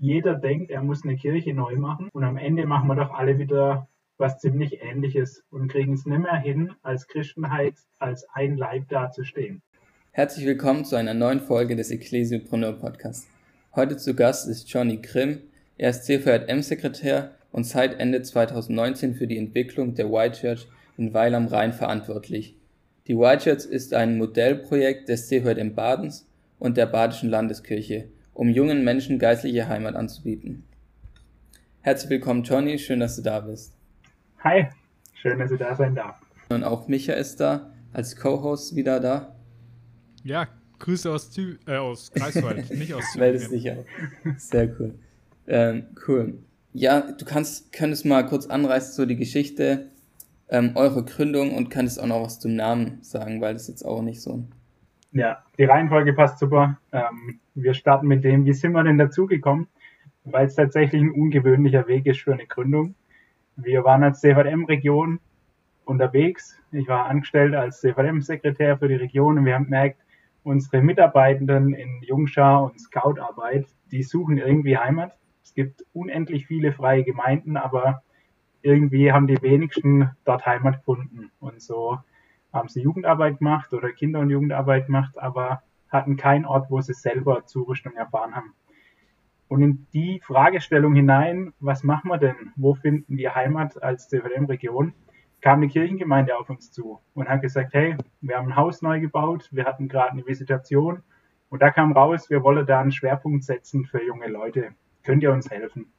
jeder 0.00 0.34
denkt, 0.34 0.70
er 0.70 0.82
muss 0.82 1.04
eine 1.04 1.16
Kirche 1.16 1.52
neu 1.52 1.76
machen 1.76 2.08
und 2.12 2.24
am 2.24 2.38
Ende 2.38 2.64
machen 2.64 2.88
wir 2.88 2.94
doch 2.94 3.12
alle 3.12 3.38
wieder 3.38 3.86
was 4.16 4.38
ziemlich 4.38 4.82
ähnliches 4.82 5.44
und 5.50 5.70
kriegen 5.70 5.92
es 5.92 6.06
nicht 6.06 6.20
mehr 6.20 6.36
hin, 6.36 6.72
als 6.82 7.06
Christenheit 7.06 7.74
als 7.98 8.26
ein 8.32 8.56
Leib 8.56 8.88
dazustehen. 8.88 9.60
Herzlich 10.12 10.46
willkommen 10.46 10.86
zu 10.86 10.96
einer 10.96 11.12
neuen 11.12 11.40
Folge 11.40 11.76
des 11.76 11.90
Ecclesiopreneur 11.90 12.72
Podcasts. 12.72 13.28
Heute 13.74 13.98
zu 13.98 14.14
Gast 14.14 14.48
ist 14.48 14.70
Johnny 14.70 14.96
Grimm. 14.96 15.40
Er 15.76 15.90
ist 15.90 16.04
CVM-Sekretär 16.04 17.32
und 17.52 17.64
seit 17.64 18.00
Ende 18.00 18.22
2019 18.22 19.14
für 19.14 19.26
die 19.26 19.38
Entwicklung 19.38 19.94
der 19.94 20.10
White 20.10 20.40
Church 20.40 20.66
in 20.96 21.12
Weil 21.12 21.34
am 21.34 21.46
Rhein 21.46 21.74
verantwortlich. 21.74 22.56
Die 23.06 23.18
White 23.18 23.44
Church 23.44 23.66
ist 23.66 23.92
ein 23.92 24.16
Modellprojekt 24.16 25.10
des 25.10 25.28
CVM 25.28 25.74
Badens 25.74 26.26
und 26.58 26.78
der 26.78 26.86
Badischen 26.86 27.28
Landeskirche, 27.28 28.08
um 28.34 28.48
jungen 28.48 28.84
Menschen 28.84 29.18
geistliche 29.18 29.68
Heimat 29.68 29.94
anzubieten. 29.94 30.64
Herzlich 31.82 32.10
willkommen, 32.10 32.42
Johnny. 32.42 32.78
Schön, 32.78 33.00
dass 33.00 33.16
du 33.16 33.22
da 33.22 33.40
bist. 33.40 33.74
Hi, 34.44 34.66
schön, 35.14 35.38
dass 35.38 35.50
du 35.50 35.56
da 35.56 35.74
sein 35.74 35.94
darf. 35.94 36.20
Und 36.50 36.64
auch 36.64 36.88
Micha 36.88 37.14
ist 37.14 37.40
da 37.40 37.70
als 37.92 38.16
Co-Host 38.16 38.76
wieder 38.76 39.00
da. 39.00 39.34
Ja, 40.24 40.48
Grüße 40.78 41.10
aus, 41.10 41.30
Tü 41.30 41.58
äh, 41.66 41.76
aus 41.76 42.10
Greifswald, 42.12 42.70
nicht 42.74 42.94
aus 42.94 43.12
Tübingen. 43.12 43.38
sicher. 43.38 43.76
Sehr 44.36 44.68
cool. 44.78 44.94
Ähm, 45.46 45.86
cool. 46.08 46.38
Ja, 46.72 47.12
du 47.12 47.24
kannst, 47.24 47.72
könntest 47.72 48.04
mal 48.04 48.26
kurz 48.26 48.46
anreißen, 48.46 48.94
so 48.94 49.06
die 49.06 49.16
Geschichte 49.16 49.90
ähm, 50.48 50.72
eurer 50.74 51.04
Gründung 51.04 51.54
und 51.54 51.70
könntest 51.70 52.00
auch 52.00 52.06
noch 52.06 52.22
was 52.22 52.40
zum 52.40 52.54
Namen 52.54 52.98
sagen, 53.02 53.40
weil 53.40 53.54
das 53.54 53.68
jetzt 53.68 53.84
auch 53.84 54.02
nicht 54.02 54.20
so. 54.20 54.44
Ja, 55.12 55.42
die 55.58 55.64
Reihenfolge 55.64 56.12
passt 56.12 56.38
super. 56.38 56.78
Ähm, 56.92 57.40
wir 57.54 57.74
starten 57.74 58.06
mit 58.06 58.22
dem, 58.22 58.44
wie 58.44 58.52
sind 58.52 58.72
wir 58.72 58.84
denn 58.84 58.98
dazugekommen? 58.98 59.66
Weil 60.24 60.46
es 60.46 60.54
tatsächlich 60.54 61.02
ein 61.02 61.10
ungewöhnlicher 61.10 61.88
Weg 61.88 62.06
ist 62.06 62.20
für 62.20 62.32
eine 62.32 62.46
Gründung. 62.46 62.94
Wir 63.56 63.82
waren 63.84 64.04
als 64.04 64.20
CVM-Region 64.20 65.18
unterwegs. 65.84 66.56
Ich 66.70 66.86
war 66.86 67.06
angestellt 67.06 67.54
als 67.54 67.80
CVM-Sekretär 67.80 68.78
für 68.78 68.88
die 68.88 68.94
Region 68.94 69.38
und 69.38 69.44
wir 69.44 69.54
haben 69.54 69.64
gemerkt, 69.64 70.00
unsere 70.44 70.80
Mitarbeitenden 70.80 71.74
in 71.74 72.02
Jungschar 72.02 72.62
und 72.62 72.80
Scout-Arbeit, 72.80 73.66
die 73.90 74.02
suchen 74.02 74.38
irgendwie 74.38 74.78
Heimat. 74.78 75.16
Es 75.42 75.52
gibt 75.54 75.84
unendlich 75.92 76.46
viele 76.46 76.72
freie 76.72 77.02
Gemeinden, 77.02 77.56
aber 77.56 78.02
irgendwie 78.62 79.12
haben 79.12 79.26
die 79.26 79.42
wenigsten 79.42 80.10
dort 80.24 80.46
Heimat 80.46 80.78
gefunden. 80.78 81.30
Und 81.40 81.60
so 81.60 81.98
haben 82.52 82.68
sie 82.68 82.82
Jugendarbeit 82.82 83.38
gemacht 83.38 83.72
oder 83.72 83.92
Kinder- 83.92 84.20
und 84.20 84.30
Jugendarbeit 84.30 84.86
gemacht, 84.86 85.18
aber 85.18 85.62
hatten 85.88 86.16
keinen 86.16 86.44
Ort, 86.44 86.70
wo 86.70 86.80
sie 86.80 86.94
selber 86.94 87.46
Zurüstung 87.46 87.94
erfahren 87.94 88.34
haben. 88.34 88.54
Und 89.48 89.62
in 89.62 89.86
die 89.92 90.20
Fragestellung 90.24 90.94
hinein, 90.94 91.52
was 91.58 91.82
machen 91.82 92.08
wir 92.08 92.18
denn? 92.18 92.52
Wo 92.56 92.74
finden 92.74 93.16
wir 93.16 93.34
Heimat 93.34 93.82
als 93.82 94.08
CVM-Region? 94.08 94.94
kam 95.40 95.58
eine 95.58 95.68
Kirchengemeinde 95.68 96.36
auf 96.36 96.50
uns 96.50 96.70
zu 96.70 97.00
und 97.14 97.28
hat 97.28 97.42
gesagt, 97.42 97.72
hey, 97.72 97.96
wir 98.20 98.36
haben 98.36 98.48
ein 98.48 98.56
Haus 98.56 98.82
neu 98.82 99.00
gebaut, 99.00 99.48
wir 99.52 99.64
hatten 99.64 99.88
gerade 99.88 100.12
eine 100.12 100.26
Visitation 100.26 101.02
und 101.48 101.62
da 101.62 101.70
kam 101.70 101.92
raus, 101.92 102.30
wir 102.30 102.42
wollen 102.42 102.66
da 102.66 102.80
einen 102.80 102.92
Schwerpunkt 102.92 103.44
setzen 103.44 103.84
für 103.84 104.04
junge 104.04 104.28
Leute. 104.28 104.72
Könnt 105.02 105.22
ihr 105.22 105.32
uns 105.32 105.50
helfen? 105.50 105.92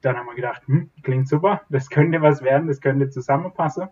Dann 0.00 0.16
haben 0.16 0.26
wir 0.26 0.34
gedacht, 0.34 0.62
hm, 0.66 0.90
klingt 1.02 1.28
super, 1.28 1.62
das 1.68 1.88
könnte 1.90 2.20
was 2.22 2.42
werden, 2.42 2.68
das 2.68 2.80
könnte 2.80 3.10
zusammenpassen. 3.10 3.88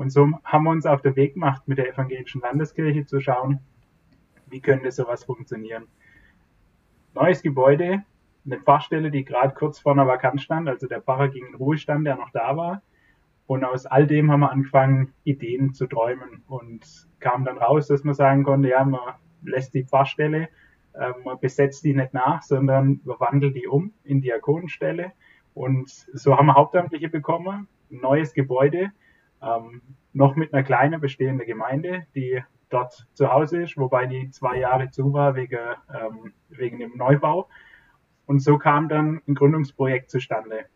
Und 0.00 0.08
so 0.08 0.30
haben 0.44 0.64
wir 0.64 0.70
uns 0.70 0.86
auf 0.86 1.02
den 1.02 1.14
Weg 1.14 1.34
gemacht, 1.34 1.68
mit 1.68 1.76
der 1.76 1.92
evangelischen 1.92 2.40
Landeskirche 2.40 3.04
zu 3.04 3.20
schauen, 3.20 3.60
wie 4.46 4.60
könnte 4.60 4.90
sowas 4.90 5.24
funktionieren. 5.24 5.88
Neues 7.12 7.42
Gebäude, 7.42 8.02
eine 8.46 8.58
Pfarrstelle, 8.58 9.10
die 9.10 9.26
gerade 9.26 9.52
kurz 9.52 9.78
vor 9.78 9.92
einer 9.92 10.06
Vakanz 10.06 10.40
stand, 10.40 10.70
also 10.70 10.86
der 10.86 11.02
Pfarrer 11.02 11.28
ging 11.28 11.48
in 11.48 11.54
Ruhestand, 11.54 12.06
der 12.06 12.16
noch 12.16 12.30
da 12.30 12.56
war. 12.56 12.80
Und 13.46 13.62
aus 13.62 13.84
all 13.84 14.06
dem 14.06 14.32
haben 14.32 14.40
wir 14.40 14.50
angefangen, 14.50 15.12
Ideen 15.24 15.74
zu 15.74 15.86
träumen 15.86 16.44
und 16.48 17.06
kam 17.18 17.44
dann 17.44 17.58
raus, 17.58 17.88
dass 17.88 18.02
man 18.02 18.14
sagen 18.14 18.42
konnte, 18.42 18.70
ja, 18.70 18.82
man 18.82 19.00
lässt 19.42 19.74
die 19.74 19.84
Pfarrstelle, 19.84 20.48
äh, 20.94 21.12
man 21.26 21.38
besetzt 21.40 21.84
die 21.84 21.92
nicht 21.92 22.14
nach, 22.14 22.40
sondern 22.40 23.02
man 23.04 23.20
wandelt 23.20 23.54
die 23.54 23.66
um 23.66 23.92
in 24.04 24.22
Diakonenstelle. 24.22 25.12
Und 25.52 25.90
so 25.90 26.38
haben 26.38 26.46
wir 26.46 26.54
Hauptamtliche 26.54 27.10
bekommen, 27.10 27.68
ein 27.90 28.00
neues 28.00 28.32
Gebäude, 28.32 28.92
ähm, 29.42 29.82
noch 30.12 30.36
mit 30.36 30.52
einer 30.52 30.62
kleinen 30.62 31.00
bestehenden 31.00 31.46
Gemeinde, 31.46 32.06
die 32.14 32.42
dort 32.68 33.06
zu 33.14 33.32
Hause 33.32 33.62
ist, 33.62 33.76
wobei 33.76 34.06
die 34.06 34.30
zwei 34.30 34.58
Jahre 34.58 34.90
zu 34.90 35.12
war 35.12 35.34
wegen, 35.34 35.58
ähm, 35.92 36.32
wegen 36.48 36.78
dem 36.78 36.96
Neubau. 36.96 37.48
Und 38.26 38.40
so 38.40 38.58
kam 38.58 38.88
dann 38.88 39.20
ein 39.26 39.34
Gründungsprojekt 39.34 40.10
zustande. 40.10 40.66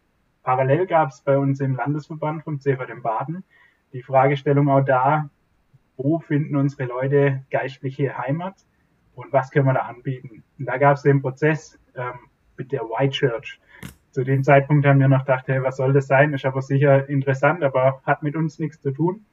Parallel 0.42 0.86
gab 0.86 1.10
es 1.10 1.20
bei 1.22 1.38
uns 1.38 1.60
im 1.60 1.76
Landesverband 1.76 2.42
vom 2.44 2.60
CVD 2.60 2.94
Baden 3.00 3.44
die 3.92 4.02
Fragestellung 4.02 4.68
auch 4.68 4.82
da, 4.82 5.30
wo 5.96 6.18
finden 6.18 6.56
unsere 6.56 6.84
Leute 6.84 7.44
geistliche 7.50 8.18
Heimat 8.18 8.56
und 9.14 9.32
was 9.32 9.50
können 9.50 9.66
wir 9.66 9.74
da 9.74 9.82
anbieten. 9.82 10.42
Und 10.58 10.66
da 10.66 10.76
gab 10.78 10.96
es 10.96 11.02
den 11.02 11.22
Prozess 11.22 11.78
ähm, 11.94 12.18
mit 12.56 12.72
der 12.72 12.82
White 12.82 13.12
Church. 13.12 13.60
Zu 14.14 14.22
dem 14.22 14.44
Zeitpunkt 14.44 14.86
haben 14.86 15.00
wir 15.00 15.08
noch 15.08 15.24
gedacht, 15.24 15.48
hey, 15.48 15.60
was 15.60 15.76
soll 15.76 15.92
das 15.92 16.06
sein? 16.06 16.32
Ist 16.34 16.44
aber 16.44 16.62
sicher 16.62 17.08
interessant, 17.08 17.64
aber 17.64 18.00
hat 18.04 18.22
mit 18.22 18.36
uns 18.36 18.60
nichts 18.60 18.80
zu 18.80 18.92
tun. 18.92 19.26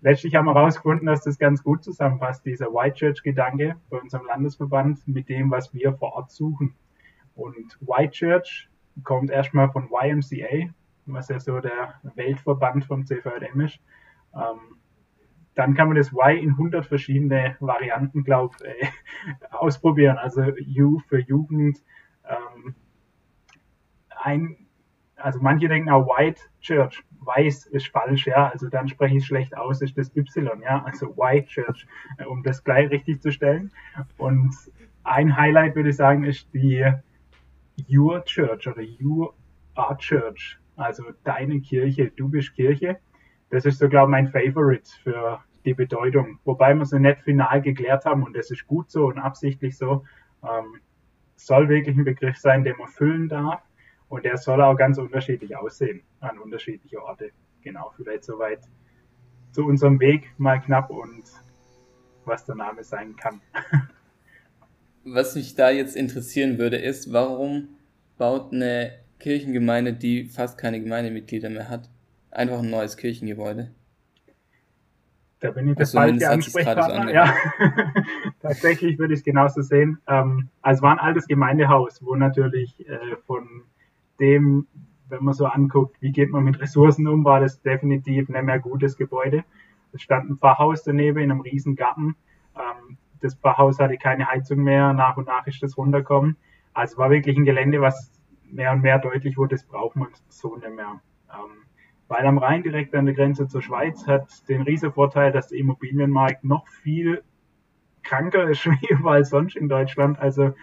Letztlich 0.00 0.34
haben 0.34 0.46
wir 0.46 0.54
herausgefunden, 0.54 1.04
dass 1.04 1.24
das 1.24 1.38
ganz 1.38 1.62
gut 1.62 1.84
zusammenpasst, 1.84 2.42
dieser 2.46 2.72
White 2.72 2.94
Church-Gedanke 2.94 3.76
bei 3.90 3.98
unserem 3.98 4.24
Landesverband 4.24 5.06
mit 5.06 5.28
dem, 5.28 5.50
was 5.50 5.74
wir 5.74 5.92
vor 5.92 6.14
Ort 6.14 6.30
suchen. 6.30 6.74
Und 7.34 7.76
White 7.82 8.12
Church 8.12 8.70
kommt 9.02 9.30
erstmal 9.30 9.70
von 9.70 9.90
YMCA, 9.90 10.70
was 11.04 11.28
ja 11.28 11.38
so 11.38 11.60
der 11.60 12.00
Weltverband 12.14 12.86
vom 12.86 13.04
CVM 13.04 13.60
ist. 13.60 13.78
Ähm, 14.34 14.78
dann 15.54 15.74
kann 15.74 15.88
man 15.88 15.98
das 15.98 16.12
Y 16.12 16.38
in 16.38 16.50
100 16.52 16.86
verschiedene 16.86 17.58
Varianten, 17.60 18.24
glaube 18.24 18.56
ich, 18.58 18.64
äh, 18.64 18.88
ausprobieren. 19.50 20.16
Also 20.16 20.44
U 20.80 21.00
für 21.10 21.18
Jugend. 21.18 21.82
Ähm, 22.26 22.74
ein, 24.24 24.56
also 25.16 25.38
manche 25.40 25.68
denken 25.68 25.90
auch 25.90 26.06
White 26.06 26.40
Church. 26.60 27.02
Weiß 27.20 27.66
ist 27.66 27.88
falsch, 27.88 28.26
ja. 28.26 28.48
Also 28.48 28.68
dann 28.68 28.88
spreche 28.88 29.16
ich 29.16 29.26
schlecht 29.26 29.56
aus, 29.56 29.80
ist 29.80 29.96
das 29.96 30.14
Y, 30.16 30.60
ja. 30.62 30.82
Also 30.84 31.16
White 31.16 31.46
Church, 31.46 31.86
äh, 32.18 32.24
um 32.24 32.42
das 32.42 32.64
gleich 32.64 32.90
richtig 32.90 33.22
zu 33.22 33.30
stellen. 33.30 33.70
Und 34.18 34.54
ein 35.04 35.36
Highlight 35.36 35.76
würde 35.76 35.90
ich 35.90 35.96
sagen, 35.96 36.24
ist 36.24 36.52
die 36.52 36.84
Your 37.88 38.24
Church 38.24 38.66
oder 38.66 38.82
You 38.82 39.28
are 39.74 39.96
Church, 39.98 40.58
also 40.76 41.04
deine 41.24 41.60
Kirche, 41.60 42.10
du 42.10 42.28
bist 42.28 42.54
Kirche. 42.54 42.98
Das 43.50 43.64
ist 43.64 43.78
so, 43.78 43.88
glaube 43.88 44.08
ich, 44.08 44.12
mein 44.12 44.28
Favorite 44.28 44.90
für 45.02 45.40
die 45.64 45.74
Bedeutung. 45.74 46.38
Wobei 46.44 46.74
wir 46.74 46.84
sie 46.84 47.00
nicht 47.00 47.22
final 47.22 47.62
geklärt 47.62 48.04
haben 48.04 48.22
und 48.22 48.36
das 48.36 48.50
ist 48.50 48.66
gut 48.66 48.90
so 48.90 49.06
und 49.06 49.18
absichtlich 49.18 49.76
so. 49.76 50.04
Ähm, 50.42 50.80
soll 51.36 51.68
wirklich 51.68 51.96
ein 51.96 52.04
Begriff 52.04 52.36
sein, 52.38 52.64
den 52.64 52.76
man 52.78 52.88
füllen 52.88 53.28
darf 53.28 53.60
und 54.08 54.24
der 54.24 54.36
soll 54.36 54.60
auch 54.62 54.76
ganz 54.76 54.98
unterschiedlich 54.98 55.56
aussehen 55.56 56.02
an 56.20 56.38
unterschiedliche 56.38 57.02
Orte. 57.02 57.30
Genau, 57.62 57.92
vielleicht 57.96 58.24
soweit 58.24 58.60
zu 59.52 59.64
unserem 59.64 60.00
Weg 60.00 60.32
mal 60.38 60.60
knapp 60.60 60.90
und 60.90 61.24
was 62.24 62.44
der 62.44 62.54
Name 62.54 62.84
sein 62.84 63.16
kann. 63.16 63.40
was 65.04 65.34
mich 65.34 65.54
da 65.54 65.70
jetzt 65.70 65.96
interessieren 65.96 66.58
würde, 66.58 66.76
ist, 66.76 67.12
warum 67.12 67.68
baut 68.18 68.52
eine 68.52 68.92
Kirchengemeinde, 69.18 69.92
die 69.92 70.26
fast 70.26 70.58
keine 70.58 70.80
Gemeindemitglieder 70.80 71.50
mehr 71.50 71.68
hat, 71.68 71.90
einfach 72.30 72.58
ein 72.58 72.70
neues 72.70 72.96
Kirchengebäude? 72.96 73.70
Da 75.40 75.50
bin 75.50 75.68
ich 75.68 75.76
der 75.76 75.82
also 75.82 75.98
falsche 75.98 76.30
Ansprechpartner. 76.30 77.12
Ja. 77.12 77.34
Tatsächlich 78.40 78.98
würde 78.98 79.12
ich 79.12 79.20
es 79.20 79.24
genauso 79.24 79.60
sehen. 79.60 79.98
Ähm, 80.08 80.48
also 80.62 80.78
es 80.78 80.82
war 80.82 80.92
ein 80.92 80.98
altes 80.98 81.26
Gemeindehaus, 81.26 82.02
wo 82.02 82.14
natürlich 82.14 82.74
äh, 82.88 83.16
von 83.26 83.64
dem, 84.20 84.66
wenn 85.08 85.24
man 85.24 85.34
so 85.34 85.46
anguckt, 85.46 86.00
wie 86.00 86.12
geht 86.12 86.30
man 86.30 86.44
mit 86.44 86.60
Ressourcen 86.60 87.06
um, 87.06 87.24
war 87.24 87.40
das 87.40 87.60
definitiv 87.62 88.28
nicht 88.28 88.42
mehr 88.42 88.58
gutes 88.58 88.96
Gebäude. 88.96 89.44
Es 89.92 90.02
stand 90.02 90.30
ein 90.30 90.38
Pfarrhaus 90.38 90.82
daneben 90.82 91.18
in 91.18 91.30
einem 91.30 91.40
riesen 91.40 91.76
Garten. 91.76 92.16
Ähm, 92.56 92.98
das 93.20 93.34
Pfarrhaus 93.34 93.78
hatte 93.78 93.96
keine 93.96 94.26
Heizung 94.26 94.62
mehr, 94.62 94.92
nach 94.92 95.16
und 95.16 95.28
nach 95.28 95.46
ist 95.46 95.62
das 95.62 95.76
runtergekommen. 95.76 96.36
Also 96.72 96.98
war 96.98 97.10
wirklich 97.10 97.36
ein 97.36 97.44
Gelände, 97.44 97.80
was 97.80 98.10
mehr 98.42 98.72
und 98.72 98.82
mehr 98.82 98.98
deutlich 98.98 99.36
wurde, 99.36 99.54
das 99.56 99.64
braucht 99.64 99.96
man 99.96 100.08
so 100.28 100.56
nicht 100.56 100.74
mehr. 100.74 101.00
Ähm, 101.30 101.64
weil 102.08 102.26
am 102.26 102.38
Rhein 102.38 102.62
direkt 102.62 102.94
an 102.94 103.06
der 103.06 103.14
Grenze 103.14 103.48
zur 103.48 103.62
Schweiz 103.62 104.06
hat 104.06 104.48
den 104.48 104.62
riesen 104.62 104.92
Vorteil, 104.92 105.32
dass 105.32 105.48
der 105.48 105.58
Immobilienmarkt 105.58 106.44
noch 106.44 106.68
viel 106.68 107.22
kranker 108.02 108.48
ist 108.48 108.66
wie 108.70 108.88
überall 108.88 109.24
sonst 109.24 109.56
in 109.56 109.68
Deutschland. 109.68 110.18
Also 110.18 110.54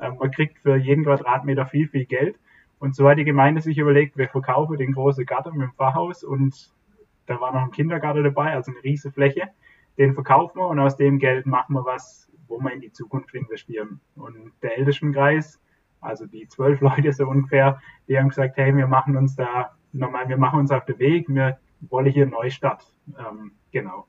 äh, 0.00 0.10
man 0.18 0.30
kriegt 0.30 0.58
für 0.58 0.76
jeden 0.76 1.04
Quadratmeter 1.04 1.66
viel, 1.66 1.88
viel 1.88 2.06
Geld. 2.06 2.38
Und 2.80 2.96
so 2.96 3.08
hat 3.08 3.18
die 3.18 3.24
Gemeinde 3.24 3.60
sich 3.60 3.78
überlegt, 3.78 4.16
wir 4.16 4.28
verkaufen 4.28 4.76
den 4.76 4.92
großen 4.92 5.24
Garten 5.24 5.56
mit 5.56 5.68
dem 5.68 5.74
Pfarrhaus 5.74 6.24
und 6.24 6.72
da 7.26 7.40
war 7.40 7.52
noch 7.52 7.62
ein 7.62 7.70
Kindergarten 7.70 8.24
dabei, 8.24 8.54
also 8.54 8.72
eine 8.72 8.82
riesige 8.82 9.12
Fläche 9.12 9.50
den 10.00 10.14
verkaufen 10.14 10.58
wir 10.58 10.66
und 10.66 10.78
aus 10.78 10.96
dem 10.96 11.18
Geld 11.18 11.44
machen 11.44 11.74
wir 11.74 11.84
was, 11.84 12.26
wo 12.48 12.58
wir 12.58 12.72
in 12.72 12.80
die 12.80 12.90
Zukunft 12.90 13.34
investieren. 13.34 14.00
Und 14.16 14.52
der 14.62 14.78
Ältestenkreis 14.78 15.60
Also 16.00 16.26
die 16.26 16.48
zwölf 16.48 16.80
Leute 16.88 17.12
so 17.12 17.26
ungefähr, 17.26 17.80
die 18.08 18.18
haben 18.18 18.30
gesagt, 18.30 18.56
hey, 18.56 18.74
wir 18.74 18.86
machen 18.86 19.16
uns 19.16 19.36
da 19.36 19.76
nochmal, 19.92 20.26
wir 20.28 20.38
machen 20.38 20.60
uns 20.60 20.70
auf 20.70 20.86
den 20.86 20.98
Weg, 20.98 21.28
wir 21.28 21.58
wollen 21.80 22.06
hier 22.06 22.24
Neustart. 22.24 22.90
Ähm, 23.18 23.52
genau. 23.72 24.06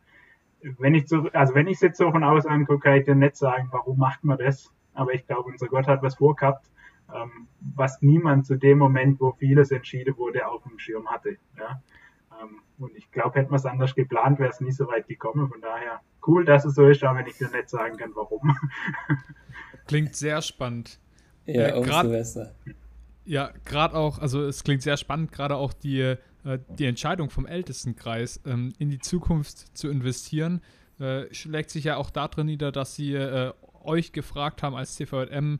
Wenn 0.61 0.95
ich 0.95 1.09
so, 1.09 1.27
also 1.33 1.55
wenn 1.55 1.67
ich 1.67 1.75
es 1.75 1.81
jetzt 1.81 1.97
so 1.97 2.09
von 2.09 2.23
außen 2.23 2.49
angucke, 2.49 2.79
kann 2.79 2.99
ich 2.99 3.05
dir 3.05 3.15
nicht 3.15 3.35
sagen, 3.35 3.67
warum 3.71 3.97
macht 3.97 4.23
man 4.23 4.37
das. 4.37 4.73
Aber 4.93 5.13
ich 5.13 5.27
glaube, 5.27 5.49
unser 5.49 5.67
Gott 5.67 5.87
hat 5.87 6.01
was 6.01 6.15
vorgehabt, 6.15 6.71
ähm, 7.15 7.47
was 7.75 8.01
niemand 8.01 8.45
zu 8.45 8.55
dem 8.55 8.77
Moment, 8.77 9.19
wo 9.19 9.31
vieles 9.33 9.71
entschieden 9.71 10.17
wurde, 10.17 10.47
auf 10.47 10.63
dem 10.63 10.79
Schirm 10.79 11.09
hatte. 11.09 11.37
Ja? 11.57 11.81
Ähm, 12.41 12.61
und 12.77 12.95
ich 12.95 13.11
glaube, 13.11 13.39
hätte 13.39 13.49
man 13.49 13.59
es 13.59 13.65
anders 13.65 13.95
geplant, 13.95 14.39
wäre 14.39 14.49
es 14.49 14.61
nie 14.61 14.71
so 14.71 14.87
weit 14.87 15.07
gekommen. 15.07 15.49
Von 15.49 15.61
daher 15.61 16.01
cool, 16.27 16.45
dass 16.45 16.65
es 16.65 16.75
so 16.75 16.87
ist, 16.87 17.03
aber 17.03 17.19
wenn 17.19 17.27
ich 17.27 17.37
dir 17.37 17.49
nicht 17.49 17.69
sagen 17.69 17.97
kann, 17.97 18.11
warum. 18.15 18.55
Klingt 19.87 20.15
sehr 20.15 20.41
spannend. 20.41 20.99
Ja, 21.45 21.69
äh, 21.69 21.73
umso 21.73 22.09
besser. 22.09 22.55
Ja, 23.25 23.51
gerade 23.65 23.95
auch, 23.95 24.19
also 24.19 24.43
es 24.45 24.63
klingt 24.63 24.81
sehr 24.81 24.97
spannend, 24.97 25.31
gerade 25.31 25.55
auch 25.55 25.73
die, 25.73 26.01
äh, 26.01 26.17
die 26.69 26.85
Entscheidung 26.85 27.29
vom 27.29 27.45
Ältestenkreis 27.45 28.41
ähm, 28.45 28.73
in 28.79 28.89
die 28.89 28.99
Zukunft 28.99 29.77
zu 29.77 29.89
investieren, 29.89 30.61
äh, 30.99 31.31
schlägt 31.33 31.69
sich 31.69 31.83
ja 31.83 31.97
auch 31.97 32.09
darin 32.09 32.47
nieder, 32.47 32.71
dass 32.71 32.95
sie 32.95 33.13
äh, 33.13 33.53
euch 33.83 34.11
gefragt 34.11 34.63
haben 34.63 34.75
als 34.75 34.95
CVM, 34.95 35.27
ähm, 35.31 35.59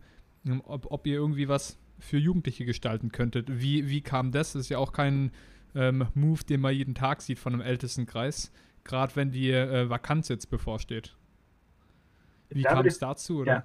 ob, 0.66 0.92
ob 0.92 1.08
ihr 1.08 1.16
irgendwie 1.16 1.48
was 1.48 1.80
für 2.00 2.18
Jugendliche 2.18 2.66
gestalten 2.66 3.12
könntet. 3.12 3.48
Wie, 3.50 3.90
wie 3.90 4.02
kam 4.02 4.32
das? 4.32 4.54
Das 4.54 4.64
ist 4.64 4.70
ja 4.70 4.78
auch 4.78 4.92
kein 4.92 5.32
ähm, 5.76 6.08
Move, 6.14 6.44
den 6.44 6.62
man 6.62 6.74
jeden 6.74 6.96
Tag 6.96 7.22
sieht 7.22 7.40
von 7.40 7.54
einem 7.54 7.62
Ältestenkreis, 7.62 8.52
gerade 8.84 9.16
wenn 9.16 9.32
die 9.32 9.52
äh, 9.52 9.90
Vakanz 9.90 10.30
jetzt 10.30 10.50
bevorsteht. 10.50 11.16
Wie 12.50 12.64
da 12.64 12.74
kam 12.74 12.86
es 12.86 13.00
dazu? 13.00 13.42
Oder? 13.42 13.52
Ja. 13.54 13.64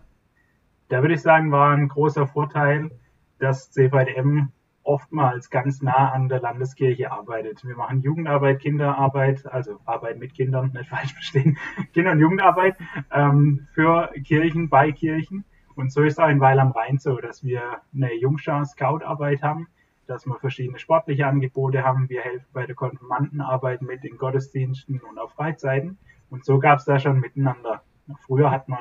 Da 0.88 1.02
würde 1.02 1.14
ich 1.14 1.22
sagen, 1.22 1.50
war 1.50 1.74
ein 1.74 1.88
großer 1.88 2.28
Vorteil, 2.28 2.90
dass 3.38 3.70
CVDM 3.72 4.52
oftmals 4.86 5.50
ganz 5.50 5.82
nah 5.82 6.12
an 6.12 6.28
der 6.28 6.40
Landeskirche 6.40 7.10
arbeitet. 7.10 7.64
Wir 7.64 7.76
machen 7.76 8.02
Jugendarbeit, 8.02 8.60
Kinderarbeit, 8.60 9.44
also 9.46 9.80
Arbeit 9.84 10.18
mit 10.18 10.34
Kindern, 10.34 10.70
nicht 10.72 10.88
falsch 10.88 11.12
verstehen, 11.12 11.58
Kinder- 11.92 12.12
und 12.12 12.20
Jugendarbeit 12.20 12.76
ähm, 13.10 13.66
für 13.72 14.12
Kirchen, 14.24 14.68
bei 14.68 14.92
Kirchen. 14.92 15.44
Und 15.76 15.92
so 15.92 16.02
ist 16.02 16.18
auch 16.18 16.28
in 16.28 16.40
Weil 16.40 16.58
am 16.58 16.72
Rhein 16.72 16.98
so, 16.98 17.16
dass 17.18 17.44
wir 17.44 17.60
eine 17.94 18.14
Jungschar-Scout-Arbeit 18.14 19.42
haben, 19.42 19.68
dass 20.06 20.26
wir 20.26 20.34
verschiedene 20.36 20.78
sportliche 20.78 21.26
Angebote 21.26 21.84
haben. 21.84 22.08
Wir 22.08 22.22
helfen 22.22 22.46
bei 22.54 22.64
der 22.64 22.74
Konfirmandenarbeit 22.74 23.82
mit 23.82 24.02
in 24.04 24.16
Gottesdiensten 24.16 25.00
und 25.00 25.18
auf 25.18 25.32
Freizeiten. 25.32 25.98
Und 26.30 26.46
so 26.46 26.58
gab 26.58 26.78
es 26.78 26.86
da 26.86 26.98
schon 26.98 27.20
miteinander. 27.20 27.82
Früher 28.20 28.50
hat 28.50 28.68
man 28.68 28.78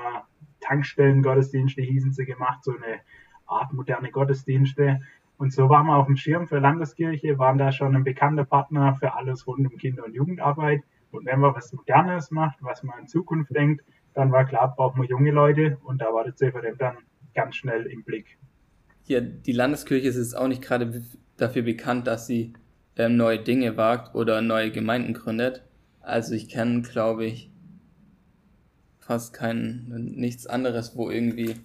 Tankstellen-Gottesdienste, 0.61 1.81
hießen 1.81 2.13
sie 2.13 2.25
gemacht, 2.25 2.63
so 2.63 2.71
eine 2.71 3.01
Art 3.45 3.73
moderne 3.73 4.09
Gottesdienste. 4.09 5.01
Und 5.37 5.51
so 5.51 5.67
waren 5.67 5.87
wir 5.87 5.97
auf 5.97 6.05
dem 6.05 6.15
Schirm 6.15 6.47
für 6.47 6.59
Landeskirche, 6.59 7.37
waren 7.37 7.57
da 7.57 7.73
schon 7.73 7.93
ein 7.93 8.05
bekannter 8.05 8.45
Partner 8.45 8.95
für 8.95 9.15
alles 9.15 9.45
rund 9.47 9.69
um 9.69 9.77
Kinder- 9.77 10.05
und 10.05 10.15
Jugendarbeit. 10.15 10.81
Und 11.11 11.25
wenn 11.25 11.41
man 11.41 11.53
was 11.55 11.73
Modernes 11.73 12.31
macht, 12.31 12.57
was 12.61 12.83
man 12.83 12.99
in 12.99 13.07
Zukunft 13.07 13.53
denkt, 13.53 13.83
dann 14.15 14.31
war 14.31 14.45
klar, 14.45 14.73
brauchen 14.75 15.01
wir 15.01 15.09
junge 15.09 15.31
Leute 15.31 15.77
und 15.83 16.01
da 16.01 16.05
war 16.05 16.23
der 16.23 16.35
CVM 16.35 16.77
dann 16.77 16.97
ganz 17.35 17.55
schnell 17.55 17.85
im 17.85 18.03
Blick. 18.03 18.37
Ja, 19.05 19.19
die 19.21 19.51
Landeskirche 19.51 20.07
ist 20.07 20.15
jetzt 20.15 20.35
auch 20.35 20.47
nicht 20.47 20.61
gerade 20.61 21.03
dafür 21.37 21.61
bekannt, 21.61 22.07
dass 22.07 22.25
sie 22.25 22.53
ähm, 22.95 23.17
neue 23.17 23.39
Dinge 23.39 23.77
wagt 23.77 24.15
oder 24.15 24.41
neue 24.41 24.71
Gemeinden 24.71 25.13
gründet. 25.13 25.63
Also 26.01 26.33
ich 26.33 26.49
kenne, 26.49 26.81
glaube 26.81 27.25
ich, 27.25 27.51
fast 28.99 29.33
kein, 29.33 29.85
nichts 30.15 30.47
anderes, 30.47 30.95
wo 30.95 31.11
irgendwie 31.11 31.55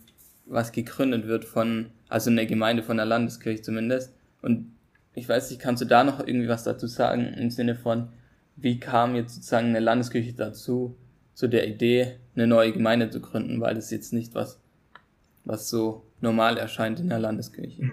was 0.45 0.73
gegründet 0.73 1.27
wird 1.27 1.45
von, 1.45 1.91
also 2.09 2.31
eine 2.31 2.47
Gemeinde 2.47 2.83
von 2.83 2.97
der 2.97 3.07
Landeskirche 3.07 3.63
zumindest. 3.63 4.15
Und 4.43 4.73
ich 5.15 5.29
weiß 5.29 5.51
nicht, 5.51 5.63
kannst 5.63 5.83
du 5.83 5.87
da 5.87 6.05
noch 6.05 6.19
irgendwie 6.19 6.49
was 6.49 6.65
dazu 6.65 6.87
sagen 6.87 7.33
im 7.35 7.51
Sinne 7.51 7.77
von, 7.77 8.09
wie 8.57 8.81
kam 8.81 9.15
jetzt 9.15 9.37
sozusagen 9.37 9.69
eine 9.69 9.81
Landeskirche 9.81 10.35
dazu, 10.35 10.97
zu 11.35 11.49
der 11.49 11.67
Idee, 11.67 12.17
eine 12.41 12.49
neue 12.49 12.73
Gemeinde 12.73 13.11
zu 13.11 13.21
gründen, 13.21 13.61
weil 13.61 13.75
das 13.75 13.91
jetzt 13.91 14.13
nicht 14.13 14.35
was, 14.35 14.61
was 15.45 15.69
so 15.69 16.05
normal 16.21 16.57
erscheint 16.57 17.01
in 17.01 17.09
der 17.09 17.19
Landeskirche. 17.19 17.93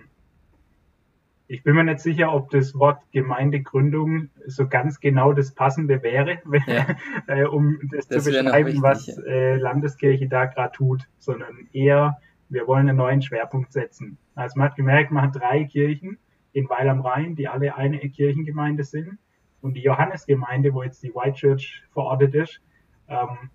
Ich 1.50 1.64
bin 1.64 1.76
mir 1.76 1.86
nicht 1.86 2.02
sicher, 2.02 2.34
ob 2.34 2.50
das 2.50 2.76
Wort 2.76 3.00
Gemeindegründung 3.12 4.30
so 4.48 4.68
ganz 4.68 5.00
genau 5.00 5.32
das 5.32 5.54
Passende 5.54 6.04
wäre, 6.04 6.40
ja. 6.68 6.88
äh, 7.28 7.46
um 7.46 7.80
das, 7.92 8.08
das 8.08 8.26
zu 8.26 8.32
beschreiben, 8.32 8.82
was 8.82 9.08
äh, 9.08 9.56
Landeskirche 9.56 10.28
da 10.28 10.46
gerade 10.46 10.74
tut, 10.74 11.08
sondern 11.20 11.70
eher, 11.72 12.18
wir 12.50 12.68
wollen 12.68 12.90
einen 12.90 12.98
neuen 12.98 13.22
Schwerpunkt 13.22 13.72
setzen. 13.72 14.18
Also 14.36 14.60
man 14.60 14.70
hat 14.70 14.76
gemerkt, 14.76 15.12
man 15.12 15.24
hat 15.24 15.36
drei 15.36 15.64
Kirchen 15.64 16.18
in 16.52 16.70
Weil 16.70 16.90
am 16.90 17.02
Rhein, 17.02 17.36
die 17.36 17.48
alle 17.48 17.76
eine 17.76 18.00
Kirchengemeinde 18.00 18.84
sind. 18.84 19.20
Und 19.62 19.76
die 19.76 19.82
Johannesgemeinde, 19.82 20.74
wo 20.74 20.84
jetzt 20.84 21.04
die 21.04 21.14
White 21.14 21.38
Church 21.38 21.84
verortet 21.94 22.36
ist, 22.36 22.62
ähm, 23.08 23.50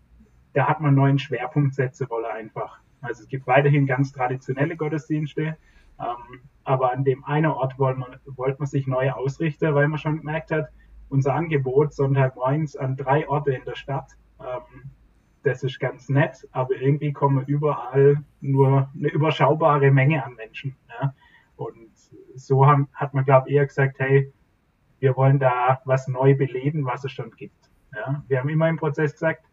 da 0.52 0.68
hat 0.68 0.80
man 0.80 0.94
neuen 0.94 1.18
Schwerpunkt 1.18 1.74
setzen 1.74 2.08
wollen 2.10 2.26
einfach. 2.26 2.78
Also 3.00 3.22
es 3.22 3.28
gibt 3.28 3.46
weiterhin 3.46 3.86
ganz 3.86 4.12
traditionelle 4.12 4.76
Gottesdienste, 4.76 5.56
ähm, 5.98 6.40
aber 6.64 6.92
an 6.92 7.04
dem 7.04 7.24
einen 7.24 7.46
Ort 7.46 7.78
wollte 7.78 7.98
man, 7.98 8.16
wollte 8.26 8.58
man 8.58 8.68
sich 8.68 8.86
neu 8.86 9.10
ausrichten, 9.10 9.74
weil 9.74 9.88
man 9.88 9.98
schon 9.98 10.18
gemerkt 10.18 10.50
hat, 10.50 10.68
unser 11.08 11.34
Angebot 11.34 11.92
Sonntagmorgens 11.92 12.76
an 12.76 12.96
drei 12.96 13.28
Orte 13.28 13.52
in 13.52 13.64
der 13.64 13.74
Stadt, 13.74 14.12
ähm, 14.40 14.90
das 15.42 15.62
ist 15.62 15.80
ganz 15.80 16.08
nett, 16.08 16.48
aber 16.52 16.76
irgendwie 16.76 17.12
kommen 17.12 17.44
überall 17.46 18.22
nur 18.40 18.88
eine 18.94 19.08
überschaubare 19.08 19.90
Menge 19.90 20.24
an 20.24 20.34
Menschen. 20.34 20.76
Ja? 20.88 21.14
Und 21.56 21.90
so 22.34 22.66
haben, 22.66 22.88
hat 22.94 23.12
man, 23.14 23.24
glaube 23.24 23.48
ich, 23.48 23.56
eher 23.56 23.66
gesagt, 23.66 23.98
hey, 23.98 24.32
wir 25.00 25.16
wollen 25.16 25.40
da 25.40 25.80
was 25.84 26.06
neu 26.06 26.36
beleben, 26.36 26.84
was 26.84 27.04
es 27.04 27.12
schon 27.12 27.32
gibt. 27.32 27.70
Ja? 27.94 28.22
Wir 28.28 28.38
haben 28.38 28.48
immer 28.48 28.68
im 28.68 28.76
Prozess 28.76 29.12
gesagt, 29.12 29.44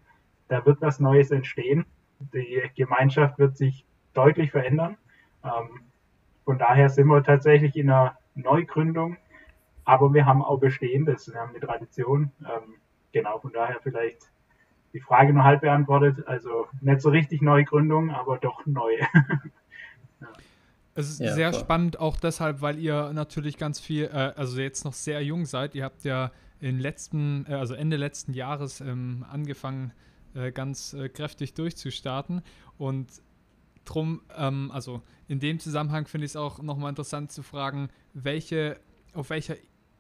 da 0.50 0.66
wird 0.66 0.82
was 0.82 1.00
Neues 1.00 1.32
entstehen. 1.32 1.86
Die 2.34 2.62
Gemeinschaft 2.76 3.40
wird 3.40 3.56
sich 3.56 3.86
deutlich 4.14 4.52
verändern. 4.52 4.98
Ähm, 5.44 5.82
von 6.44 6.58
daher 6.58 6.90
sind 6.90 7.08
wir 7.08 7.24
tatsächlich 7.24 7.76
in 7.78 7.90
einer 7.90 8.18
Neugründung, 8.36 9.18
aber 9.86 10.14
wir 10.14 10.26
haben 10.26 10.44
auch 10.44 10.60
Bestehendes, 10.60 11.32
wir 11.32 11.40
haben 11.40 11.52
eine 11.52 11.60
Tradition. 11.60 12.32
Ähm, 12.42 12.76
genau, 13.14 13.40
von 13.40 13.54
daher 13.54 13.78
vielleicht 13.82 14.30
die 14.94 15.00
Frage 15.00 15.34
nur 15.34 15.44
halb 15.44 15.62
beantwortet. 15.62 16.28
Also 16.28 16.68
nicht 16.82 17.02
so 17.02 17.10
richtig 17.10 17.42
Neugründung, 17.42 18.10
aber 18.10 18.38
doch 18.38 18.66
neu. 18.66 18.98
ja. 20.20 20.28
Es 20.96 21.10
ist 21.10 21.22
ja, 21.22 21.32
sehr 21.32 21.52
klar. 21.52 21.62
spannend, 21.62 22.00
auch 22.00 22.18
deshalb, 22.18 22.60
weil 22.62 22.78
ihr 22.78 23.14
natürlich 23.14 23.58
ganz 23.58 23.80
viel, 23.80 24.06
äh, 24.06 24.34
also 24.36 24.60
jetzt 24.60 24.84
noch 24.84 24.92
sehr 24.92 25.24
jung 25.24 25.46
seid. 25.46 25.74
Ihr 25.74 25.86
habt 25.86 26.04
ja 26.04 26.32
in 26.60 26.78
letzten, 26.78 27.46
äh, 27.48 27.54
also 27.54 27.74
Ende 27.74 27.96
letzten 27.96 28.34
Jahres 28.34 28.82
ähm, 28.82 29.26
angefangen, 29.32 29.94
äh, 30.34 30.52
ganz 30.52 30.94
äh, 30.94 31.10
kräftig 31.10 31.54
durchzustarten. 31.54 32.42
Und 32.78 33.08
drum, 33.86 34.22
ähm, 34.36 34.72
also 34.72 35.02
in 35.28 35.40
dem 35.40 35.60
Zusammenhang 35.60 36.08
finde 36.08 36.26
ich 36.26 36.32
es 36.32 36.36
auch 36.36 36.62
nochmal 36.62 36.90
interessant 36.90 37.32
zu 37.32 37.44
fragen, 37.44 37.90
welche, 38.14 38.80
auf 39.14 39.30
welcher 39.30 39.56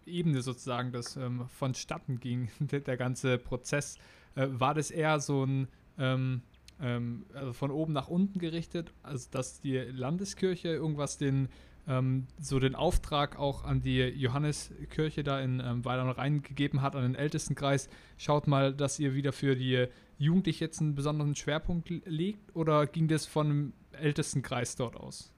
Ebene 0.05 0.41
sozusagen 0.41 0.91
das 0.91 1.17
ähm, 1.17 1.47
vonstatten 1.47 2.19
ging, 2.19 2.49
der, 2.59 2.81
der 2.81 2.97
ganze 2.97 3.37
Prozess. 3.37 3.97
Äh, 4.35 4.47
war 4.51 4.73
das 4.73 4.91
eher 4.91 5.19
so 5.19 5.43
ein 5.45 5.67
ähm, 5.97 6.41
ähm, 6.81 7.25
also 7.33 7.53
von 7.53 7.71
oben 7.71 7.93
nach 7.93 8.07
unten 8.07 8.39
gerichtet, 8.39 8.93
also 9.03 9.27
dass 9.31 9.59
die 9.59 9.77
Landeskirche 9.77 10.69
irgendwas 10.69 11.17
den 11.17 11.49
ähm, 11.87 12.27
so 12.39 12.59
den 12.59 12.75
Auftrag 12.75 13.39
auch 13.39 13.63
an 13.63 13.81
die 13.81 14.01
Johanneskirche 14.01 15.23
da 15.23 15.39
in 15.39 15.59
ähm, 15.59 15.85
Weil 15.85 15.99
am 15.99 16.09
Rhein 16.09 16.41
gegeben 16.41 16.81
hat, 16.81 16.95
an 16.95 17.03
den 17.03 17.15
Ältestenkreis, 17.15 17.89
schaut 18.17 18.47
mal, 18.47 18.73
dass 18.73 18.99
ihr 18.99 19.13
wieder 19.13 19.31
für 19.31 19.55
die 19.55 19.87
Jugendlichen 20.17 20.63
jetzt 20.63 20.81
einen 20.81 20.95
besonderen 20.95 21.35
Schwerpunkt 21.35 21.89
legt 22.05 22.55
oder 22.55 22.85
ging 22.85 23.07
das 23.07 23.25
von 23.25 23.47
dem 23.47 23.73
Ältestenkreis 23.93 24.75
dort 24.75 24.95
aus? 24.95 25.31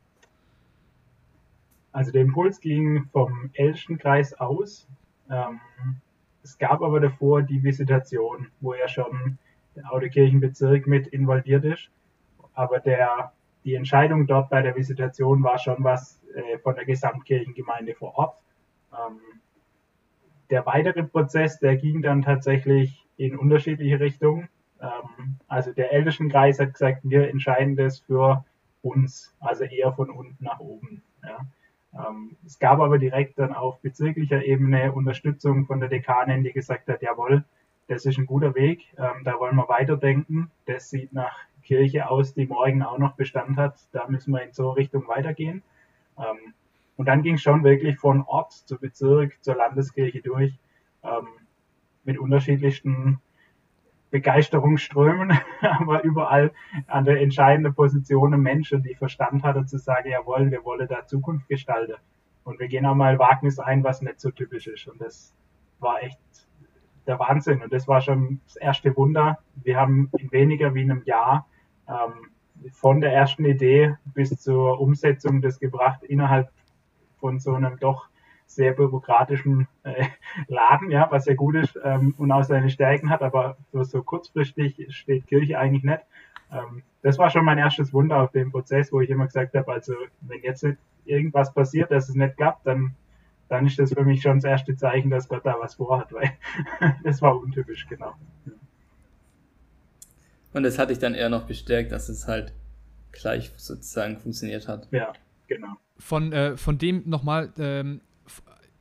Also 1.92 2.12
der 2.12 2.22
Impuls 2.22 2.60
ging 2.60 3.06
vom 3.12 3.50
Ältestenkreis 3.54 4.34
aus. 4.34 4.88
Ähm, 5.30 5.60
es 6.44 6.58
gab 6.58 6.82
aber 6.82 7.00
davor 7.00 7.44
die 7.44 7.64
Visitation, 7.64 8.48
wo 8.62 8.74
ja 8.74 8.88
schon 8.88 9.38
der 9.76 9.92
Audekirchenbezirk 9.92 10.88
mit 10.88 11.08
involviert 11.08 11.64
ist. 11.66 11.90
Aber 12.54 12.80
der, 12.80 13.32
die 13.64 13.76
Entscheidung 13.76 14.28
dort 14.28 14.50
bei 14.50 14.62
der 14.62 14.76
Visitation 14.76 15.44
war 15.44 15.58
schon 15.60 15.84
was 15.84 16.22
äh, 16.34 16.58
von 16.60 16.76
der 16.76 16.86
Gesamtkirchengemeinde 16.86 17.94
vor 17.96 18.18
Ort. 18.18 18.38
Ähm, 18.94 19.20
der 20.50 20.66
weitere 20.66 21.04
Prozess, 21.04 21.60
der 21.60 21.78
ging 21.78 22.02
dann 22.02 22.22
tatsächlich 22.22 23.06
in 23.18 23.38
unterschiedliche 23.38 24.00
Richtungen. 24.00 24.50
Ähm, 24.82 25.38
also 25.48 25.72
der 25.72 25.94
Ältestenkreis 25.94 26.60
hat 26.60 26.74
gesagt, 26.74 27.02
wir 27.04 27.30
entscheiden 27.30 27.76
das 27.76 28.00
für 28.00 28.44
uns, 28.82 29.36
also 29.40 29.64
eher 29.64 29.94
von 29.94 30.10
unten 30.10 30.44
nach 30.44 30.60
oben. 30.60 31.04
Ja. 31.24 31.40
Ähm, 31.94 32.38
es 32.46 32.58
gab 32.58 32.80
aber 32.80 32.98
direkt 32.98 33.38
dann 33.38 33.54
auf 33.54 33.80
bezirklicher 33.82 34.44
Ebene 34.44 34.92
Unterstützung 34.92 35.66
von 35.66 35.80
der 35.80 35.90
Dekanin, 35.90 36.44
die 36.44 36.52
gesagt 36.52 36.88
hat, 36.88 37.02
jawohl, 37.02 37.44
das 37.92 38.06
ist 38.06 38.18
ein 38.18 38.26
guter 38.26 38.56
Weg, 38.56 38.88
ähm, 38.98 39.26
da 39.26 39.38
wollen 39.38 39.58
wir 39.58 39.68
weiterdenken. 39.68 40.50
Das 40.66 40.90
sieht 40.90 41.12
nach 41.12 41.36
Kirche 41.62 42.10
aus, 42.10 42.34
die 42.34 42.48
morgen 42.48 42.84
auch 42.84 42.98
noch 42.98 43.18
Bestand 43.18 43.58
hat. 43.58 43.76
Da 43.92 44.08
müssen 44.08 44.32
wir 44.32 44.42
in 44.44 44.54
so 44.54 44.72
Richtung 44.72 45.10
weitergehen. 45.10 45.62
Ähm, 46.18 46.54
und 46.96 47.08
dann 47.08 47.22
ging 47.22 47.36
es 47.36 47.42
schon 47.42 47.66
wirklich 47.66 48.00
von 48.00 48.22
Ort 48.22 48.54
zu 48.54 48.80
Bezirk 48.80 49.44
zur 49.44 49.56
Landeskirche 49.56 50.22
durch, 50.22 50.58
ähm, 51.04 51.28
mit 52.06 52.18
unterschiedlichsten 52.18 53.20
Begeisterungsströmen, 54.10 55.38
aber 55.62 56.02
überall 56.04 56.54
an 56.88 57.04
der 57.04 57.20
entscheidenden 57.20 57.76
Position 57.76 58.40
Menschen, 58.42 58.84
die 58.84 58.96
Verstand 58.96 59.44
hatte 59.44 59.66
zu 59.66 59.78
sagen, 59.78 60.10
jawohl, 60.10 60.50
wir 60.50 60.64
wollen 60.64 60.88
da 60.88 61.06
Zukunft 61.06 61.50
gestalten. 61.50 61.96
Und 62.46 62.58
wir 62.62 62.70
gehen 62.70 62.86
auch 62.86 62.96
mal 62.96 63.20
Wagnis 63.20 63.60
ein, 63.60 63.84
was 63.84 64.02
nicht 64.02 64.22
so 64.22 64.32
typisch 64.32 64.68
ist. 64.68 64.88
Und 64.88 65.02
das 65.02 65.36
war 65.80 66.02
echt 66.02 66.20
der 67.12 67.20
Wahnsinn. 67.20 67.62
Und 67.62 67.74
das 67.74 67.88
war 67.88 68.02
schon 68.02 68.40
das 68.46 68.56
erste 68.56 68.96
Wunder. 68.96 69.40
Wir 69.56 69.78
haben 69.78 70.10
in 70.18 70.32
weniger 70.32 70.74
wie 70.74 70.82
einem 70.82 71.04
Jahr 71.04 71.46
ähm, 71.88 72.32
von 72.72 73.02
der 73.02 73.14
ersten 73.14 73.44
Idee 73.44 73.96
bis 74.06 74.30
zur 74.40 74.80
Umsetzung 74.80 75.42
das 75.42 75.60
gebracht 75.60 76.04
innerhalb 76.04 76.50
von 77.20 77.40
so 77.40 77.54
einem 77.54 77.78
doch 77.80 78.08
sehr 78.46 78.74
bürokratischen 78.74 79.68
äh, 79.84 80.06
Laden, 80.48 80.90
ja, 80.90 81.08
was 81.12 81.26
ja 81.26 81.34
gut 81.34 81.56
ist 81.56 81.78
ähm, 81.84 82.16
und 82.18 82.32
auch 82.32 82.44
seine 82.44 82.70
Stärken 82.70 83.10
hat, 83.10 83.22
aber 83.22 83.58
für 83.72 83.84
so 83.84 84.04
kurzfristig 84.04 84.88
steht 84.90 85.28
Kirche 85.28 85.60
eigentlich 85.60 85.84
nicht. 85.84 86.02
Ähm, 86.52 86.84
das 87.02 87.18
war 87.18 87.30
schon 87.30 87.46
mein 87.46 87.58
erstes 87.58 87.94
Wunder 87.94 88.22
auf 88.22 88.32
dem 88.32 88.52
Prozess, 88.52 88.92
wo 88.92 89.02
ich 89.02 89.10
immer 89.10 89.26
gesagt 89.26 89.56
habe, 89.56 89.72
also 89.72 89.94
wenn 90.22 90.42
jetzt 90.44 90.66
irgendwas 91.06 91.54
passiert, 91.54 91.92
dass 91.92 92.10
es 92.10 92.16
nicht 92.16 92.38
klappt, 92.38 92.66
dann, 92.68 92.96
dann 93.52 93.68
ist 93.68 93.78
das 93.78 93.94
für 93.94 94.06
mich 94.06 94.22
schon 94.22 94.38
das 94.38 94.46
erste 94.46 94.78
Zeichen, 94.78 95.10
dass 95.10 95.28
Gott 95.28 95.46
da 95.46 95.58
was 95.60 95.76
vorhat, 95.76 96.14
weil 96.14 96.32
das 97.04 97.22
war 97.22 97.38
untypisch, 97.38 97.86
genau. 97.90 98.16
Und 100.54 100.64
das 100.64 100.80
hatte 100.80 100.94
ich 100.94 101.00
dann 101.00 101.16
eher 101.16 101.28
noch 101.28 101.44
bestärkt, 101.44 101.92
dass 101.92 102.08
es 102.08 102.30
halt 102.30 102.54
gleich 103.12 103.52
sozusagen 103.58 104.18
funktioniert 104.18 104.70
hat. 104.70 104.88
Ja, 104.92 105.12
genau. 105.48 105.76
Von, 105.98 106.32
äh, 106.32 106.56
von 106.56 106.78
dem 106.78 107.04
nochmal, 107.10 107.52
ähm, 107.58 108.00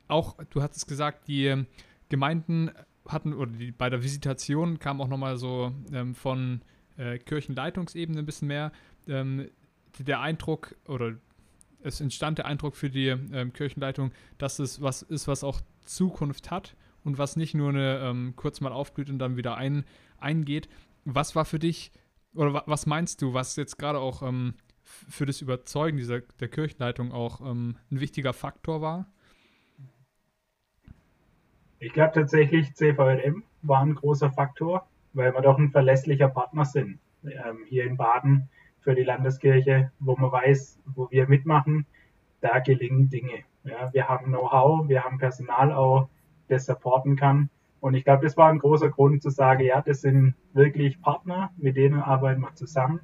auch, 0.07 0.37
du 0.51 0.63
hattest 0.63 0.87
gesagt, 0.87 1.27
die 1.27 1.47
ähm, 1.47 1.67
Gemeinden 2.09 2.71
hatten, 3.09 3.35
oder 3.35 3.51
die, 3.51 3.73
bei 3.73 3.91
der 3.91 4.05
Visitation 4.05 4.79
kam 4.79 5.01
auch 5.01 5.09
nochmal 5.09 5.37
so 5.37 5.73
ähm, 5.93 6.15
von 6.15 6.63
äh, 6.97 7.19
Kirchenleitungsebene 7.19 8.21
ein 8.21 8.27
bisschen 8.27 8.47
mehr 8.47 8.71
ähm, 9.09 9.49
der 9.99 10.21
Eindruck, 10.21 10.77
oder 10.87 11.15
es 11.83 12.01
entstand 12.01 12.39
der 12.39 12.47
Eindruck 12.47 12.77
für 12.77 12.91
die 12.91 13.09
ähm, 13.09 13.53
Kirchenleitung, 13.53 14.13
dass 14.39 14.59
es 14.59 14.81
was 14.81 15.03
ist, 15.03 15.29
was 15.29 15.45
auch 15.45 15.61
Zukunft 15.85 16.51
hat 16.51 16.77
und 17.05 17.19
was 17.19 17.37
nicht 17.37 17.55
nur 17.55 17.71
eine, 17.71 18.01
ähm, 18.01 18.35
kurz 18.37 18.61
mal 18.61 18.73
aufblüht 18.73 19.11
und 19.11 19.19
dann 19.19 19.37
wieder 19.37 19.57
ein, 19.57 19.85
eingeht. 20.19 20.69
Was 21.05 21.35
war 21.35 21.45
für 21.45 21.59
dich, 21.59 21.93
oder 22.35 22.63
was 22.67 22.87
meinst 22.87 23.23
du, 23.23 23.33
was 23.35 23.57
jetzt 23.57 23.79
gerade 23.79 23.99
auch 23.99 24.23
ähm, 24.23 24.55
für 24.83 25.27
das 25.27 25.41
Überzeugen 25.41 25.97
dieser, 25.97 26.21
der 26.21 26.49
Kirchenleitung 26.49 27.13
auch 27.13 27.41
ähm, 27.41 27.77
ein 27.91 28.01
wichtiger 28.01 28.33
Faktor 28.33 28.81
war? 28.81 29.07
Ich 31.79 31.93
glaube 31.95 32.13
tatsächlich, 32.13 32.75
CVLM 32.75 33.43
war 33.63 33.81
ein 33.81 33.95
großer 33.95 34.31
Faktor, 34.31 34.87
weil 35.15 35.35
wir 35.35 35.41
doch 35.41 35.59
ein 35.59 35.71
verlässlicher 35.71 36.29
Partner 36.29 36.67
sind. 36.67 36.99
Ähm, 37.25 37.65
hier 37.69 37.85
in 37.85 37.97
Baden 37.97 38.49
für 38.81 38.95
die 38.95 39.03
Landeskirche, 39.03 39.91
wo 39.99 40.17
man 40.17 40.33
weiß, 40.33 40.81
wo 40.87 41.11
wir 41.11 41.29
mitmachen, 41.29 41.87
da 42.41 42.59
gelingen 42.59 43.11
Dinge. 43.11 43.45
Ja, 43.65 43.93
wir 43.93 44.09
haben 44.09 44.27
Know-how, 44.27 44.89
wir 44.89 45.05
haben 45.05 45.19
Personal 45.19 45.73
auch, 45.73 46.09
das 46.49 46.67
supporten 46.67 47.17
kann. 47.17 47.51
Und 47.81 47.95
ich 47.95 48.05
glaube, 48.05 48.25
das 48.25 48.37
war 48.37 48.51
ein 48.51 48.59
großer 48.59 48.91
Grund 48.91 49.23
zu 49.23 49.31
sagen, 49.31 49.65
ja, 49.65 49.81
das 49.81 50.03
sind 50.03 50.35
wirklich 50.53 51.01
Partner, 51.01 51.51
mit 51.57 51.77
denen 51.77 52.01
arbeiten 52.01 52.41
wir 52.41 52.55
zusammen. 52.55 53.01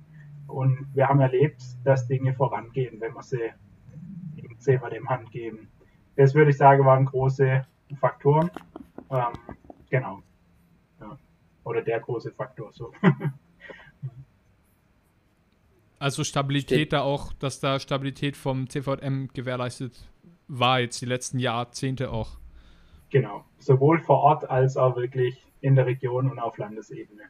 Und 0.46 0.88
wir 0.94 1.08
haben 1.08 1.20
erlebt, 1.20 1.62
dass 1.84 2.06
Dinge 2.06 2.34
vorangehen, 2.34 3.00
wenn 3.00 3.14
wir 3.14 3.22
sie 3.22 3.52
im 4.36 4.58
CVDM 4.58 5.08
Hand 5.08 5.30
geben. 5.30 5.68
Das 6.16 6.34
würde 6.34 6.50
ich 6.50 6.56
sagen, 6.56 6.84
waren 6.84 7.04
große 7.04 7.66
Faktoren. 7.98 8.50
Ähm, 9.10 9.56
genau. 9.90 10.22
Ja. 11.00 11.18
Oder 11.64 11.82
der 11.82 12.00
große 12.00 12.32
Faktor. 12.32 12.72
So. 12.72 12.92
also 15.98 16.24
Stabilität 16.24 16.78
Steht. 16.78 16.92
da 16.92 17.02
auch, 17.02 17.32
dass 17.34 17.60
da 17.60 17.80
Stabilität 17.80 18.36
vom 18.36 18.68
CVM 18.68 19.28
gewährleistet 19.32 20.08
war 20.48 20.80
jetzt 20.80 21.00
die 21.00 21.06
letzten 21.06 21.38
Jahrzehnte 21.38 22.10
auch. 22.10 22.38
Genau. 23.10 23.44
Sowohl 23.58 24.00
vor 24.00 24.18
Ort 24.18 24.48
als 24.50 24.76
auch 24.76 24.96
wirklich 24.96 25.44
in 25.60 25.74
der 25.74 25.86
Region 25.86 26.30
und 26.30 26.38
auf 26.38 26.58
Landesebene. 26.58 27.22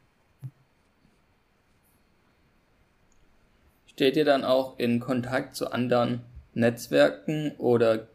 Steht 3.87 4.17
ihr 4.17 4.25
dann 4.25 4.45
auch 4.45 4.79
in 4.79 5.01
Kontakt 5.01 5.57
zu 5.57 5.73
anderen 5.73 6.21
Netzwerken 6.53 7.53
oder 7.59 8.09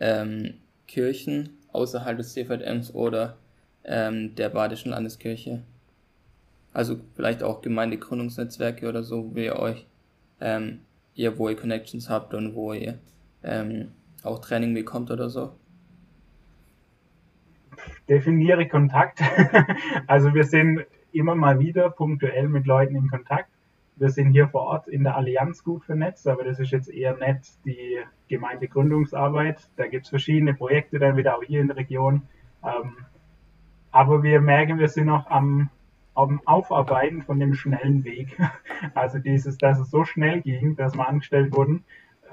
ähm, 0.00 0.54
Kirchen 0.86 1.58
außerhalb 1.72 2.18
des 2.18 2.32
CVMs 2.34 2.94
oder 2.94 3.38
ähm, 3.84 4.34
der 4.34 4.50
Badischen 4.50 4.90
Landeskirche? 4.90 5.62
Also 6.76 6.96
vielleicht 7.14 7.42
auch 7.42 7.62
Gemeindegründungsnetzwerke 7.62 8.88
oder 8.88 9.02
so, 9.02 9.34
wo 9.34 9.38
ihr 9.38 9.56
euch, 9.56 9.86
ähm, 10.40 10.80
ihr, 11.14 11.38
wo 11.38 11.48
ihr 11.48 11.56
Connections 11.56 12.10
habt 12.10 12.34
und 12.34 12.54
wo 12.54 12.72
ihr 12.72 12.98
ähm, 13.42 13.92
auch 14.22 14.40
Training 14.40 14.74
bekommt 14.74 15.10
oder 15.10 15.30
so? 15.30 15.56
Definiere 18.08 18.68
Kontakt. 18.68 19.20
also 20.06 20.34
wir 20.34 20.44
sind 20.44 20.84
immer 21.12 21.34
mal 21.34 21.58
wieder 21.58 21.88
punktuell 21.90 22.48
mit 22.48 22.66
Leuten 22.66 22.96
in 22.96 23.08
Kontakt 23.08 23.48
wir 23.96 24.10
sind 24.10 24.32
hier 24.32 24.48
vor 24.48 24.62
Ort 24.62 24.88
in 24.88 25.04
der 25.04 25.16
Allianz 25.16 25.64
gut 25.64 25.84
vernetzt, 25.84 26.28
aber 26.28 26.44
das 26.44 26.60
ist 26.60 26.70
jetzt 26.70 26.88
eher 26.88 27.16
nicht 27.16 27.64
die 27.64 27.98
Gemeindegründungsarbeit. 28.28 29.70
Da 29.76 29.86
gibt 29.86 30.04
es 30.04 30.10
verschiedene 30.10 30.54
Projekte 30.54 30.98
dann 30.98 31.16
wieder 31.16 31.36
auch 31.36 31.42
hier 31.42 31.60
in 31.60 31.68
der 31.68 31.76
Region. 31.76 32.22
Ähm, 32.62 32.96
aber 33.90 34.22
wir 34.22 34.40
merken, 34.40 34.78
wir 34.78 34.88
sind 34.88 35.06
noch 35.06 35.26
am, 35.30 35.70
am 36.16 36.40
Aufarbeiten 36.46 37.22
von 37.22 37.38
dem 37.38 37.54
schnellen 37.54 38.04
Weg. 38.04 38.36
Also 38.94 39.18
dieses, 39.18 39.56
dass 39.56 39.78
es 39.78 39.90
so 39.90 40.04
schnell 40.04 40.42
ging, 40.42 40.76
dass 40.76 40.94
wir 40.94 41.08
angestellt 41.08 41.56
wurden. 41.56 41.84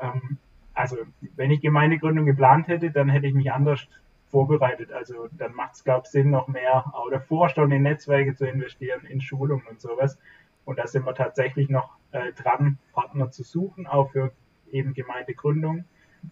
Ähm, 0.02 0.38
also 0.74 0.98
wenn 1.36 1.52
ich 1.52 1.62
Gemeindegründung 1.62 2.26
geplant 2.26 2.68
hätte, 2.68 2.92
dann 2.92 3.08
hätte 3.08 3.28
ich 3.28 3.34
mich 3.34 3.52
anders 3.52 3.88
vorbereitet. 4.28 4.92
Also 4.92 5.30
dann 5.32 5.54
macht 5.54 5.76
es, 5.76 5.84
glaube 5.84 6.08
Sinn, 6.08 6.32
noch 6.32 6.48
mehr 6.48 6.86
auch 6.94 7.10
davor 7.10 7.48
schon 7.50 7.72
in 7.72 7.84
Netzwerke 7.84 8.36
zu 8.36 8.46
investieren, 8.46 9.06
in 9.06 9.22
Schulungen 9.22 9.66
und 9.68 9.80
sowas. 9.80 10.18
Und 10.66 10.80
da 10.80 10.88
sind 10.88 11.06
wir 11.06 11.14
tatsächlich 11.14 11.70
noch 11.70 11.96
äh, 12.12 12.34
dran, 12.34 12.78
Partner 12.94 13.32
zu 13.32 13.44
suchen, 13.44 13.88
auch 13.88 14.12
für 14.12 14.32
eben 14.72 14.94
Gemeindegründung. 14.94 15.86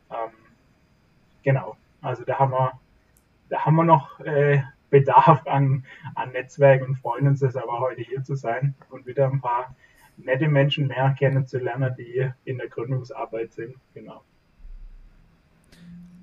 Ähm, 0.10 0.32
genau, 1.44 1.78
also 2.02 2.24
da 2.26 2.40
haben 2.40 2.52
wir, 2.52 2.80
da 3.50 3.66
haben 3.66 3.76
wir 3.76 3.84
noch 3.84 4.20
äh, 4.22 4.62
Bedarf 4.92 5.48
an, 5.48 5.84
an 6.14 6.32
Netzwerk 6.34 6.88
und 6.88 6.98
freuen 6.98 7.28
uns 7.28 7.42
es 7.42 7.56
aber 7.56 7.80
heute 7.80 8.02
hier 8.02 8.24
zu 8.24 8.36
sein 8.36 8.76
und 8.90 9.08
wieder 9.08 9.28
ein 9.28 9.42
paar 9.42 9.76
nette 10.18 10.48
Menschen 10.48 10.88
mehr 10.88 11.16
kennenzulernen, 11.18 11.96
die 11.98 12.30
in 12.46 12.60
der 12.60 12.68
Gründungsarbeit 12.68 13.54
sind. 13.54 13.76
Genau. 13.96 14.24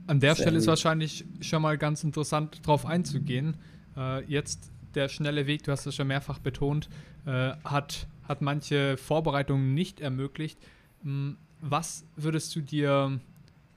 An 0.07 0.21
der 0.21 0.35
Sehr 0.35 0.45
Stelle 0.45 0.59
ist 0.59 0.67
wahrscheinlich 0.69 1.25
schon 1.41 1.63
mal 1.63 1.77
ganz 1.77 2.05
interessant, 2.05 2.65
darauf 2.65 2.87
einzugehen. 2.87 3.57
Äh, 3.97 4.25
jetzt 4.25 4.71
der 4.95 5.09
schnelle 5.09 5.47
Weg, 5.47 5.65
du 5.65 5.73
hast 5.73 5.87
es 5.87 5.95
schon 5.97 6.07
mehrfach 6.07 6.39
betont, 6.39 6.89
äh, 7.27 7.53
hat, 7.65 8.07
hat 8.27 8.41
manche 8.41 8.97
Vorbereitungen 8.97 9.75
nicht 9.75 10.01
ermöglicht. 10.01 10.59
Hm, 11.03 11.37
was 11.61 12.07
würdest 12.17 12.55
du 12.55 12.61
dir 12.61 13.19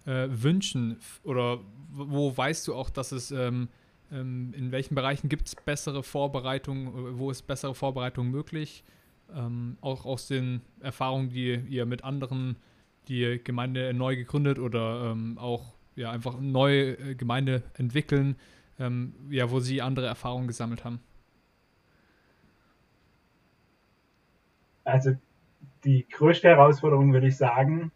äh, 0.06 0.28
wünschen 0.30 0.98
oder 1.24 1.60
wo 1.94 2.36
weißt 2.36 2.68
du 2.68 2.76
auch, 2.76 2.90
dass 2.90 3.12
es 3.12 3.32
ähm, 3.32 3.68
ähm, 4.12 4.54
in 4.56 4.72
welchen 4.72 4.96
Bereichen 4.96 5.30
gibt 5.30 5.48
es 5.48 5.56
bessere 5.56 6.04
Vorbereitungen, 6.04 7.18
wo 7.18 7.32
ist 7.32 7.44
bessere 7.44 7.76
Vorbereitung 7.76 8.30
möglich? 8.30 8.84
Ähm, 9.34 9.78
auch 9.82 10.06
aus 10.06 10.28
den 10.28 10.62
Erfahrungen, 10.82 11.30
die 11.30 11.56
ihr 11.56 11.86
mit 11.86 12.04
anderen, 12.04 12.58
die 13.08 13.40
Gemeinde 13.44 13.94
neu 13.94 14.16
gegründet 14.16 14.60
oder 14.60 15.12
ähm, 15.12 15.38
auch 15.38 15.74
ja, 15.96 16.12
einfach 16.12 16.40
neue 16.40 16.98
äh, 16.98 17.16
Gemeinde 17.16 17.64
entwickeln, 17.78 18.36
ähm, 18.80 19.14
ja, 19.30 19.50
wo 19.52 19.60
sie 19.60 19.82
andere 19.82 20.08
Erfahrungen 20.08 20.48
gesammelt 20.48 20.84
haben? 20.84 21.00
Also 24.84 25.16
die 25.84 26.08
größte 26.10 26.50
Herausforderung 26.50 27.14
würde 27.14 27.28
ich 27.28 27.38
sagen, 27.38 27.92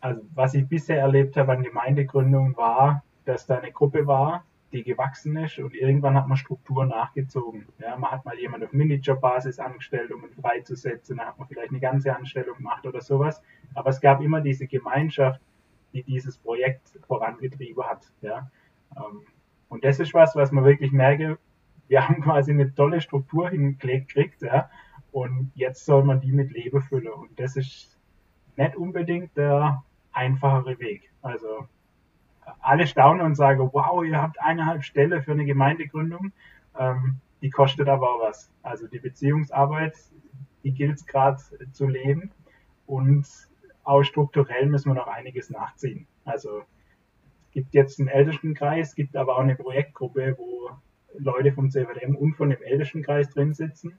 also 0.00 0.22
was 0.34 0.54
ich 0.54 0.66
bisher 0.68 1.00
erlebt 1.00 1.36
habe 1.36 1.52
an 1.52 1.62
Gemeindegründung 1.62 2.56
war, 2.56 3.02
dass 3.24 3.46
da 3.46 3.58
eine 3.58 3.72
Gruppe 3.72 4.06
war, 4.06 4.44
die 4.74 4.82
gewachsen 4.82 5.36
ist 5.36 5.58
und 5.58 5.74
irgendwann 5.74 6.16
hat 6.16 6.26
man 6.26 6.36
Strukturen 6.36 6.88
nachgezogen. 6.88 7.66
Ja, 7.78 7.96
man 7.96 8.10
hat 8.10 8.24
mal 8.24 8.38
jemand 8.38 8.64
auf 8.64 8.72
Minijob-Basis 8.72 9.58
angestellt, 9.60 10.12
um 10.12 10.24
ihn 10.24 10.32
freizusetzen, 10.32 11.16
dann 11.16 11.28
hat 11.28 11.38
man 11.38 11.48
vielleicht 11.48 11.70
eine 11.70 11.80
ganze 11.80 12.14
Anstellung 12.14 12.56
gemacht 12.56 12.84
oder 12.84 13.00
sowas. 13.00 13.40
Aber 13.74 13.90
es 13.90 14.00
gab 14.00 14.20
immer 14.20 14.40
diese 14.40 14.66
Gemeinschaft, 14.66 15.40
die 15.92 16.02
dieses 16.02 16.36
Projekt 16.36 16.98
vorangetrieben 17.06 17.84
hat. 17.84 18.12
Ja. 18.20 18.50
Ähm, 18.96 19.22
und 19.68 19.84
das 19.84 20.00
ist 20.00 20.12
was, 20.12 20.34
was 20.34 20.50
man 20.50 20.64
wirklich 20.64 20.92
merke, 20.92 21.38
wir 21.88 22.08
haben 22.08 22.20
quasi 22.20 22.50
eine 22.50 22.74
tolle 22.74 23.00
Struktur 23.00 23.50
hingelegt 23.50 24.08
gekriegt, 24.08 24.42
ja, 24.42 24.70
und 25.12 25.52
jetzt 25.54 25.84
soll 25.84 26.02
man 26.02 26.20
die 26.20 26.32
mit 26.32 26.50
Leben 26.50 26.82
füllen. 26.82 27.12
Und 27.12 27.38
das 27.38 27.56
ist 27.56 27.96
nicht 28.56 28.76
unbedingt 28.76 29.36
der 29.36 29.84
einfachere 30.12 30.78
Weg. 30.80 31.12
Also 31.22 31.68
alle 32.60 32.86
staunen 32.86 33.24
und 33.24 33.34
sagen, 33.34 33.70
wow, 33.72 34.04
ihr 34.04 34.20
habt 34.20 34.40
eineinhalb 34.40 34.84
Stelle 34.84 35.22
für 35.22 35.32
eine 35.32 35.44
Gemeindegründung. 35.44 36.32
Ähm, 36.78 37.20
die 37.42 37.50
kostet 37.50 37.88
aber 37.88 38.10
auch 38.10 38.20
was. 38.22 38.50
Also 38.62 38.86
die 38.86 38.98
Beziehungsarbeit, 38.98 39.94
die 40.62 40.72
gilt 40.72 40.96
es 40.96 41.06
gerade 41.06 41.38
zu 41.72 41.86
leben. 41.86 42.30
Und 42.86 43.26
auch 43.84 44.02
strukturell 44.02 44.66
müssen 44.66 44.90
wir 44.90 44.94
noch 44.94 45.08
einiges 45.08 45.50
nachziehen. 45.50 46.06
Also 46.24 46.60
es 46.60 47.50
gibt 47.52 47.74
jetzt 47.74 48.00
einen 48.00 48.08
Ältestenkreis, 48.08 48.94
gibt 48.94 49.16
aber 49.16 49.36
auch 49.36 49.42
eine 49.42 49.56
Projektgruppe, 49.56 50.36
wo 50.38 50.70
Leute 51.16 51.52
vom 51.52 51.70
CVDM 51.70 52.16
und 52.16 52.34
von 52.34 52.50
dem 52.50 52.62
Ältestenkreis 52.62 53.30
drin 53.30 53.54
sitzen. 53.54 53.98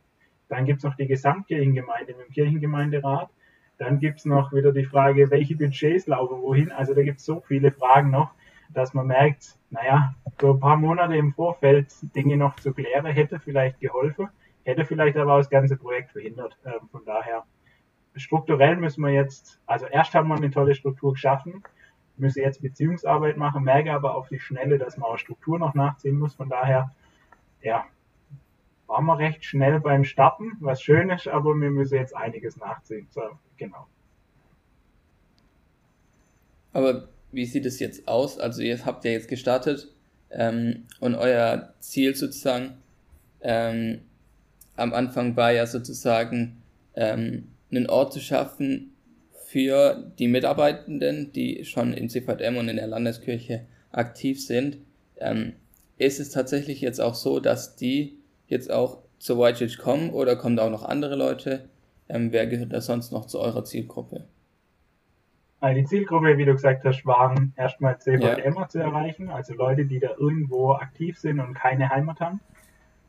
Dann 0.50 0.66
gibt 0.66 0.80
es 0.80 0.84
noch 0.84 0.96
die 0.96 1.08
Gesamtkirchengemeinde 1.08 2.16
mit 2.16 2.28
dem 2.28 2.34
Kirchengemeinderat. 2.34 3.30
Dann 3.78 4.00
gibt 4.00 4.20
es 4.20 4.26
noch 4.26 4.54
wieder 4.54 4.72
die 4.72 4.86
Frage, 4.86 5.30
welche 5.32 5.56
Budgets 5.56 6.08
laufen 6.08 6.42
wohin. 6.42 6.72
Also 6.72 6.94
da 6.94 7.04
gibt 7.04 7.20
es 7.20 7.26
so 7.26 7.42
viele 7.42 7.72
Fragen 7.72 8.10
noch, 8.10 8.32
dass 8.74 8.94
man 8.94 9.08
merkt, 9.08 9.58
naja, 9.70 10.16
so 10.40 10.54
ein 10.54 10.60
paar 10.60 10.78
Monate 10.78 11.16
im 11.16 11.34
Vorfeld 11.34 11.88
Dinge 12.16 12.38
noch 12.38 12.56
zu 12.56 12.74
klären, 12.74 13.06
hätte 13.06 13.40
vielleicht 13.40 13.80
geholfen, 13.80 14.30
hätte 14.64 14.86
vielleicht 14.86 15.18
aber 15.18 15.38
das 15.38 15.50
ganze 15.50 15.78
Projekt 15.78 16.12
verhindert. 16.12 16.58
Ähm, 16.66 16.88
von 16.92 17.04
daher, 17.06 17.44
strukturell 18.16 18.78
müssen 18.78 19.04
wir 19.04 19.12
jetzt, 19.12 19.60
also 19.66 19.86
erst 19.88 20.16
haben 20.16 20.30
wir 20.30 20.36
eine 20.36 20.52
tolle 20.52 20.76
Struktur 20.76 21.14
geschaffen, 21.14 21.64
müssen 22.18 22.42
jetzt 22.42 22.62
Beziehungsarbeit 22.62 23.38
machen, 23.38 23.64
merke 23.64 23.92
aber 23.92 24.16
auf 24.16 24.30
die 24.30 24.40
Schnelle, 24.40 24.78
dass 24.78 24.98
man 24.98 25.10
auch 25.10 25.18
Struktur 25.18 25.60
noch 25.60 25.74
nachziehen 25.74 26.18
muss. 26.18 26.36
Von 26.36 26.50
daher, 26.50 26.92
ja, 27.62 27.86
waren 28.88 29.06
wir 29.06 29.18
recht 29.18 29.44
schnell 29.44 29.80
beim 29.80 30.04
Starten, 30.04 30.54
was 30.60 30.82
schön 30.82 31.10
ist, 31.10 31.28
aber 31.28 31.54
wir 31.56 31.70
müssen 31.70 31.96
jetzt 31.96 32.16
einiges 32.16 32.58
nachziehen. 32.58 33.08
So, 33.12 33.22
genau. 33.58 33.88
Aber 36.74 37.08
wie 37.32 37.46
sieht 37.46 37.66
es 37.66 37.80
jetzt 37.80 38.08
aus? 38.08 38.38
Also 38.38 38.62
ihr 38.62 38.86
habt 38.86 39.06
ja 39.06 39.12
jetzt 39.12 39.28
gestartet 39.28 39.94
ähm, 40.30 40.86
und 41.00 41.16
euer 41.16 41.74
Ziel 41.80 42.16
sozusagen 42.16 42.78
ähm, 43.42 44.02
am 44.76 44.94
Anfang 44.94 45.36
war 45.36 45.52
ja 45.52 45.68
sozusagen 45.68 46.62
ähm, 46.96 47.50
einen 47.72 47.88
Ort 47.88 48.14
zu 48.14 48.20
schaffen 48.20 48.94
für 49.32 50.12
die 50.20 50.28
Mitarbeitenden, 50.28 51.32
die 51.32 51.64
schon 51.64 51.94
im 51.94 52.10
CVM 52.10 52.58
und 52.58 52.68
in 52.68 52.76
der 52.78 52.88
Landeskirche 52.88 53.66
aktiv 53.92 54.44
sind. 54.44 54.78
Ähm, 55.18 55.54
ist 55.98 56.20
es 56.20 56.32
tatsächlich 56.32 56.82
jetzt 56.82 57.00
auch 57.00 57.16
so, 57.16 57.40
dass 57.40 57.76
die 57.76 58.18
jetzt 58.48 58.72
auch 58.72 59.00
zur 59.20 59.40
White 59.40 59.60
Church 59.60 59.78
kommen 59.78 60.12
oder 60.12 60.36
kommen 60.36 60.56
da 60.56 60.66
auch 60.66 60.72
noch 60.72 60.84
andere 60.84 61.16
Leute? 61.16 61.70
Ähm, 62.10 62.32
wer 62.32 62.48
gehört 62.48 62.74
da 62.74 62.82
sonst 62.82 63.12
noch 63.12 63.26
zu 63.26 63.40
eurer 63.40 63.64
Zielgruppe? 63.64 64.26
Also 65.62 65.82
die 65.82 65.86
Zielgruppe, 65.88 66.38
wie 66.38 66.46
du 66.46 66.54
gesagt 66.54 66.84
hast, 66.86 67.06
waren 67.06 67.54
erstmal 67.56 67.98
CVMer 67.98 68.62
ja. 68.62 68.68
zu 68.68 68.80
erreichen, 68.80 69.30
also 69.30 69.54
Leute, 69.56 69.86
die 69.86 70.00
da 70.00 70.10
irgendwo 70.20 70.74
aktiv 70.74 71.18
sind 71.18 71.40
und 71.40 71.56
keine 71.56 71.90
Heimat 71.90 72.20
haben. 72.20 72.40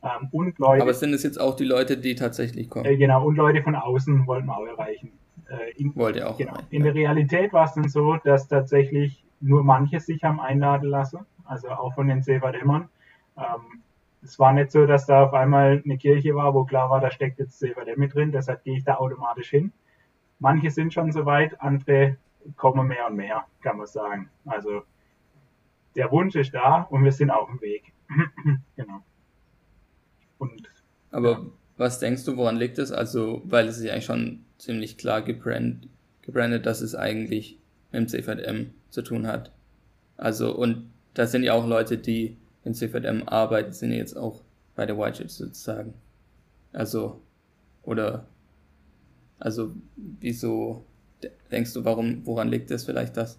Ähm, 0.02 0.28
und 0.30 0.58
Leute, 0.58 0.82
Aber 0.82 0.94
sind 0.94 1.12
es 1.12 1.22
jetzt 1.22 1.40
auch 1.40 1.56
die 1.56 1.64
Leute, 1.64 1.98
die 1.98 2.14
tatsächlich 2.14 2.70
kommen? 2.70 2.86
Äh, 2.86 2.96
genau, 2.96 3.26
und 3.26 3.36
Leute 3.36 3.62
von 3.62 3.74
außen 3.74 4.26
wollten 4.26 4.46
wir 4.46 4.56
auch 4.56 4.66
erreichen. 4.66 5.12
Äh, 5.48 5.72
in, 5.76 5.94
Wollt 5.96 6.16
ihr 6.16 6.30
auch 6.30 6.38
genau. 6.38 6.54
In 6.70 6.82
der 6.82 6.94
Realität 6.94 7.52
war 7.52 7.66
es 7.66 7.74
dann 7.74 7.88
so, 7.88 8.16
dass 8.24 8.48
tatsächlich 8.48 9.24
nur 9.40 9.62
manche 9.62 10.00
sich 10.00 10.24
haben 10.24 10.40
einladen 10.40 10.88
lassen, 10.88 11.26
also 11.44 11.68
auch 11.68 11.94
von 11.94 12.08
den 12.08 12.22
CVMern. 12.22 12.88
Ähm, 13.36 13.82
es 14.26 14.38
war 14.38 14.52
nicht 14.52 14.72
so, 14.72 14.86
dass 14.86 15.06
da 15.06 15.24
auf 15.24 15.34
einmal 15.34 15.82
eine 15.84 15.98
Kirche 15.98 16.34
war, 16.34 16.52
wo 16.52 16.64
klar 16.64 16.90
war, 16.90 17.00
da 17.00 17.10
steckt 17.10 17.38
jetzt 17.38 17.62
mit 17.96 18.14
drin, 18.14 18.32
deshalb 18.32 18.64
gehe 18.64 18.76
ich 18.76 18.84
da 18.84 18.96
automatisch 18.96 19.50
hin. 19.50 19.72
Manche 20.38 20.70
sind 20.70 20.92
schon 20.92 21.12
soweit, 21.12 21.60
andere 21.60 22.16
kommen 22.56 22.88
mehr 22.88 23.06
und 23.06 23.16
mehr, 23.16 23.46
kann 23.62 23.78
man 23.78 23.86
sagen. 23.86 24.28
Also 24.44 24.82
der 25.94 26.10
Wunsch 26.10 26.34
ist 26.34 26.52
da 26.54 26.82
und 26.90 27.04
wir 27.04 27.12
sind 27.12 27.30
auf 27.30 27.48
dem 27.48 27.60
Weg. 27.60 27.92
genau. 28.76 29.02
Und, 30.38 30.68
Aber 31.10 31.30
ja. 31.30 31.40
was 31.76 32.00
denkst 32.00 32.24
du, 32.24 32.36
woran 32.36 32.56
liegt 32.56 32.78
es? 32.78 32.92
Also, 32.92 33.42
weil 33.44 33.66
es 33.68 33.78
ist 33.78 33.84
ja 33.84 33.92
eigentlich 33.92 34.04
schon 34.04 34.44
ziemlich 34.58 34.98
klar 34.98 35.22
gebrandet, 35.22 35.88
gebrandet, 36.22 36.66
dass 36.66 36.80
es 36.80 36.94
eigentlich 36.94 37.58
mit 37.92 38.00
dem 38.00 38.08
CVM 38.08 38.74
zu 38.90 39.02
tun 39.02 39.26
hat. 39.26 39.52
Also, 40.16 40.54
und 40.54 40.90
da 41.14 41.26
sind 41.26 41.44
ja 41.44 41.54
auch 41.54 41.66
Leute, 41.66 41.96
die 41.96 42.36
in 42.66 42.74
CVM 42.74 43.22
arbeiten, 43.26 43.72
sind 43.72 43.92
jetzt 43.92 44.16
auch 44.16 44.42
bei 44.74 44.86
der 44.86 44.98
White 44.98 45.28
sozusagen. 45.28 45.94
Also, 46.72 47.22
oder, 47.82 48.26
also, 49.38 49.72
wieso 49.96 50.84
denkst 51.50 51.72
du, 51.72 51.84
warum, 51.84 52.26
woran 52.26 52.48
liegt 52.48 52.70
es 52.70 52.84
vielleicht, 52.84 53.16
dass 53.16 53.38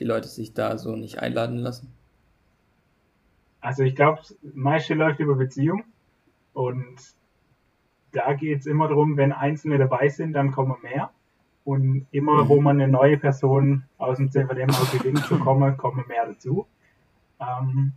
die 0.00 0.04
Leute 0.04 0.28
sich 0.28 0.54
da 0.54 0.78
so 0.78 0.96
nicht 0.96 1.20
einladen 1.20 1.58
lassen? 1.58 1.92
Also, 3.60 3.82
ich 3.84 3.94
glaube, 3.94 4.22
meiste 4.54 4.94
läuft 4.94 5.20
über 5.20 5.36
Beziehung 5.36 5.84
und 6.54 6.96
da 8.12 8.34
geht 8.34 8.60
es 8.60 8.66
immer 8.66 8.88
darum, 8.88 9.16
wenn 9.16 9.32
Einzelne 9.32 9.78
dabei 9.78 10.08
sind, 10.08 10.32
dann 10.32 10.50
kommen 10.50 10.76
mehr. 10.82 11.10
Und 11.64 12.06
immer, 12.10 12.48
wo 12.48 12.56
mhm. 12.56 12.64
man 12.64 12.80
eine 12.80 12.90
neue 12.90 13.18
Person 13.18 13.84
aus 13.96 14.16
dem 14.16 14.32
CVM 14.32 14.70
aus 14.70 14.90
gewinnen 14.90 15.22
zu 15.22 15.38
kommen, 15.38 15.76
kommen 15.76 16.04
mehr 16.08 16.26
dazu. 16.26 16.66
Ähm, 17.38 17.92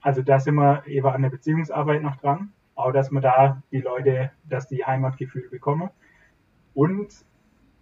also 0.00 0.22
da 0.22 0.38
sind 0.38 0.54
wir 0.54 0.86
eben 0.86 1.06
an 1.06 1.22
der 1.22 1.30
Beziehungsarbeit 1.30 2.02
noch 2.02 2.16
dran, 2.16 2.52
auch 2.74 2.92
dass 2.92 3.10
man 3.10 3.22
da 3.22 3.62
die 3.72 3.80
Leute, 3.80 4.30
dass 4.44 4.68
die 4.68 4.84
Heimatgefühl 4.84 5.48
bekommen. 5.48 5.90
Und 6.74 7.12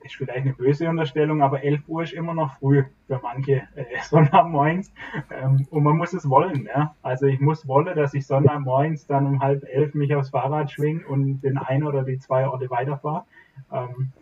ist 0.07 0.15
vielleicht 0.15 0.39
eine 0.41 0.55
böse 0.55 0.89
Unterstellung, 0.89 1.43
aber 1.43 1.63
11 1.63 1.89
Uhr 1.89 2.03
ist 2.03 2.13
immer 2.13 2.35
noch 2.35 2.59
früh 2.59 2.85
für 3.07 3.21
manche 3.23 3.69
äh, 3.75 3.85
Sonntagmorgens 4.03 4.93
ähm, 5.31 5.67
und 5.71 5.83
man 5.83 5.97
muss 5.97 6.13
es 6.13 6.29
wollen. 6.29 6.67
Ja? 6.67 6.95
Also 7.03 7.27
ich 7.27 7.41
muss 7.41 7.67
wollen, 7.69 7.95
dass 7.97 8.15
ich 8.15 8.27
Sonntagmorgens 8.27 9.07
dann 9.07 9.27
um 9.27 9.43
halb 9.43 9.65
elf 9.65 9.95
mich 9.95 10.15
aufs 10.15 10.31
Fahrrad 10.31 10.71
schwinge 10.71 11.07
und 11.07 11.41
den 11.41 11.59
ein 11.59 11.85
oder 11.85 12.05
die 12.05 12.19
zwei 12.19 12.47
Orte 12.47 12.71
weiterfahre. 12.71 13.25
Ähm, 13.73 14.13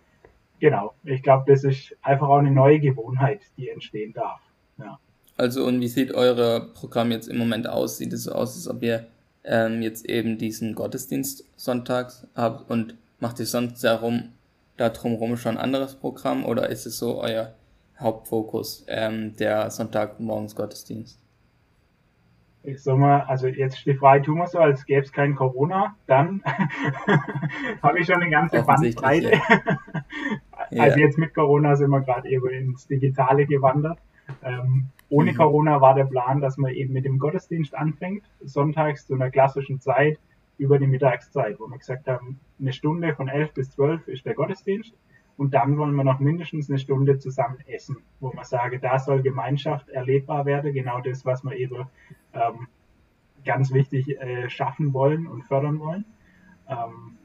genau, 0.59 0.95
ich 1.05 1.23
glaube, 1.23 1.45
das 1.47 1.65
ist 1.65 1.97
einfach 2.03 2.29
auch 2.29 2.39
eine 2.39 2.51
neue 2.51 2.81
Gewohnheit, 2.81 3.43
die 3.57 3.69
entstehen 3.69 4.13
darf. 4.13 4.41
Also 5.37 5.65
und 5.65 5.81
wie 5.81 5.89
sieht 5.89 6.15
euer 6.15 6.61
Programm 6.75 7.11
jetzt 7.11 7.29
im 7.29 7.39
Moment 7.39 7.69
aus? 7.69 7.99
Sieht 7.99 8.13
es 8.13 8.25
so 8.25 8.33
aus, 8.33 8.55
als 8.55 8.69
ob 8.69 8.83
ihr 8.83 9.07
ähm, 9.45 9.83
jetzt 9.83 10.09
eben 10.09 10.39
diesen 10.39 10.75
Gottesdienst 10.75 11.45
sonntags 11.57 12.27
habt 12.35 12.71
und 12.71 12.95
macht 13.21 13.41
ihr 13.41 13.47
sonst 13.47 13.83
darum, 13.83 14.31
da 14.77 14.89
drumherum 14.89 15.37
schon 15.37 15.57
ein 15.57 15.65
anderes 15.65 15.95
Programm 15.95 16.45
oder 16.45 16.69
ist 16.69 16.87
es 16.87 16.99
so 16.99 17.21
euer 17.21 17.55
Hauptfokus, 17.99 18.85
ähm, 18.89 19.37
der 19.37 19.71
Sonntagmorgens 19.71 20.57
Gottesdienst? 20.57 21.21
Ich 22.63 22.83
sag 22.83 22.97
mal, 22.97 23.21
also 23.23 23.47
jetzt 23.47 23.85
die 23.85 23.95
Frage 23.95 24.23
tun 24.25 24.39
wir 24.39 24.47
so, 24.47 24.59
als 24.59 24.87
gäbe 24.87 25.03
es 25.03 25.13
kein 25.13 25.35
Corona, 25.35 25.95
dann 26.07 26.43
habe 27.83 27.99
ich 27.99 28.07
schon 28.07 28.23
eine 28.23 28.31
ganze 28.31 28.63
Bandbreite. 28.63 29.33
Ja. 30.71 30.83
also 30.85 30.99
jetzt 30.99 31.19
mit 31.19 31.35
Corona 31.35 31.77
sind 31.77 31.91
wir 31.91 32.01
gerade 32.01 32.29
eben 32.29 32.49
ins 32.49 32.87
Digitale 32.87 33.45
gewandert. 33.47 33.99
Ähm, 34.43 34.89
ohne 35.09 35.33
mhm. 35.33 35.37
Corona 35.37 35.81
war 35.81 35.95
der 35.95 36.05
Plan, 36.05 36.41
dass 36.41 36.57
man 36.57 36.73
eben 36.73 36.93
mit 36.93 37.05
dem 37.05 37.19
Gottesdienst 37.19 37.75
anfängt, 37.75 38.25
sonntags 38.43 39.07
zu 39.07 39.15
einer 39.15 39.31
klassischen 39.31 39.81
Zeit 39.81 40.19
über 40.59 40.79
die 40.79 40.87
Mittagszeit, 40.87 41.59
wo 41.59 41.67
wir 41.67 41.79
gesagt 41.79 42.07
haben, 42.07 42.39
eine 42.61 42.73
Stunde 42.73 43.15
von 43.15 43.29
11 43.29 43.55
bis 43.55 43.71
12 43.73 44.09
ist 44.09 44.25
der 44.25 44.35
Gottesdienst 44.35 44.95
und 45.37 45.53
dann 45.53 45.77
wollen 45.79 45.95
wir 45.95 46.05
noch 46.05 46.21
mindestens 46.21 46.71
eine 46.71 46.79
Stunde 46.79 47.19
zusammen 47.19 47.59
essen, 47.67 47.97
wo 48.21 48.33
man 48.33 48.45
sage, 48.45 48.79
da 48.79 48.99
soll 48.99 49.23
Gemeinschaft 49.23 49.89
erlebbar 49.89 50.47
werden, 50.47 50.73
genau 50.73 51.01
das, 51.01 51.25
was 51.25 51.43
wir 51.43 51.57
eben 51.57 51.87
ähm, 52.33 52.69
ganz 53.45 53.73
wichtig 53.73 54.21
äh, 54.21 54.49
schaffen 54.49 54.93
wollen 54.93 55.27
und 55.27 55.43
fördern 55.43 55.81
wollen. 55.81 56.05
Ähm, 56.69 57.19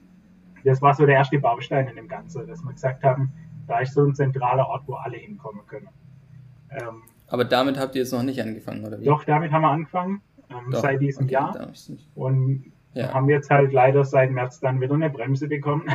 das 0.63 0.81
war 0.81 0.93
so 0.93 1.05
der 1.05 1.15
erste 1.15 1.39
Baustein 1.39 1.87
in 1.87 1.95
dem 1.95 2.07
Ganzen, 2.07 2.45
dass 2.47 2.63
wir 2.63 2.73
gesagt 2.73 3.03
haben, 3.03 3.31
da 3.67 3.79
ist 3.79 3.93
so 3.93 4.03
ein 4.03 4.15
zentraler 4.15 4.67
Ort, 4.67 4.83
wo 4.87 4.95
alle 4.95 5.17
hinkommen 5.17 5.65
können. 5.67 5.89
Ähm, 6.71 7.03
aber 7.29 7.45
damit 7.45 7.79
habt 7.79 7.95
ihr 7.95 8.01
jetzt 8.01 8.11
noch 8.11 8.23
nicht 8.23 8.41
angefangen, 8.41 8.85
oder 8.85 8.99
wie? 8.99 9.05
Doch, 9.05 9.23
damit 9.23 9.51
haben 9.51 9.61
wir 9.61 9.69
angefangen, 9.69 10.21
ähm, 10.49 10.71
Doch, 10.71 10.79
seit 10.79 11.01
diesem 11.01 11.25
okay, 11.25 11.33
Jahr. 11.33 11.71
Und 12.15 12.71
ja. 12.93 13.13
haben 13.13 13.29
jetzt 13.29 13.49
halt 13.49 13.71
leider 13.71 14.03
seit 14.03 14.31
März 14.31 14.59
dann 14.59 14.81
wieder 14.81 14.95
eine 14.95 15.09
Bremse 15.09 15.47
bekommen. 15.47 15.87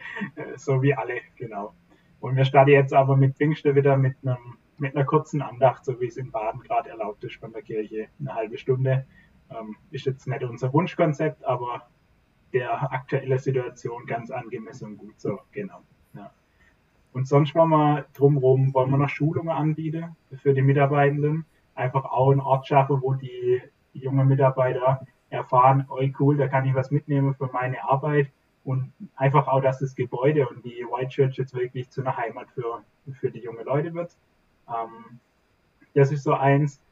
so 0.56 0.82
wie 0.82 0.94
alle, 0.94 1.14
genau. 1.36 1.74
Und 2.20 2.36
wir 2.36 2.44
starten 2.44 2.70
jetzt 2.70 2.94
aber 2.94 3.16
mit 3.16 3.36
Pfingsten 3.36 3.74
wieder 3.74 3.96
mit 3.96 4.16
einem 4.22 4.56
mit 4.78 4.94
einer 4.94 5.04
kurzen 5.04 5.40
Andacht, 5.40 5.84
so 5.84 6.00
wie 6.00 6.06
es 6.06 6.16
in 6.16 6.30
Baden 6.30 6.60
gerade 6.60 6.90
erlaubt 6.90 7.24
ist 7.24 7.36
von 7.36 7.52
der 7.52 7.62
Kirche, 7.62 8.08
eine 8.20 8.34
halbe 8.34 8.58
Stunde. 8.58 9.06
Ähm, 9.50 9.76
ist 9.90 10.06
jetzt 10.06 10.26
nicht 10.26 10.42
unser 10.42 10.72
Wunschkonzept, 10.72 11.44
aber 11.44 11.88
der 12.52 12.92
aktuellen 12.92 13.38
Situation 13.38 14.06
ganz 14.06 14.30
angemessen 14.30 14.92
und 14.92 14.98
gut 14.98 15.20
so, 15.20 15.38
genau. 15.52 15.80
Ja. 16.14 16.30
Und 17.16 17.26
sonst 17.26 17.54
wollen 17.54 17.70
wir 17.70 18.04
drumherum, 18.12 18.74
wollen 18.74 18.90
wir 18.90 18.98
noch 18.98 19.08
Schulungen 19.08 19.48
anbieten 19.48 20.14
für 20.42 20.52
die 20.52 20.60
Mitarbeitenden. 20.60 21.46
Einfach 21.74 22.04
auch 22.04 22.30
einen 22.30 22.42
Ort 22.42 22.66
schaffen, 22.66 23.00
wo 23.00 23.14
die 23.14 23.62
jungen 23.94 24.28
Mitarbeiter 24.28 25.00
erfahren, 25.30 25.86
oh 25.88 25.98
cool, 26.20 26.36
da 26.36 26.46
kann 26.46 26.66
ich 26.66 26.74
was 26.74 26.90
mitnehmen 26.90 27.34
für 27.34 27.48
meine 27.54 27.82
Arbeit 27.82 28.28
und 28.64 28.92
einfach 29.14 29.48
auch, 29.48 29.62
dass 29.62 29.78
das 29.78 29.94
Gebäude 29.94 30.46
und 30.46 30.62
die 30.62 30.84
White 30.90 31.08
Church 31.08 31.38
jetzt 31.38 31.54
wirklich 31.54 31.88
zu 31.88 32.02
einer 32.02 32.14
Heimat 32.14 32.50
für, 32.50 32.84
für 33.18 33.30
die 33.30 33.40
jungen 33.40 33.64
Leute 33.64 33.94
wird. 33.94 34.14
Ähm, 34.68 35.18
das 35.94 36.12
ist 36.12 36.22
so 36.22 36.34
eins. 36.34 36.82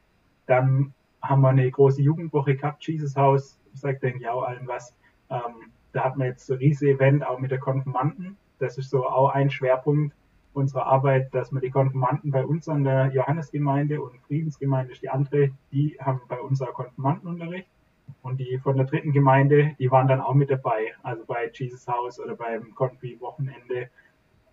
Dann 0.47 0.95
haben 1.21 1.43
wir 1.43 1.51
eine 1.51 1.71
große 1.71 2.01
Jugendwoche 2.01 2.57
gehabt, 2.57 2.83
Jesus 2.87 3.15
House, 3.15 3.61
sagt 3.75 4.03
denke 4.03 4.21
ich 4.21 4.29
auch 4.31 4.45
allen 4.45 4.67
was. 4.67 4.97
Ähm, 5.29 5.71
da 5.93 6.05
hat 6.05 6.17
man 6.17 6.29
jetzt 6.29 6.51
ein 6.51 6.57
riesiges 6.57 6.97
Event 6.97 7.27
auch 7.27 7.39
mit 7.39 7.51
der 7.51 7.59
Konfirmanden. 7.59 8.39
Das 8.59 8.79
ist 8.79 8.91
so 8.91 9.07
auch 9.07 9.31
ein 9.31 9.51
Schwerpunkt 9.51 10.15
unserer 10.55 10.87
Arbeit, 10.87 11.35
dass 11.35 11.53
wir 11.53 11.61
die 11.61 11.71
Konfirmanden 11.71 12.31
bei 12.31 12.45
uns 12.45 12.69
an 12.69 12.85
der 12.85 13.07
Johannesgemeinde 13.13 14.01
und 14.01 14.17
Friedensgemeinde 14.27 14.93
ist 14.93 15.03
die 15.03 15.11
andere, 15.11 15.51
die 15.73 15.97
haben 16.01 16.21
bei 16.29 16.41
uns 16.41 16.63
auch 16.63 16.73
Konfirmandenunterricht. 16.73 17.69
Und 18.23 18.39
die 18.39 18.59
von 18.59 18.77
der 18.77 18.87
dritten 18.87 19.13
Gemeinde, 19.13 19.75
die 19.79 19.91
waren 19.91 20.09
dann 20.09 20.21
auch 20.21 20.35
mit 20.35 20.51
dabei, 20.51 20.93
also 21.03 21.25
bei 21.25 21.51
Jesus 21.53 21.87
House 21.89 22.21
oder 22.21 22.37
beim 22.37 22.75
Konfi-Wochenende. 22.75 23.89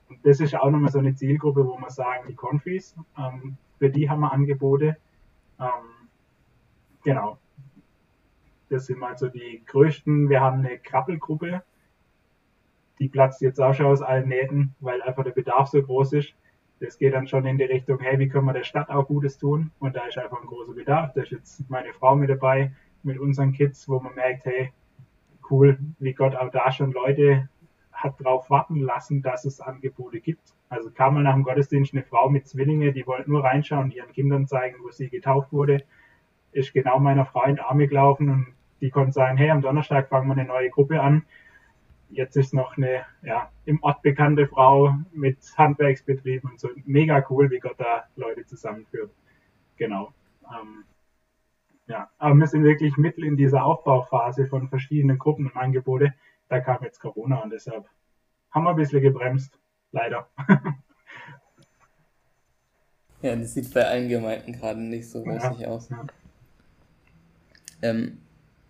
Und 0.09 0.25
das 0.25 0.39
ist 0.39 0.55
auch 0.55 0.69
nochmal 0.69 0.91
so 0.91 0.99
eine 0.99 1.15
Zielgruppe, 1.15 1.65
wo 1.65 1.77
wir 1.77 1.89
sagen, 1.89 2.27
die 2.27 2.35
Konfis, 2.35 2.95
ähm, 3.17 3.57
für 3.77 3.89
die 3.89 4.09
haben 4.09 4.21
wir 4.21 4.31
Angebote. 4.31 4.97
Ähm, 5.59 6.09
genau. 7.03 7.37
Das 8.69 8.85
sind 8.85 8.99
mal 8.99 9.17
so 9.17 9.27
die 9.27 9.61
größten. 9.65 10.29
Wir 10.29 10.39
haben 10.39 10.59
eine 10.59 10.77
Krabbelgruppe, 10.79 11.61
die 13.01 13.09
platzt 13.09 13.41
jetzt 13.41 13.59
auch 13.59 13.73
schon 13.73 13.87
aus 13.87 14.03
allen 14.03 14.29
Nähten, 14.29 14.75
weil 14.79 15.01
einfach 15.01 15.23
der 15.23 15.31
Bedarf 15.31 15.69
so 15.69 15.81
groß 15.81 16.13
ist. 16.13 16.35
Das 16.79 16.99
geht 16.99 17.15
dann 17.15 17.27
schon 17.27 17.47
in 17.47 17.57
die 17.57 17.63
Richtung, 17.63 17.97
hey, 17.99 18.19
wie 18.19 18.27
können 18.27 18.45
wir 18.45 18.53
der 18.53 18.63
Stadt 18.63 18.91
auch 18.91 19.07
Gutes 19.07 19.39
tun? 19.39 19.71
Und 19.79 19.95
da 19.95 20.05
ist 20.05 20.19
einfach 20.19 20.39
ein 20.39 20.45
großer 20.45 20.73
Bedarf. 20.73 21.11
Da 21.13 21.23
ist 21.23 21.31
jetzt 21.31 21.67
meine 21.67 21.93
Frau 21.93 22.15
mit 22.15 22.29
dabei, 22.29 22.73
mit 23.01 23.17
unseren 23.17 23.53
Kids, 23.53 23.89
wo 23.89 23.99
man 23.99 24.13
merkt, 24.13 24.45
hey, 24.45 24.71
cool, 25.49 25.79
wie 25.97 26.13
Gott 26.13 26.35
auch 26.35 26.51
da 26.51 26.71
schon 26.71 26.91
Leute 26.91 27.49
hat 27.91 28.23
drauf 28.23 28.51
warten 28.51 28.79
lassen, 28.79 29.23
dass 29.23 29.45
es 29.45 29.61
Angebote 29.61 30.19
gibt. 30.19 30.53
Also 30.69 30.91
kam 30.91 31.15
mal 31.15 31.23
nach 31.23 31.33
dem 31.33 31.43
Gottesdienst 31.43 31.93
eine 31.93 32.03
Frau 32.03 32.29
mit 32.29 32.47
Zwillinge, 32.47 32.93
die 32.93 33.07
wollte 33.07 33.31
nur 33.31 33.43
reinschauen, 33.43 33.89
ihren 33.89 34.11
Kindern 34.11 34.45
zeigen, 34.45 34.77
wo 34.83 34.91
sie 34.91 35.09
getauft 35.09 35.51
wurde, 35.51 35.79
ist 36.51 36.71
genau 36.71 36.99
meiner 36.99 37.25
Frau 37.25 37.45
in 37.45 37.55
die 37.55 37.61
Arme 37.61 37.87
gelaufen 37.87 38.29
und 38.29 38.47
die 38.79 38.91
konnte 38.91 39.11
sagen, 39.11 39.37
hey, 39.37 39.49
am 39.49 39.61
Donnerstag 39.61 40.07
fangen 40.09 40.27
wir 40.27 40.33
eine 40.33 40.45
neue 40.45 40.69
Gruppe 40.69 41.01
an. 41.01 41.23
Jetzt 42.11 42.35
ist 42.35 42.53
noch 42.53 42.77
eine 42.77 43.05
ja, 43.23 43.49
im 43.65 43.81
Ort 43.83 44.01
bekannte 44.01 44.47
Frau 44.47 44.93
mit 45.13 45.37
Handwerksbetrieben 45.57 46.51
und 46.51 46.59
so. 46.59 46.69
Mega 46.85 47.25
cool, 47.29 47.49
wie 47.49 47.59
Gott 47.59 47.79
da 47.79 48.05
Leute 48.15 48.45
zusammenführt. 48.45 49.11
Genau. 49.77 50.13
Ähm, 50.45 50.83
ja, 51.87 52.09
aber 52.17 52.35
wir 52.35 52.47
sind 52.47 52.63
wirklich 52.63 52.97
mitten 52.97 53.23
in 53.23 53.37
dieser 53.37 53.63
Aufbauphase 53.63 54.45
von 54.45 54.69
verschiedenen 54.69 55.17
Gruppen 55.17 55.47
und 55.47 55.55
Angebote. 55.55 56.13
Da 56.49 56.59
kam 56.59 56.83
jetzt 56.83 56.99
Corona 56.99 57.37
und 57.43 57.51
deshalb 57.51 57.85
haben 58.51 58.63
wir 58.63 58.71
ein 58.71 58.75
bisschen 58.75 59.01
gebremst. 59.01 59.57
Leider. 59.91 60.29
ja, 63.21 63.35
das 63.35 63.53
sieht 63.53 63.73
bei 63.73 63.85
allen 63.85 64.09
Gemeinden 64.09 64.53
gerade 64.53 64.79
nicht 64.79 65.09
so 65.09 65.19
rosig 65.19 65.59
ja, 65.59 65.67
aus. 65.67 65.89
Ja. 65.89 66.05
Ähm, 67.81 68.19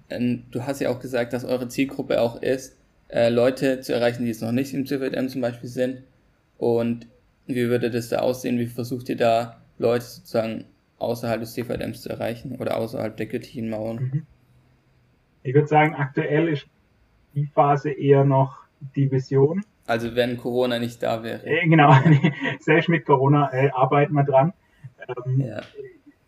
ähm, 0.10 0.46
du 0.52 0.66
hast 0.66 0.82
ja 0.82 0.90
auch 0.90 1.00
gesagt, 1.00 1.34
dass 1.34 1.46
eure 1.46 1.68
Zielgruppe 1.68 2.22
auch 2.22 2.42
ist, 2.42 2.81
äh, 3.12 3.30
Leute 3.30 3.82
zu 3.82 3.94
erreichen, 3.94 4.24
die 4.24 4.30
jetzt 4.30 4.42
noch 4.42 4.52
nicht 4.52 4.74
im 4.74 4.86
CVM 4.86 5.28
zum 5.28 5.42
Beispiel 5.42 5.70
sind. 5.70 6.04
Und 6.58 7.08
wie 7.46 7.70
würde 7.70 7.92
das 7.92 8.10
da 8.10 8.20
aussehen? 8.20 8.60
Wie 8.60 8.68
versucht 8.68 9.10
ihr 9.10 9.18
da 9.18 9.62
Leute 9.78 10.06
sozusagen 10.06 10.66
außerhalb 11.00 11.42
des 11.42 11.54
CVMs 11.54 12.02
zu 12.02 12.10
erreichen 12.10 12.56
oder 12.60 12.78
außerhalb 12.78 13.18
der 13.18 13.26
göttlichen 13.26 13.70
Mauern? 13.70 13.96
Mhm. 13.98 14.26
Ich 15.44 15.54
würde 15.54 15.68
sagen, 15.68 15.96
aktuell 15.96 16.50
ist 16.50 16.68
die 17.34 17.48
Phase 17.48 17.92
eher 17.92 18.24
noch 18.24 18.60
die 18.96 19.12
Vision. 19.12 19.64
Also 19.88 20.16
wenn 20.16 20.38
Corona 20.38 20.80
nicht 20.80 21.02
da 21.02 21.24
wäre. 21.24 21.46
Äh, 21.46 21.68
genau, 21.68 21.94
selbst 22.60 22.90
mit 22.90 23.06
Corona 23.06 23.52
äh, 23.52 23.70
arbeiten 23.72 24.14
wir 24.14 24.24
dran. 24.24 24.54
Ähm, 25.26 25.42
ja. 25.42 25.62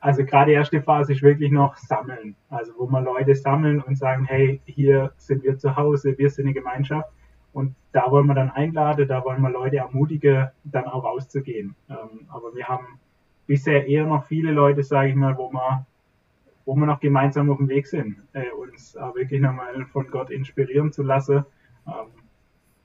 Also 0.03 0.25
gerade 0.25 0.51
die 0.51 0.55
erste 0.55 0.81
Phase 0.81 1.13
ist 1.13 1.21
wirklich 1.21 1.49
noch 1.49 1.77
sammeln. 1.77 2.35
Also 2.49 2.73
wo 2.77 2.87
wir 2.87 2.99
Leute 2.99 3.33
sammeln 3.35 3.79
und 3.79 3.97
sagen, 3.97 4.25
hey, 4.25 4.59
hier 4.65 5.13
sind 5.15 5.43
wir 5.43 5.57
zu 5.57 5.77
Hause, 5.77 6.17
wir 6.17 6.29
sind 6.29 6.47
eine 6.47 6.53
Gemeinschaft. 6.53 7.09
Und 7.53 7.73
da 7.93 8.11
wollen 8.11 8.27
wir 8.27 8.33
dann 8.33 8.49
einladen, 8.49 9.07
da 9.07 9.23
wollen 9.23 9.41
wir 9.41 9.49
Leute 9.49 9.77
ermutigen, 9.77 10.49
dann 10.65 10.87
auch 10.87 11.05
rauszugehen. 11.05 11.73
Ähm, 11.89 12.27
aber 12.27 12.53
wir 12.53 12.67
haben 12.67 12.99
bisher 13.47 13.87
eher 13.87 14.05
noch 14.05 14.25
viele 14.25 14.51
Leute, 14.51 14.83
sage 14.83 15.07
ich 15.07 15.15
mal, 15.15 15.37
wo 15.37 15.49
wir, 15.53 15.85
wo 16.65 16.75
wir 16.75 16.85
noch 16.85 16.99
gemeinsam 16.99 17.49
auf 17.49 17.59
dem 17.59 17.69
Weg 17.69 17.87
sind, 17.87 18.17
äh, 18.33 18.51
uns 18.51 18.95
wirklich 19.13 19.39
nochmal 19.39 19.85
von 19.85 20.11
Gott 20.11 20.31
inspirieren 20.31 20.91
zu 20.91 21.03
lassen 21.03 21.45
ähm, 21.87 22.11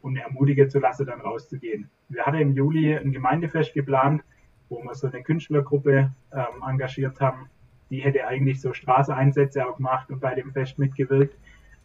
und 0.03 0.17
ermutigen 0.17 0.71
zu 0.71 0.79
lassen, 0.79 1.07
dann 1.07 1.21
rauszugehen. 1.21 1.91
Wir 2.11 2.25
hatten 2.25 2.39
im 2.39 2.53
Juli 2.53 2.95
ein 2.95 3.11
Gemeindefest 3.11 3.75
geplant, 3.75 4.23
wo 4.69 4.83
wir 4.83 4.95
so 4.95 5.07
eine 5.07 5.23
Künstlergruppe 5.23 6.11
ähm, 6.33 6.63
engagiert 6.67 7.21
haben. 7.21 7.49
Die 7.91 8.01
hätte 8.01 8.27
eigentlich 8.27 8.61
so 8.61 8.73
Straßeeinsätze 8.73 9.67
auch 9.67 9.77
gemacht 9.77 10.11
und 10.11 10.21
bei 10.21 10.35
dem 10.35 10.53
Fest 10.53 10.79
mitgewirkt. 10.79 11.37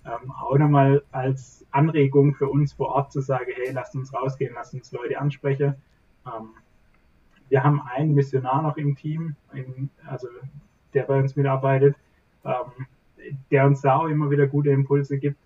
Ähm, 0.06 0.32
auch 0.32 0.58
nochmal 0.58 1.02
als 1.12 1.66
Anregung 1.72 2.36
für 2.36 2.50
uns 2.50 2.74
vor 2.74 2.90
Ort 2.90 3.14
zu 3.14 3.22
sagen, 3.22 3.52
hey, 3.56 3.72
lasst 3.72 3.96
uns 3.96 4.14
rausgehen, 4.14 4.54
lasst 4.54 4.74
uns 4.74 4.92
Leute 4.92 5.20
ansprechen. 5.20 5.76
Ähm, 6.26 6.50
wir 7.50 7.64
haben 7.64 7.82
einen 7.82 8.14
Missionar 8.14 8.62
noch 8.62 8.78
im 8.78 8.96
Team, 8.96 9.36
in, 9.54 9.90
also 10.06 10.28
der 10.94 11.04
bei 11.04 11.20
uns 11.20 11.36
mitarbeitet, 11.36 11.96
ähm, 12.44 12.88
der 13.52 13.66
uns 13.66 13.82
da 13.82 13.98
auch 13.98 14.08
immer 14.08 14.30
wieder 14.30 14.48
gute 14.48 14.72
Impulse 14.72 15.18
gibt. 15.18 15.38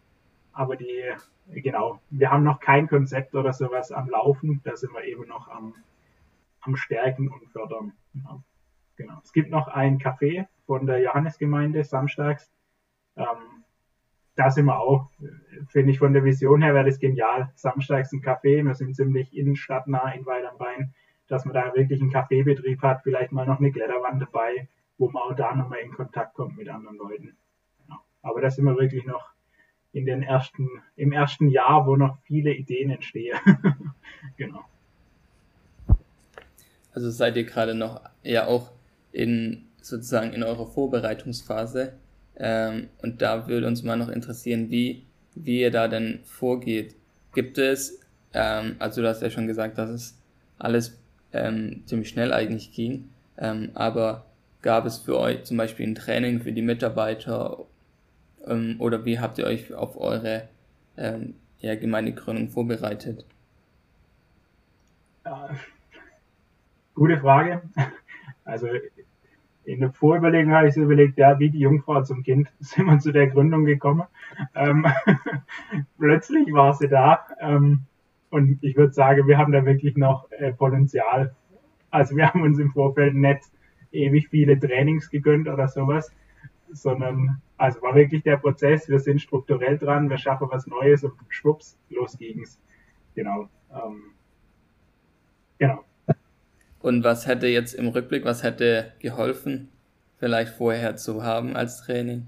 Aber 0.54 0.76
die, 0.76 1.04
genau, 1.52 2.00
wir 2.10 2.32
haben 2.32 2.44
noch 2.44 2.60
kein 2.60 2.88
Konzept 2.88 3.36
oder 3.36 3.54
sowas 3.54 3.92
am 3.92 4.10
Laufen, 4.10 4.62
da 4.64 4.76
sind 4.76 4.94
wir 4.94 5.04
eben 5.04 5.28
noch 5.28 5.48
am, 5.50 5.76
am 6.68 6.76
Stärken 6.76 7.30
und 7.30 7.48
Fördern. 7.48 7.94
Ja, 8.14 8.44
genau. 8.96 9.20
Es 9.24 9.32
gibt 9.32 9.50
noch 9.50 9.68
ein 9.68 10.00
Café 10.00 10.48
von 10.66 10.86
der 10.86 11.00
Johannesgemeinde 11.00 11.84
samstags. 11.84 12.52
Ähm, 13.16 13.64
da 14.36 14.52
sind 14.52 14.66
wir 14.66 14.80
auch, 14.80 15.10
finde 15.70 15.92
ich 15.92 16.00
von 16.00 16.14
der 16.14 16.24
Vision 16.24 16.62
her 16.62 16.76
wäre 16.76 16.86
das 16.86 17.00
genial. 17.00 17.52
Samstags 17.56 18.14
ein 18.14 18.22
Café, 18.22 18.64
wir 18.64 18.76
sind 18.76 18.96
ziemlich 18.96 19.36
innenstadtnah 19.36 20.12
in 20.12 20.26
Weil 20.26 20.46
am 20.46 20.58
Rhein, 20.58 20.94
dass 21.28 21.46
man 21.46 21.56
da 21.56 21.74
wirklich 21.74 22.02
einen 22.02 22.12
Kaffeebetrieb 22.12 22.82
hat, 22.84 23.02
vielleicht 23.02 23.32
mal 23.32 23.48
noch 23.48 23.60
eine 23.60 23.72
Kletterwand 23.72 24.22
dabei, 24.22 24.68
wo 25.00 25.10
man 25.10 25.24
auch 25.24 25.36
da 25.36 25.56
nochmal 25.56 25.80
in 25.80 25.92
Kontakt 25.92 26.36
kommt 26.36 26.56
mit 26.56 26.70
anderen 26.70 26.98
Leuten. 26.98 27.36
Ja. 27.90 28.00
Aber 28.22 28.42
da 28.42 28.52
sind 28.52 28.66
wir 28.66 28.78
wirklich 28.78 29.06
noch 29.06 29.32
in 29.92 30.06
den 30.06 30.22
ersten, 30.22 30.70
im 30.96 31.12
ersten 31.12 31.48
Jahr, 31.50 31.88
wo 31.88 31.96
noch 31.96 32.20
viele 32.22 32.54
Ideen 32.54 32.92
entstehen. 32.92 33.38
genau. 34.38 34.64
Also 36.98 37.12
seid 37.12 37.38
ihr 37.38 37.44
gerade 37.44 37.76
noch 37.76 38.02
ja 38.24 38.48
auch 38.48 38.72
in 39.12 39.66
sozusagen 39.84 40.34
in 40.34 40.42
eurer 40.42 40.66
Vorbereitungsphase. 40.66 41.94
Ähm, 42.38 42.88
und 43.04 43.22
da 43.22 43.48
würde 43.48 43.68
uns 43.68 43.84
mal 43.84 43.98
noch 43.98 44.10
interessieren, 44.10 44.72
wie, 44.72 45.06
wie 45.36 45.62
ihr 45.62 45.70
da 45.70 45.88
denn 45.88 46.22
vorgeht. 46.24 46.96
Gibt 47.36 47.60
es, 47.60 48.00
ähm, 48.34 48.78
also 48.80 49.04
du 49.04 49.08
hast 49.08 49.22
ja 49.22 49.30
schon 49.30 49.46
gesagt, 49.46 49.78
dass 49.78 49.92
es 49.92 50.18
alles 50.58 50.98
ähm, 51.34 51.84
ziemlich 51.86 52.10
schnell 52.10 52.34
eigentlich 52.34 52.74
ging, 52.74 53.12
ähm, 53.38 53.70
aber 53.76 54.26
gab 54.64 54.88
es 54.88 54.98
für 54.98 55.20
euch 55.20 55.44
zum 55.44 55.58
Beispiel 55.58 55.86
ein 55.86 55.94
Training 55.94 56.42
für 56.42 56.52
die 56.52 56.64
Mitarbeiter 56.64 57.60
ähm, 58.48 58.78
oder 58.80 59.06
wie 59.06 59.20
habt 59.20 59.38
ihr 59.38 59.46
euch 59.46 59.72
auf 59.72 60.02
eure 60.02 60.50
ähm, 60.98 61.36
ja, 61.60 61.76
Gemeindegründung 61.76 62.50
vorbereitet? 62.50 63.24
Ja, 65.24 65.52
Gute 66.98 67.20
Frage. 67.20 67.62
Also 68.44 68.68
in 69.66 69.82
der 69.82 69.92
Vorüberlegung 69.92 70.52
habe 70.52 70.68
ich 70.68 70.74
so 70.74 70.82
überlegt, 70.82 71.20
ja, 71.20 71.38
wie 71.38 71.52
die 71.52 71.60
Jungfrau 71.60 72.02
zum 72.02 72.24
Kind 72.24 72.52
sind 72.60 72.88
wir 72.88 72.98
zu 72.98 73.12
der 73.12 73.28
Gründung 73.28 73.66
gekommen. 73.66 74.08
Ähm, 74.56 74.84
plötzlich 76.00 76.52
war 76.52 76.74
sie 76.74 76.88
da. 76.88 77.24
Ähm, 77.40 77.82
und 78.32 78.58
ich 78.64 78.76
würde 78.76 78.94
sagen, 78.94 79.28
wir 79.28 79.38
haben 79.38 79.52
da 79.52 79.64
wirklich 79.64 79.96
noch 79.96 80.32
äh, 80.32 80.52
Potenzial. 80.54 81.36
Also 81.92 82.16
wir 82.16 82.34
haben 82.34 82.42
uns 82.42 82.58
im 82.58 82.72
Vorfeld 82.72 83.14
nicht 83.14 83.42
ewig 83.92 84.30
viele 84.30 84.60
Trainings 84.60 85.12
gegönnt 85.12 85.48
oder 85.48 85.68
sowas, 85.68 86.12
sondern 86.72 87.44
also 87.58 87.80
war 87.84 87.94
wirklich 87.94 88.24
der 88.24 88.38
Prozess, 88.38 88.90
wir 88.90 89.00
sind 89.00 89.22
strukturell 89.22 89.78
dran, 89.78 90.10
wir 90.10 90.18
schaffen 90.18 90.48
was 90.50 90.66
Neues 90.66 91.04
und 91.04 91.14
schwupps, 91.30 91.78
los 91.92 92.18
ging's. 92.18 92.60
Genau. 93.14 93.50
Ähm, 93.72 94.14
genau. 95.60 95.84
Und 96.88 97.04
was 97.04 97.28
hätte 97.28 97.48
jetzt 97.48 97.74
im 97.74 97.90
Rückblick, 97.90 98.24
was 98.24 98.44
hätte 98.44 98.94
geholfen, 99.00 99.68
vielleicht 100.20 100.54
vorher 100.54 100.96
zu 100.96 101.22
haben 101.22 101.58
als 101.58 101.82
Training? 101.82 102.28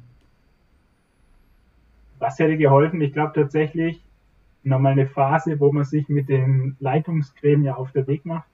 Was 2.17 2.37
hätte 2.39 2.57
geholfen? 2.57 2.99
Ich 2.99 3.13
glaube 3.13 3.31
tatsächlich 3.33 4.03
nochmal 4.63 4.91
eine 4.91 5.07
Phase, 5.07 5.61
wo 5.61 5.71
man 5.71 5.85
sich 5.85 6.09
mit 6.09 6.27
den 6.27 6.75
Leitungsgremien 6.81 7.73
auf 7.73 7.93
den 7.93 8.05
Weg 8.07 8.25
macht 8.25 8.49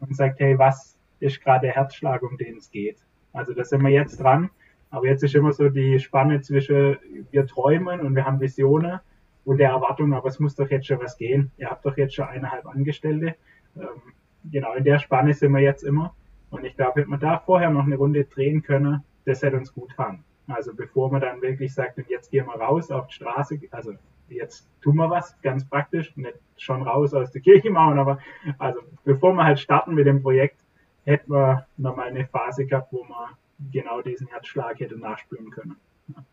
und 0.00 0.14
sagt, 0.14 0.38
hey, 0.38 0.58
was 0.58 0.98
ist 1.18 1.42
gerade 1.42 1.68
der 1.68 1.76
Herzschlag, 1.76 2.22
um 2.22 2.36
den 2.36 2.58
es 2.58 2.70
geht? 2.70 2.98
Also 3.32 3.54
da 3.54 3.64
sind 3.64 3.80
wir 3.82 3.88
jetzt 3.88 4.20
dran, 4.20 4.50
aber 4.90 5.06
jetzt 5.06 5.24
ist 5.24 5.34
immer 5.34 5.54
so 5.54 5.70
die 5.70 5.98
Spanne 5.98 6.42
zwischen 6.42 6.98
wir 7.30 7.46
träumen 7.46 8.00
und 8.00 8.14
wir 8.14 8.26
haben 8.26 8.38
Visionen 8.38 9.00
und 9.46 9.56
der 9.56 9.70
Erwartung, 9.70 10.12
aber 10.12 10.28
es 10.28 10.38
muss 10.40 10.56
doch 10.56 10.68
jetzt 10.70 10.86
schon 10.88 11.00
was 11.00 11.16
gehen. 11.16 11.52
Ihr 11.56 11.70
habt 11.70 11.86
doch 11.86 11.96
jetzt 11.96 12.14
schon 12.14 12.28
eineinhalb 12.28 12.66
Angestellte. 12.66 13.34
Ähm, 13.78 14.12
genau, 14.50 14.74
in 14.74 14.84
der 14.84 14.98
Spanne 14.98 15.34
sind 15.34 15.52
wir 15.52 15.60
jetzt 15.60 15.82
immer. 15.82 16.14
Und 16.50 16.64
ich 16.64 16.76
glaube, 16.76 17.00
hätte 17.00 17.10
man 17.10 17.20
da 17.20 17.38
vorher 17.38 17.70
noch 17.70 17.84
eine 17.84 17.96
Runde 17.96 18.24
drehen 18.24 18.62
können, 18.62 19.02
das 19.24 19.42
hätte 19.42 19.56
uns 19.56 19.72
gut 19.72 19.90
getan. 19.90 20.24
Also 20.46 20.74
bevor 20.74 21.10
man 21.10 21.20
dann 21.20 21.42
wirklich 21.42 21.74
sagt, 21.74 21.98
und 21.98 22.08
jetzt 22.08 22.30
gehen 22.30 22.46
wir 22.46 22.54
raus 22.54 22.90
auf 22.90 23.06
die 23.08 23.14
Straße, 23.14 23.60
also 23.70 23.92
jetzt 24.28 24.66
tun 24.82 24.96
wir 24.96 25.10
was, 25.10 25.38
ganz 25.42 25.64
praktisch, 25.68 26.16
nicht 26.16 26.38
schon 26.56 26.82
raus 26.82 27.12
aus 27.12 27.30
der 27.30 27.42
Kirche 27.42 27.70
machen, 27.70 27.98
aber 27.98 28.18
also 28.58 28.80
bevor 29.04 29.34
wir 29.34 29.44
halt 29.44 29.60
starten 29.60 29.94
mit 29.94 30.06
dem 30.06 30.22
Projekt, 30.22 30.64
hätten 31.04 31.32
wir 31.32 31.66
nochmal 31.76 32.08
eine 32.08 32.26
Phase 32.26 32.66
gehabt, 32.66 32.92
wo 32.92 33.04
man 33.04 33.30
genau 33.72 34.00
diesen 34.02 34.26
Herzschlag 34.28 34.80
hätte 34.80 34.96
nachspüren 34.96 35.50
können. 35.50 35.76
Ja. 36.08 36.24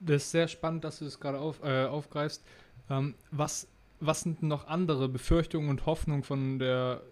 Das 0.00 0.16
ist 0.22 0.30
sehr 0.30 0.48
spannend, 0.48 0.84
dass 0.84 0.98
du 0.98 1.04
das 1.04 1.18
gerade 1.18 1.38
auf, 1.38 1.62
äh, 1.62 1.86
aufgreifst. 1.86 2.44
Ähm, 2.90 3.14
was, 3.30 3.68
was 4.00 4.20
sind 4.20 4.42
noch 4.42 4.68
andere 4.68 5.08
Befürchtungen 5.08 5.68
und 5.68 5.86
Hoffnungen 5.86 6.22
von 6.22 6.58
der 6.58 7.02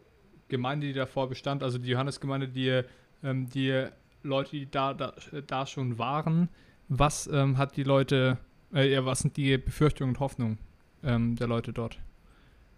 Gemeinde, 0.49 0.87
die 0.87 0.93
davor 0.93 1.29
bestand, 1.29 1.63
also 1.63 1.79
die 1.79 1.91
Johannesgemeinde, 1.91 2.49
die, 2.49 2.83
ähm, 3.23 3.49
die 3.49 3.87
Leute, 4.23 4.51
die 4.51 4.71
da, 4.71 4.95
da, 4.95 5.15
da 5.47 5.67
schon 5.67 5.99
waren, 5.99 6.49
was 6.89 7.27
ähm, 7.27 7.59
hat 7.59 7.77
die 7.77 7.83
Leute, 7.83 8.39
äh, 8.73 8.93
ja, 8.93 9.05
was 9.05 9.21
sind 9.21 9.37
die 9.37 9.59
Befürchtungen 9.59 10.15
und 10.15 10.21
Hoffnungen 10.21 10.59
ähm, 11.03 11.37
der 11.37 11.49
Leute 11.49 11.73
dort? 11.73 11.99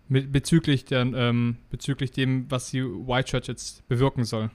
Mit, 0.08 0.32
bezüglich, 0.32 0.86
der, 0.86 1.02
ähm, 1.02 1.58
bezüglich 1.70 2.12
dem, 2.12 2.50
was 2.50 2.70
die 2.70 2.82
White 2.82 3.28
Church 3.28 3.48
jetzt 3.48 3.86
bewirken 3.88 4.24
soll. 4.24 4.50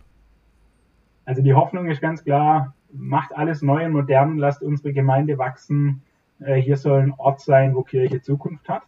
Also 1.26 1.44
die 1.44 1.54
Hoffnung 1.54 1.90
ist 1.90 2.02
ganz 2.02 2.24
klar, 2.24 2.74
macht 2.92 3.34
alles 3.36 3.62
neu 3.62 3.86
und 3.86 3.92
modern, 3.92 4.38
lasst 4.38 4.64
unsere 4.64 4.94
Gemeinde 4.94 5.38
wachsen. 5.38 6.02
Äh, 6.40 6.56
hier 6.56 6.78
soll 6.78 7.02
ein 7.02 7.14
Ort 7.18 7.42
sein, 7.42 7.76
wo 7.76 7.84
Kirche 7.84 8.22
Zukunft 8.22 8.68
hat. 8.68 8.84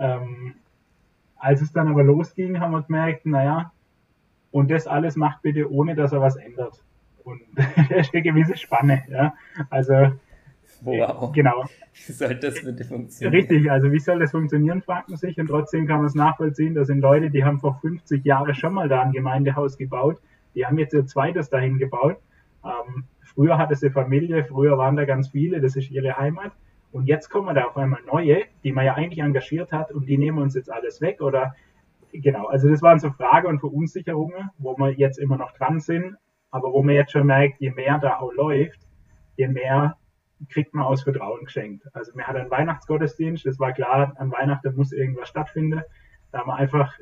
Ähm, 0.00 0.54
als 1.36 1.60
es 1.60 1.72
dann 1.72 1.88
aber 1.88 2.02
losging, 2.02 2.58
haben 2.58 2.72
wir 2.72 2.82
gemerkt, 2.82 3.26
naja, 3.26 3.72
und 4.50 4.70
das 4.70 4.86
alles 4.86 5.16
macht 5.16 5.42
bitte, 5.42 5.70
ohne 5.70 5.94
dass 5.94 6.12
er 6.12 6.20
was 6.20 6.36
ändert. 6.36 6.82
Und 7.22 7.42
da 7.54 7.96
ist 7.96 8.12
eine 8.12 8.22
gewisse 8.22 8.56
Spanne. 8.56 9.04
Ja? 9.08 9.34
Also, 9.68 10.12
wow. 10.80 11.30
genau. 11.32 11.64
Wie 12.06 12.12
soll 12.12 12.34
das 12.36 12.64
bitte 12.64 12.84
funktionieren? 12.84 13.34
Richtig, 13.34 13.70
also 13.70 13.92
wie 13.92 13.98
soll 14.00 14.18
das 14.18 14.32
funktionieren, 14.32 14.82
fragt 14.82 15.08
man 15.08 15.18
sich. 15.18 15.38
Und 15.38 15.46
trotzdem 15.46 15.86
kann 15.86 15.98
man 15.98 16.06
es 16.06 16.14
nachvollziehen, 16.14 16.74
da 16.74 16.84
sind 16.84 17.00
Leute, 17.00 17.30
die 17.30 17.44
haben 17.44 17.60
vor 17.60 17.78
50 17.80 18.24
Jahren 18.24 18.54
schon 18.54 18.74
mal 18.74 18.88
da 18.88 19.02
ein 19.02 19.12
Gemeindehaus 19.12 19.76
gebaut. 19.76 20.20
Die 20.54 20.66
haben 20.66 20.78
jetzt 20.78 20.94
ihr 20.94 21.06
zweites 21.06 21.48
dahin 21.48 21.78
gebaut. 21.78 22.16
Ähm, 22.64 23.04
früher 23.22 23.56
hatte 23.56 23.76
sie 23.76 23.90
Familie, 23.90 24.44
früher 24.44 24.76
waren 24.76 24.96
da 24.96 25.04
ganz 25.04 25.28
viele, 25.28 25.60
das 25.60 25.76
ist 25.76 25.90
ihre 25.90 26.16
Heimat. 26.16 26.52
Und 26.92 27.06
jetzt 27.06 27.28
kommen 27.28 27.54
da 27.54 27.64
auf 27.64 27.76
einmal 27.76 28.02
neue, 28.02 28.44
die 28.64 28.72
man 28.72 28.84
ja 28.84 28.94
eigentlich 28.94 29.20
engagiert 29.20 29.72
hat 29.72 29.92
und 29.92 30.06
die 30.06 30.18
nehmen 30.18 30.38
uns 30.38 30.54
jetzt 30.54 30.72
alles 30.72 31.00
weg 31.00 31.20
oder 31.20 31.54
genau, 32.12 32.46
also 32.46 32.68
das 32.68 32.82
waren 32.82 32.98
so 32.98 33.10
Fragen 33.10 33.46
und 33.46 33.60
Verunsicherungen, 33.60 34.50
wo 34.58 34.76
wir 34.76 34.92
jetzt 34.92 35.18
immer 35.18 35.36
noch 35.36 35.52
dran 35.52 35.78
sind, 35.78 36.16
aber 36.50 36.72
wo 36.72 36.82
man 36.82 36.94
jetzt 36.94 37.12
schon 37.12 37.26
merkt, 37.26 37.60
je 37.60 37.70
mehr 37.70 37.98
da 37.98 38.18
auch 38.18 38.32
läuft, 38.32 38.80
je 39.36 39.48
mehr 39.48 39.96
kriegt 40.48 40.74
man 40.74 40.84
aus 40.84 41.02
Vertrauen 41.02 41.44
geschenkt. 41.44 41.84
Also 41.92 42.14
wir 42.16 42.26
hatten 42.26 42.38
einen 42.38 42.50
Weihnachtsgottesdienst, 42.50 43.46
das 43.46 43.58
war 43.60 43.72
klar, 43.72 44.14
an 44.16 44.32
Weihnachten 44.32 44.74
muss 44.74 44.92
irgendwas 44.92 45.28
stattfinden. 45.28 45.82
Da 46.32 46.40
haben 46.40 46.48
wir 46.48 46.56
einfach 46.56 46.92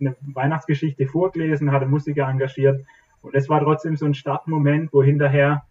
eine 0.00 0.16
Weihnachtsgeschichte 0.20 1.06
vorgelesen, 1.06 1.72
hatte 1.72 1.86
Musiker 1.86 2.28
engagiert 2.28 2.84
und 3.20 3.34
es 3.34 3.48
war 3.48 3.60
trotzdem 3.60 3.96
so 3.96 4.06
ein 4.06 4.14
Startmoment, 4.14 4.92
wo 4.92 5.02
hinterher 5.02 5.64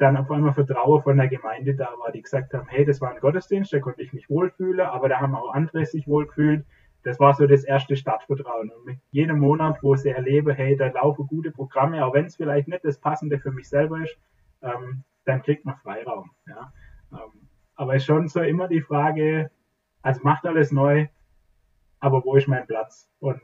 dann 0.00 0.16
auf 0.16 0.30
einmal 0.30 0.54
Vertrauen 0.54 1.02
von 1.02 1.16
der 1.16 1.28
Gemeinde 1.28 1.74
da 1.74 1.88
war, 1.98 2.10
die 2.12 2.22
gesagt 2.22 2.54
haben, 2.54 2.68
hey, 2.68 2.84
das 2.84 3.00
war 3.00 3.10
ein 3.10 3.20
Gottesdienst, 3.20 3.72
da 3.72 3.80
konnte 3.80 4.02
ich 4.02 4.12
mich 4.12 4.28
wohlfühlen, 4.30 4.80
aber 4.80 5.08
da 5.08 5.20
haben 5.20 5.34
auch 5.34 5.54
andere 5.54 5.84
sich 5.86 6.08
wohlgefühlt 6.08 6.64
das 7.02 7.18
war 7.18 7.34
so 7.34 7.46
das 7.46 7.64
erste 7.64 7.96
Stadtvertrauen. 7.96 8.70
Und 8.70 8.84
mit 8.84 8.98
jedem 9.10 9.38
Monat, 9.38 9.82
wo 9.82 9.94
ich 9.94 10.04
erlebe, 10.04 10.52
hey, 10.52 10.76
da 10.76 10.88
laufen 10.88 11.26
gute 11.26 11.50
Programme, 11.50 12.04
auch 12.04 12.14
wenn 12.14 12.26
es 12.26 12.36
vielleicht 12.36 12.68
nicht 12.68 12.84
das 12.84 12.98
Passende 12.98 13.38
für 13.38 13.50
mich 13.50 13.68
selber 13.68 14.02
ist, 14.02 14.16
ähm, 14.62 15.02
dann 15.24 15.42
kriegt 15.42 15.64
man 15.64 15.76
Freiraum. 15.76 16.30
Ja. 16.46 16.72
Ähm, 17.12 17.48
aber 17.74 17.96
ist 17.96 18.04
schon 18.04 18.28
so 18.28 18.40
immer 18.40 18.68
die 18.68 18.82
Frage, 18.82 19.50
also 20.02 20.20
macht 20.22 20.44
alles 20.44 20.72
neu, 20.72 21.06
aber 22.00 22.24
wo 22.24 22.36
ist 22.36 22.48
mein 22.48 22.66
Platz? 22.66 23.08
Und 23.20 23.40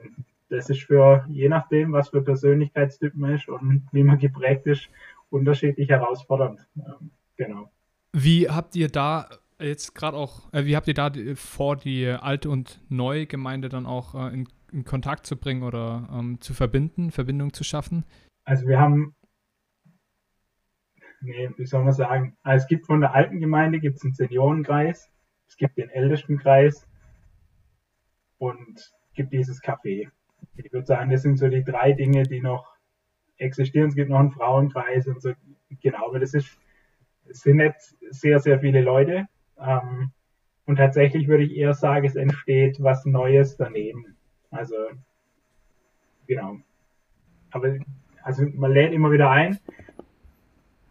das 0.50 0.68
ist 0.68 0.82
für, 0.82 1.24
je 1.28 1.48
nachdem, 1.48 1.92
was 1.92 2.10
für 2.10 2.22
Persönlichkeitstyp 2.22 3.14
man 3.14 3.34
ist 3.34 3.48
und 3.48 3.88
wie 3.92 4.04
man 4.04 4.18
geprägt 4.18 4.66
ist, 4.66 4.88
unterschiedlich 5.30 5.88
herausfordernd. 5.88 6.66
Ähm, 6.76 7.10
genau. 7.36 7.70
Wie 8.12 8.48
habt 8.48 8.76
ihr 8.76 8.88
da 8.88 9.28
jetzt 9.60 9.94
gerade 9.94 10.16
auch, 10.16 10.52
äh, 10.52 10.64
wie 10.64 10.76
habt 10.76 10.88
ihr 10.88 10.94
da 10.94 11.10
die, 11.10 11.34
vor, 11.34 11.76
die 11.76 12.06
alte 12.06 12.50
und 12.50 12.80
neue 12.88 13.26
Gemeinde 13.26 13.68
dann 13.68 13.86
auch 13.86 14.14
äh, 14.14 14.32
in, 14.32 14.48
in, 14.72 14.84
Kontakt 14.84 15.26
zu 15.26 15.36
bringen 15.36 15.62
oder 15.62 16.08
ähm, 16.12 16.40
zu 16.40 16.54
verbinden, 16.54 17.10
Verbindung 17.10 17.52
zu 17.52 17.64
schaffen? 17.64 18.04
Also 18.44 18.66
wir 18.66 18.78
haben, 18.78 19.14
nee, 21.20 21.50
wie 21.56 21.66
soll 21.66 21.84
man 21.84 21.92
sagen, 21.92 22.36
also 22.42 22.62
es 22.62 22.68
gibt 22.68 22.86
von 22.86 23.00
der 23.00 23.14
alten 23.14 23.40
Gemeinde 23.40 23.80
gibt 23.80 23.96
es 23.96 24.04
einen 24.04 24.14
Seniorenkreis, 24.14 25.10
es 25.48 25.56
gibt 25.56 25.76
den 25.76 25.90
Ältestenkreis 25.90 26.86
und 28.38 28.78
es 28.78 29.14
gibt 29.14 29.32
dieses 29.32 29.62
Café. 29.62 30.10
Ich 30.54 30.72
würde 30.72 30.86
sagen, 30.86 31.10
das 31.10 31.22
sind 31.22 31.38
so 31.38 31.48
die 31.48 31.64
drei 31.64 31.92
Dinge, 31.92 32.22
die 32.24 32.40
noch 32.40 32.75
existieren. 33.38 33.88
Es 33.88 33.94
gibt 33.94 34.10
noch 34.10 34.20
einen 34.20 34.30
Frauenkreis 34.30 35.06
und 35.06 35.20
so, 35.20 35.32
genau, 35.82 36.08
aber 36.08 36.20
das 36.20 36.34
ist, 36.34 36.58
sind 37.28 37.56
nicht 37.56 37.76
sehr, 38.10 38.40
sehr 38.40 38.60
viele 38.60 38.80
Leute, 38.80 39.26
ähm, 39.58 40.12
und 40.66 40.76
tatsächlich 40.76 41.28
würde 41.28 41.44
ich 41.44 41.56
eher 41.56 41.74
sagen, 41.74 42.06
es 42.06 42.16
entsteht 42.16 42.82
was 42.82 43.06
Neues 43.06 43.56
daneben. 43.56 44.16
Also, 44.50 44.74
genau. 46.26 46.56
Aber, 47.52 47.76
also 48.22 48.44
man 48.54 48.72
lädt 48.72 48.92
immer 48.92 49.12
wieder 49.12 49.30
ein 49.30 49.58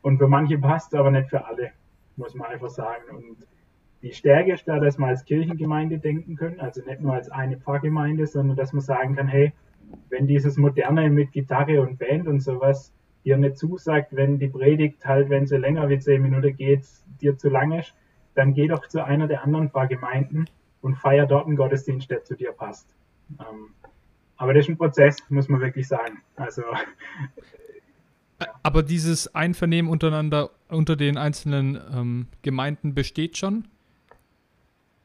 und 0.01 0.17
für 0.17 0.27
manche 0.27 0.57
passt 0.57 0.93
es 0.93 0.99
aber 0.99 1.11
nicht 1.11 1.29
für 1.29 1.45
alle, 1.45 1.71
muss 2.15 2.33
man 2.35 2.51
einfach 2.51 2.69
sagen. 2.69 3.03
Und 3.13 3.45
die 4.01 4.13
Stärke 4.13 4.53
ist 4.53 4.65
da, 4.65 4.79
dass 4.79 4.97
man 4.97 5.09
als 5.09 5.25
Kirchengemeinde 5.25 5.99
denken 5.99 6.37
können, 6.37 6.61
also 6.61 6.81
nicht 6.85 7.01
nur 7.01 7.13
als 7.13 7.29
eine 7.29 7.57
Pfarrgemeinde, 7.57 8.27
sondern 8.27 8.55
dass 8.55 8.71
man 8.71 8.81
sagen 8.81 9.15
kann, 9.15 9.27
hey, 9.27 9.51
wenn 10.09 10.27
dieses 10.27 10.57
Moderne 10.57 11.09
mit 11.09 11.31
Gitarre 11.31 11.81
und 11.81 11.97
Band 11.99 12.27
und 12.27 12.39
sowas 12.41 12.93
dir 13.23 13.37
nicht 13.37 13.57
zusagt, 13.57 14.15
wenn 14.15 14.39
die 14.39 14.47
Predigt 14.47 15.05
halt, 15.05 15.29
wenn 15.29 15.47
sie 15.47 15.57
länger 15.57 15.89
wie 15.89 15.99
zehn 15.99 16.21
Minuten 16.21 16.55
geht, 16.55 16.85
dir 17.21 17.37
zu 17.37 17.49
lang 17.49 17.71
ist, 17.71 17.93
dann 18.35 18.53
geh 18.53 18.67
doch 18.67 18.87
zu 18.87 19.03
einer 19.03 19.27
der 19.27 19.43
anderen 19.43 19.69
Pfarrgemeinden 19.69 20.49
und 20.81 20.95
feier 20.95 21.25
dort 21.25 21.47
einen 21.47 21.55
Gottesdienst, 21.55 22.09
der 22.11 22.23
zu 22.23 22.35
dir 22.35 22.51
passt. 22.51 22.95
Ähm, 23.39 23.69
aber 24.37 24.53
das 24.53 24.65
ist 24.65 24.69
ein 24.69 24.77
Prozess, 24.77 25.17
muss 25.29 25.49
man 25.49 25.61
wirklich 25.61 25.87
sagen. 25.87 26.21
Also 26.35 26.63
aber 28.63 28.83
dieses 28.83 29.33
Einvernehmen 29.33 29.89
untereinander 29.89 30.49
unter 30.69 30.95
den 30.95 31.17
einzelnen 31.17 31.79
ähm, 31.93 32.27
Gemeinden 32.41 32.93
besteht 32.93 33.37
schon? 33.37 33.65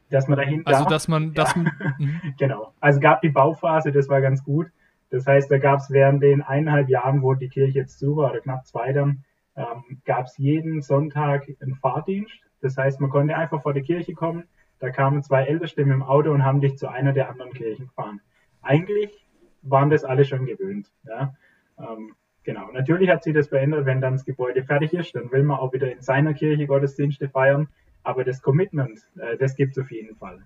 Dass 0.09 0.27
man 0.27 0.37
dahinter. 0.37 0.67
Also 0.67 0.85
dass 0.85 1.07
man, 1.07 1.33
dass 1.33 1.55
ja. 1.55 1.61
man 1.61 1.95
mhm. 1.97 2.21
genau. 2.37 2.73
Also 2.81 2.99
gab 2.99 3.21
die 3.21 3.29
Bauphase, 3.29 3.91
das 3.91 4.09
war 4.09 4.21
ganz 4.21 4.43
gut. 4.43 4.67
Das 5.11 5.27
heißt, 5.27 5.51
da 5.51 5.57
gab 5.57 5.79
es 5.79 5.91
während 5.91 6.23
den 6.23 6.41
eineinhalb 6.41 6.89
Jahren, 6.89 7.21
wo 7.21 7.33
die 7.33 7.49
Kirche 7.49 7.79
jetzt 7.79 7.99
zu 7.99 8.15
war, 8.15 8.31
oder 8.31 8.39
knapp 8.39 8.65
zwei 8.65 8.93
dann, 8.93 9.23
ähm, 9.55 10.01
gab 10.05 10.25
es 10.25 10.37
jeden 10.37 10.81
Sonntag 10.81 11.47
einen 11.59 11.75
Fahrdienst. 11.75 12.33
Das 12.61 12.77
heißt, 12.77 13.01
man 13.01 13.09
konnte 13.09 13.35
einfach 13.35 13.61
vor 13.61 13.73
die 13.73 13.81
Kirche 13.81 14.13
kommen, 14.13 14.45
da 14.79 14.89
kamen 14.89 15.21
zwei 15.21 15.43
Älteste 15.43 15.85
mit 15.85 15.93
dem 15.93 16.03
Auto 16.03 16.31
und 16.31 16.43
haben 16.43 16.61
dich 16.61 16.77
zu 16.77 16.89
einer 16.89 17.13
der 17.13 17.29
anderen 17.29 17.53
Kirchen 17.53 17.87
gefahren. 17.87 18.21
Eigentlich 18.61 19.27
waren 19.61 19.89
das 19.89 20.03
alle 20.03 20.25
schon 20.25 20.45
gewöhnt. 20.45 20.91
Ja? 21.05 21.35
Ähm, 21.77 22.15
genau. 22.43 22.71
Natürlich 22.71 23.09
hat 23.09 23.23
sich 23.23 23.33
das 23.33 23.49
verändert, 23.49 23.85
wenn 23.85 24.01
dann 24.01 24.13
das 24.13 24.25
Gebäude 24.25 24.63
fertig 24.63 24.93
ist, 24.93 25.13
dann 25.13 25.31
will 25.31 25.43
man 25.43 25.59
auch 25.59 25.73
wieder 25.73 25.91
in 25.91 26.01
seiner 26.01 26.33
Kirche 26.33 26.65
Gottesdienste 26.65 27.29
feiern. 27.29 27.67
Aber 28.03 28.23
das 28.23 28.41
Commitment, 28.41 28.99
äh, 29.19 29.37
das 29.37 29.55
gibt 29.55 29.77
es 29.77 29.83
auf 29.83 29.91
jeden 29.91 30.15
Fall. 30.15 30.39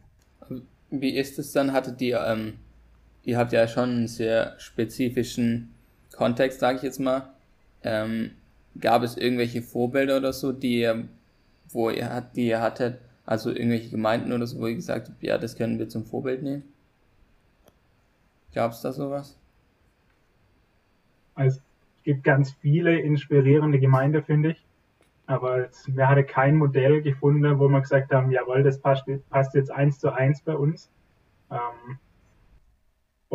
Wie 0.90 1.16
ist 1.18 1.40
es 1.40 1.54
dann? 1.54 1.72
Hattet 1.72 2.02
ihr, 2.02 2.20
ähm, 2.28 2.56
ihr 3.26 3.38
habt 3.38 3.52
ja 3.52 3.68
schon 3.68 3.90
einen 3.90 4.08
sehr 4.08 4.56
spezifischen 4.58 5.74
Kontext, 6.16 6.60
sage 6.60 6.78
ich 6.78 6.84
jetzt 6.84 7.00
mal. 7.00 7.34
Ähm, 7.84 8.32
gab 8.80 9.04
es 9.04 9.18
irgendwelche 9.18 9.62
Vorbilder 9.62 10.18
oder 10.18 10.34
so, 10.34 10.52
die 10.52 10.80
ihr 10.80 11.08
wo 11.70 11.90
ihr, 11.90 12.22
die 12.36 12.48
ihr 12.48 12.62
hattet, 12.62 13.00
also 13.26 13.50
irgendwelche 13.50 13.90
Gemeinden 13.90 14.32
oder 14.32 14.48
so, 14.48 14.60
wo 14.60 14.68
ihr 14.68 14.76
gesagt 14.76 15.10
habt, 15.10 15.22
ja, 15.24 15.38
das 15.38 15.56
können 15.56 15.80
wir 15.80 15.90
zum 15.90 16.06
Vorbild 16.06 16.44
nehmen? 16.44 16.64
Gab 18.54 18.72
es 18.72 18.82
da 18.82 18.92
sowas? 18.92 19.38
Also, 21.36 21.60
es 21.60 22.04
gibt 22.04 22.24
ganz 22.24 22.52
viele 22.52 23.00
inspirierende 23.00 23.80
Gemeinden, 23.80 24.24
finde 24.24 24.52
ich. 24.52 24.66
Aber 25.28 25.68
wir 25.88 26.08
hatten 26.08 26.28
kein 26.28 26.56
Modell 26.56 27.02
gefunden, 27.02 27.60
wo 27.60 27.68
wir 27.68 27.82
gesagt 27.82 28.14
haben, 28.14 28.32
jawohl, 28.32 28.64
das 28.64 28.80
passt, 28.80 29.06
passt 29.30 29.56
jetzt 29.56 29.72
eins 29.72 30.00
zu 30.00 30.14
eins 30.14 30.42
bei 30.42 30.56
uns. 30.56 30.90
Ähm, 31.52 31.98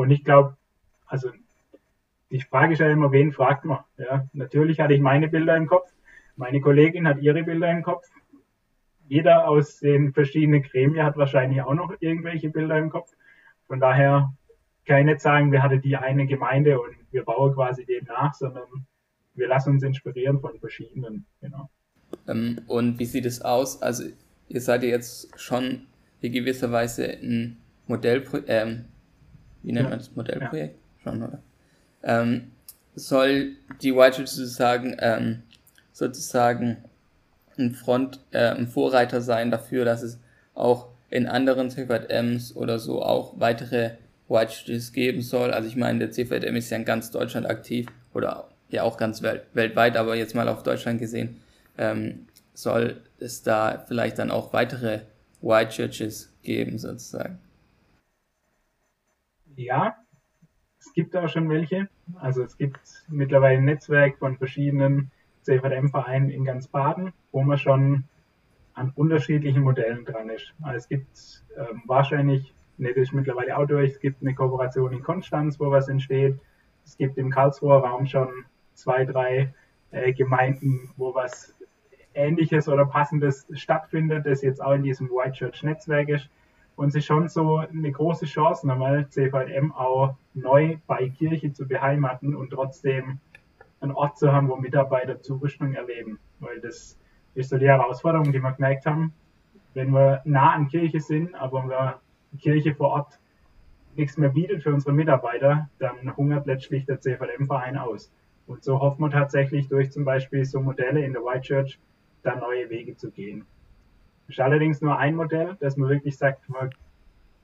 und 0.00 0.10
ich 0.10 0.24
glaube, 0.24 0.56
also 1.06 1.30
die 2.30 2.40
Frage 2.40 2.74
ist 2.74 2.78
ja 2.78 2.88
immer, 2.88 3.12
wen 3.12 3.32
fragt 3.32 3.64
man? 3.64 3.80
Ja, 3.96 4.26
natürlich 4.32 4.80
hatte 4.80 4.94
ich 4.94 5.00
meine 5.00 5.28
Bilder 5.28 5.56
im 5.56 5.66
Kopf, 5.66 5.90
meine 6.36 6.60
Kollegin 6.60 7.08
hat 7.08 7.20
ihre 7.20 7.42
Bilder 7.42 7.70
im 7.70 7.82
Kopf 7.82 8.06
jeder 9.10 9.48
aus 9.48 9.80
den 9.80 10.12
verschiedenen 10.12 10.62
Gremien 10.62 11.04
hat 11.04 11.16
wahrscheinlich 11.16 11.60
auch 11.62 11.74
noch 11.74 11.92
irgendwelche 11.98 12.48
Bilder 12.48 12.78
im 12.78 12.90
Kopf. 12.90 13.10
Von 13.66 13.80
daher, 13.80 14.32
kann 14.86 15.00
ich 15.00 15.06
nicht 15.06 15.20
sagen, 15.20 15.50
wir 15.50 15.64
hatten 15.64 15.82
die 15.82 15.96
eine 15.96 16.26
Gemeinde 16.26 16.80
und 16.80 16.94
wir 17.10 17.24
bauen 17.24 17.52
quasi 17.52 17.84
dem 17.84 18.04
nach, 18.04 18.32
sondern 18.34 18.68
wir 19.34 19.48
lassen 19.48 19.70
uns 19.70 19.82
inspirieren 19.82 20.40
von 20.40 20.56
verschiedenen, 20.60 21.26
genau. 21.40 21.68
Ähm, 22.28 22.60
und 22.68 23.00
wie 23.00 23.04
sieht 23.04 23.26
es 23.26 23.42
aus? 23.42 23.82
Also 23.82 24.04
ihr 24.48 24.60
seid 24.60 24.84
ja 24.84 24.90
jetzt 24.90 25.38
schon 25.40 25.86
in 26.20 26.32
gewisser 26.32 26.70
Weise 26.70 27.10
ein 27.10 27.58
Modellprojekt, 27.88 28.48
ähm, 28.48 28.84
wie 29.62 29.72
nennt 29.72 29.90
man 29.90 29.98
das 29.98 30.14
Modellprojekt? 30.14 30.76
Ja. 31.04 31.12
Schon, 31.12 31.22
oder? 31.22 31.38
Ähm, 32.02 32.52
soll 32.94 33.52
die 33.82 33.94
White 33.94 34.16
Church 34.16 34.28
sozusagen, 34.28 34.96
ähm, 35.00 35.42
sozusagen 35.92 36.78
ein 37.58 37.74
Front, 37.74 38.20
äh, 38.30 38.50
ein 38.50 38.66
Vorreiter 38.66 39.20
sein 39.20 39.50
dafür, 39.50 39.84
dass 39.84 40.02
es 40.02 40.18
auch 40.54 40.88
in 41.10 41.26
anderen 41.26 41.70
CVMs 41.70 42.54
oder 42.56 42.78
so 42.78 43.02
auch 43.02 43.34
weitere 43.38 43.92
White 44.28 44.52
Churches 44.52 44.92
geben 44.92 45.22
soll. 45.22 45.50
Also 45.50 45.68
ich 45.68 45.76
meine, 45.76 45.98
der 45.98 46.10
CVM 46.10 46.56
ist 46.56 46.70
ja 46.70 46.76
in 46.76 46.84
ganz 46.84 47.10
Deutschland 47.10 47.46
aktiv 47.46 47.86
oder 48.14 48.48
ja 48.70 48.84
auch 48.84 48.96
ganz 48.96 49.22
welt 49.22 49.42
weltweit, 49.52 49.96
aber 49.96 50.14
jetzt 50.14 50.34
mal 50.34 50.48
auf 50.48 50.62
Deutschland 50.62 51.00
gesehen, 51.00 51.40
ähm, 51.76 52.26
soll 52.54 53.00
es 53.18 53.42
da 53.42 53.84
vielleicht 53.88 54.18
dann 54.18 54.30
auch 54.30 54.52
weitere 54.52 55.00
White 55.42 55.70
Churches 55.70 56.32
geben 56.42 56.78
sozusagen. 56.78 57.38
Ja, 59.60 59.94
es 60.78 60.90
gibt 60.94 61.14
auch 61.14 61.28
schon 61.28 61.50
welche. 61.50 61.90
Also 62.18 62.42
es 62.42 62.56
gibt 62.56 62.80
mittlerweile 63.08 63.58
ein 63.58 63.66
Netzwerk 63.66 64.16
von 64.16 64.38
verschiedenen 64.38 65.10
CVM-Vereinen 65.42 66.30
in 66.30 66.46
ganz 66.46 66.66
Baden, 66.66 67.12
wo 67.30 67.42
man 67.42 67.58
schon 67.58 68.04
an 68.72 68.90
unterschiedlichen 68.94 69.62
Modellen 69.62 70.06
dran 70.06 70.30
ist. 70.30 70.54
Also 70.62 70.76
es 70.78 70.88
gibt 70.88 71.44
ähm, 71.58 71.82
wahrscheinlich, 71.84 72.54
ne, 72.78 72.88
das 72.94 73.08
ist 73.08 73.12
mittlerweile 73.12 73.58
auch 73.58 73.66
durch, 73.66 73.92
es 73.92 74.00
gibt 74.00 74.22
eine 74.22 74.34
Kooperation 74.34 74.94
in 74.94 75.02
Konstanz, 75.02 75.60
wo 75.60 75.70
was 75.70 75.88
entsteht. 75.88 76.38
Es 76.86 76.96
gibt 76.96 77.18
im 77.18 77.28
Karlsruher 77.28 77.84
Raum 77.84 78.06
schon 78.06 78.46
zwei, 78.72 79.04
drei 79.04 79.52
äh, 79.90 80.14
Gemeinden, 80.14 80.90
wo 80.96 81.14
was 81.14 81.54
Ähnliches 82.14 82.66
oder 82.66 82.86
Passendes 82.86 83.46
stattfindet, 83.52 84.24
das 84.24 84.40
jetzt 84.40 84.62
auch 84.62 84.72
in 84.72 84.84
diesem 84.84 85.10
White 85.10 85.32
Church 85.32 85.62
Netzwerk 85.62 86.08
ist. 86.08 86.30
Und 86.80 86.94
ist 86.94 87.04
schon 87.04 87.28
so 87.28 87.58
eine 87.58 87.92
große 87.92 88.24
Chance, 88.24 88.66
nochmal 88.66 89.06
CVM 89.10 89.70
auch 89.70 90.16
neu 90.32 90.78
bei 90.86 91.10
Kirche 91.10 91.52
zu 91.52 91.68
beheimaten 91.68 92.34
und 92.34 92.48
trotzdem 92.48 93.18
einen 93.80 93.92
Ort 93.92 94.16
zu 94.16 94.32
haben, 94.32 94.48
wo 94.48 94.56
Mitarbeiter 94.56 95.20
Zurüstung 95.20 95.74
erleben. 95.74 96.18
Weil 96.38 96.58
das 96.58 96.98
ist 97.34 97.50
so 97.50 97.58
die 97.58 97.68
Herausforderung, 97.68 98.32
die 98.32 98.40
wir 98.40 98.52
gemerkt 98.52 98.86
haben. 98.86 99.12
Wenn 99.74 99.90
wir 99.90 100.22
nah 100.24 100.54
an 100.54 100.68
Kirche 100.68 101.00
sind, 101.00 101.34
aber 101.34 101.64
wir 101.64 102.00
Kirche 102.38 102.74
vor 102.74 102.88
Ort 102.92 103.18
nichts 103.94 104.16
mehr 104.16 104.30
bietet 104.30 104.62
für 104.62 104.72
unsere 104.72 104.94
Mitarbeiter, 104.94 105.68
dann 105.80 106.16
hungert 106.16 106.46
letztlich 106.46 106.86
der 106.86 106.98
CVM-Verein 106.98 107.76
aus. 107.76 108.10
Und 108.46 108.64
so 108.64 108.80
hofft 108.80 108.98
man 108.98 109.10
tatsächlich 109.10 109.68
durch 109.68 109.92
zum 109.92 110.06
Beispiel 110.06 110.46
so 110.46 110.62
Modelle 110.62 111.04
in 111.04 111.12
der 111.12 111.20
White 111.20 111.42
Church 111.42 111.78
da 112.22 112.36
neue 112.36 112.70
Wege 112.70 112.96
zu 112.96 113.10
gehen. 113.10 113.44
Ist 114.30 114.40
allerdings 114.40 114.80
nur 114.80 114.96
ein 114.96 115.16
Modell, 115.16 115.56
dass 115.58 115.76
man 115.76 115.88
wirklich 115.88 116.16
sagt, 116.16 116.48
man 116.48 116.70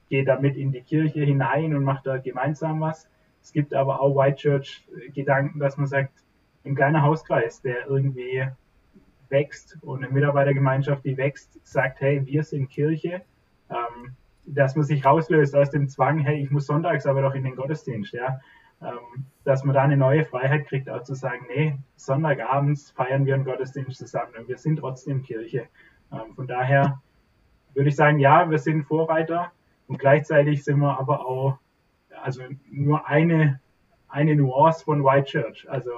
geht 0.08 0.28
damit 0.28 0.56
in 0.56 0.70
die 0.70 0.82
Kirche 0.82 1.24
hinein 1.24 1.74
und 1.74 1.82
macht 1.82 2.06
da 2.06 2.18
gemeinsam 2.18 2.80
was. 2.80 3.08
Es 3.42 3.52
gibt 3.52 3.74
aber 3.74 4.00
auch 4.00 4.14
White 4.16 4.36
Church 4.36 4.86
Gedanken, 5.12 5.58
dass 5.58 5.76
man 5.76 5.88
sagt, 5.88 6.12
ein 6.64 6.76
kleiner 6.76 7.02
Hauskreis, 7.02 7.60
der 7.60 7.86
irgendwie 7.88 8.46
wächst 9.28 9.78
und 9.82 10.04
eine 10.04 10.12
Mitarbeitergemeinschaft, 10.12 11.04
die 11.04 11.16
wächst, 11.16 11.58
sagt, 11.66 12.00
hey, 12.00 12.24
wir 12.24 12.44
sind 12.44 12.70
Kirche, 12.70 13.22
ähm, 13.68 14.14
dass 14.44 14.76
man 14.76 14.84
sich 14.84 15.04
rauslöst 15.04 15.56
aus 15.56 15.70
dem 15.70 15.88
Zwang, 15.88 16.20
hey, 16.20 16.40
ich 16.40 16.52
muss 16.52 16.66
sonntags 16.66 17.06
aber 17.06 17.22
doch 17.22 17.34
in 17.34 17.42
den 17.42 17.56
Gottesdienst, 17.56 18.12
ja, 18.12 18.40
ähm, 18.80 19.26
dass 19.42 19.64
man 19.64 19.74
da 19.74 19.82
eine 19.82 19.96
neue 19.96 20.24
Freiheit 20.24 20.68
kriegt, 20.68 20.88
auch 20.88 21.02
zu 21.02 21.14
sagen, 21.14 21.46
nee, 21.48 21.76
Sonntagabends 21.96 22.92
feiern 22.92 23.26
wir 23.26 23.34
einen 23.34 23.44
Gottesdienst 23.44 23.98
zusammen 23.98 24.34
und 24.38 24.48
wir 24.48 24.58
sind 24.58 24.76
trotzdem 24.76 25.24
Kirche. 25.24 25.66
Ähm, 26.12 26.34
von 26.34 26.46
daher 26.46 27.00
würde 27.74 27.88
ich 27.88 27.96
sagen, 27.96 28.18
ja, 28.18 28.50
wir 28.50 28.58
sind 28.58 28.84
Vorreiter 28.84 29.52
und 29.86 29.98
gleichzeitig 29.98 30.64
sind 30.64 30.78
wir 30.78 30.98
aber 30.98 31.26
auch, 31.26 31.58
also 32.22 32.42
nur 32.70 33.06
eine, 33.06 33.60
eine 34.08 34.34
Nuance 34.34 34.84
von 34.84 35.04
White 35.04 35.26
Church. 35.26 35.68
Also 35.68 35.90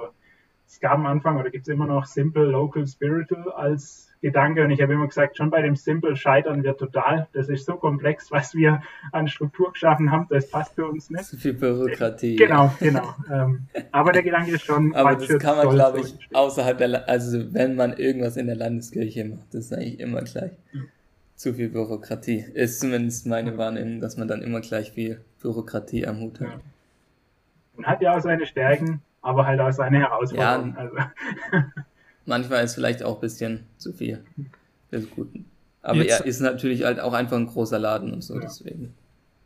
es 0.67 0.79
gab 0.79 0.93
am 0.93 1.05
Anfang 1.05 1.39
oder 1.39 1.49
gibt 1.49 1.67
es 1.67 1.73
immer 1.73 1.87
noch 1.87 2.05
Simple 2.05 2.45
Local 2.45 2.85
Spiritual 2.85 3.51
als 3.53 4.08
Gedanke 4.21 4.63
und 4.63 4.71
ich 4.71 4.81
habe 4.81 4.93
immer 4.93 5.07
gesagt, 5.07 5.37
schon 5.37 5.49
bei 5.49 5.61
dem 5.61 5.75
Simple 5.75 6.15
scheitern 6.15 6.63
wir 6.63 6.75
total. 6.75 7.27
Das 7.33 7.47
ist 7.47 7.65
so 7.65 7.75
komplex, 7.75 8.31
was 8.31 8.53
wir 8.53 8.81
an 9.13 9.27
Struktur 9.29 9.71
geschaffen 9.71 10.11
haben, 10.11 10.27
das 10.29 10.49
passt 10.49 10.75
für 10.75 10.87
uns 10.87 11.09
nicht. 11.09 11.23
Zu 11.23 11.37
viel 11.37 11.53
Bürokratie. 11.53 12.35
Genau, 12.35 12.73
genau. 12.79 13.15
Ähm, 13.31 13.67
aber 13.91 14.11
der 14.11 14.23
Gedanke 14.23 14.51
ist 14.51 14.65
schon. 14.65 14.93
Aber 14.93 15.15
das 15.15 15.39
kann 15.39 15.57
man, 15.57 15.69
glaube 15.69 16.01
ich, 16.01 16.17
außerhalb 16.33 16.77
der, 16.77 17.07
also 17.07 17.53
wenn 17.53 17.75
man 17.75 17.93
irgendwas 17.93 18.35
in 18.35 18.47
der 18.47 18.57
Landeskirche 18.57 19.23
macht, 19.23 19.53
das 19.53 19.65
ist 19.65 19.73
eigentlich 19.73 19.99
immer 19.99 20.21
gleich. 20.23 20.51
Mhm. 20.73 20.87
Zu 21.35 21.53
viel 21.53 21.69
Bürokratie. 21.69 22.43
Ist 22.53 22.81
zumindest 22.81 23.25
meine 23.25 23.57
Wahrnehmung, 23.57 24.01
dass 24.01 24.17
man 24.17 24.27
dann 24.27 24.41
immer 24.41 24.59
gleich 24.59 24.91
viel 24.91 25.21
Bürokratie 25.41 26.05
am 26.05 26.19
Hut 26.19 26.41
hat. 26.41 26.47
Ja. 26.47 26.59
Man 27.77 27.85
hat 27.85 28.01
ja 28.01 28.17
auch 28.17 28.19
seine 28.19 28.45
Stärken, 28.45 29.01
aber 29.21 29.47
halt 29.47 29.61
auch 29.61 29.71
seine 29.71 29.99
Herausforderungen. 29.99 30.75
Ja, 30.75 30.81
also. 30.81 31.69
manchmal 32.29 32.63
ist 32.63 32.75
vielleicht 32.75 33.03
auch 33.03 33.15
ein 33.15 33.21
bisschen 33.21 33.65
zu 33.77 33.91
viel 33.91 34.23
des 34.91 35.09
Guten. 35.09 35.45
Aber 35.81 36.03
Jetzt, 36.03 36.21
er 36.21 36.25
ist 36.25 36.39
natürlich 36.39 36.83
halt 36.83 36.99
auch 36.99 37.13
einfach 37.13 37.37
ein 37.37 37.47
großer 37.47 37.79
Laden 37.79 38.13
und 38.13 38.21
so, 38.21 38.35
ja. 38.35 38.41
deswegen. 38.41 38.93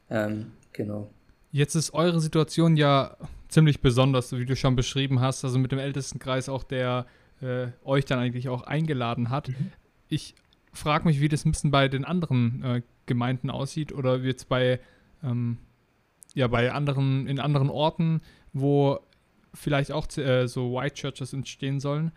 Ähm, 0.10 0.52
genau. 0.72 1.10
Jetzt 1.52 1.76
ist 1.76 1.94
eure 1.94 2.20
Situation 2.20 2.78
ja 2.78 3.18
ziemlich 3.48 3.82
besonders, 3.82 4.32
wie 4.36 4.46
du 4.46 4.56
schon 4.56 4.76
beschrieben 4.76 5.22
hast, 5.22 5.44
also 5.44 5.60
mit 5.60 5.72
dem 5.72 5.80
Ältestenkreis 5.80 6.50
auch, 6.50 6.64
der 6.64 7.06
äh, 7.42 7.68
euch 7.84 8.06
dann 8.06 8.20
eigentlich 8.20 8.50
auch 8.50 8.64
eingeladen 8.64 9.30
hat. 9.30 9.50
Mhm. 9.50 9.72
Ich 10.10 10.36
frage 10.72 11.06
mich, 11.06 11.22
wie 11.22 11.30
das 11.30 11.46
ein 11.46 11.52
bisschen 11.52 11.72
bei 11.72 11.88
den 11.88 12.06
anderen 12.06 12.64
äh, 12.64 12.82
Gemeinden 13.06 13.50
aussieht 13.50 13.92
oder 13.92 14.18
jetzt 14.18 14.50
bei, 14.50 14.80
ähm, 15.24 15.58
ja, 16.34 16.48
bei 16.48 16.72
anderen, 16.72 17.28
in 17.28 17.40
anderen 17.40 17.70
Orten, 17.70 18.22
wo 18.54 19.00
vielleicht 19.54 19.92
auch 19.92 20.08
äh, 20.18 20.48
so 20.48 20.74
White 20.74 20.96
Churches 20.96 21.34
entstehen 21.34 21.80
sollen. 21.80 22.12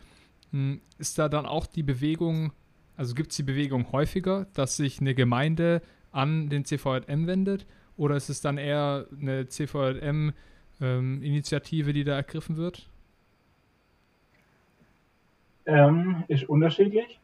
Hm, 0.52 0.80
ist 0.98 1.18
da 1.18 1.28
dann 1.28 1.46
auch 1.46 1.66
die 1.66 1.82
Bewegung, 1.82 2.52
also 2.96 3.14
gibt 3.14 3.30
es 3.30 3.36
die 3.36 3.42
Bewegung 3.42 3.90
häufiger, 3.92 4.46
dass 4.54 4.76
sich 4.76 5.00
eine 5.00 5.14
Gemeinde 5.14 5.82
an 6.12 6.48
den 6.48 6.64
CVM 6.64 7.26
wendet? 7.26 7.66
Oder 7.96 8.14
ist 8.16 8.28
es 8.28 8.40
dann 8.40 8.58
eher 8.58 9.06
eine 9.20 9.48
CVM-Initiative, 9.48 11.90
ähm, 11.90 11.94
die 11.94 12.04
da 12.04 12.14
ergriffen 12.16 12.56
wird? 12.56 12.88
Ähm, 15.66 16.24
ist 16.28 16.48
unterschiedlich. 16.48 17.20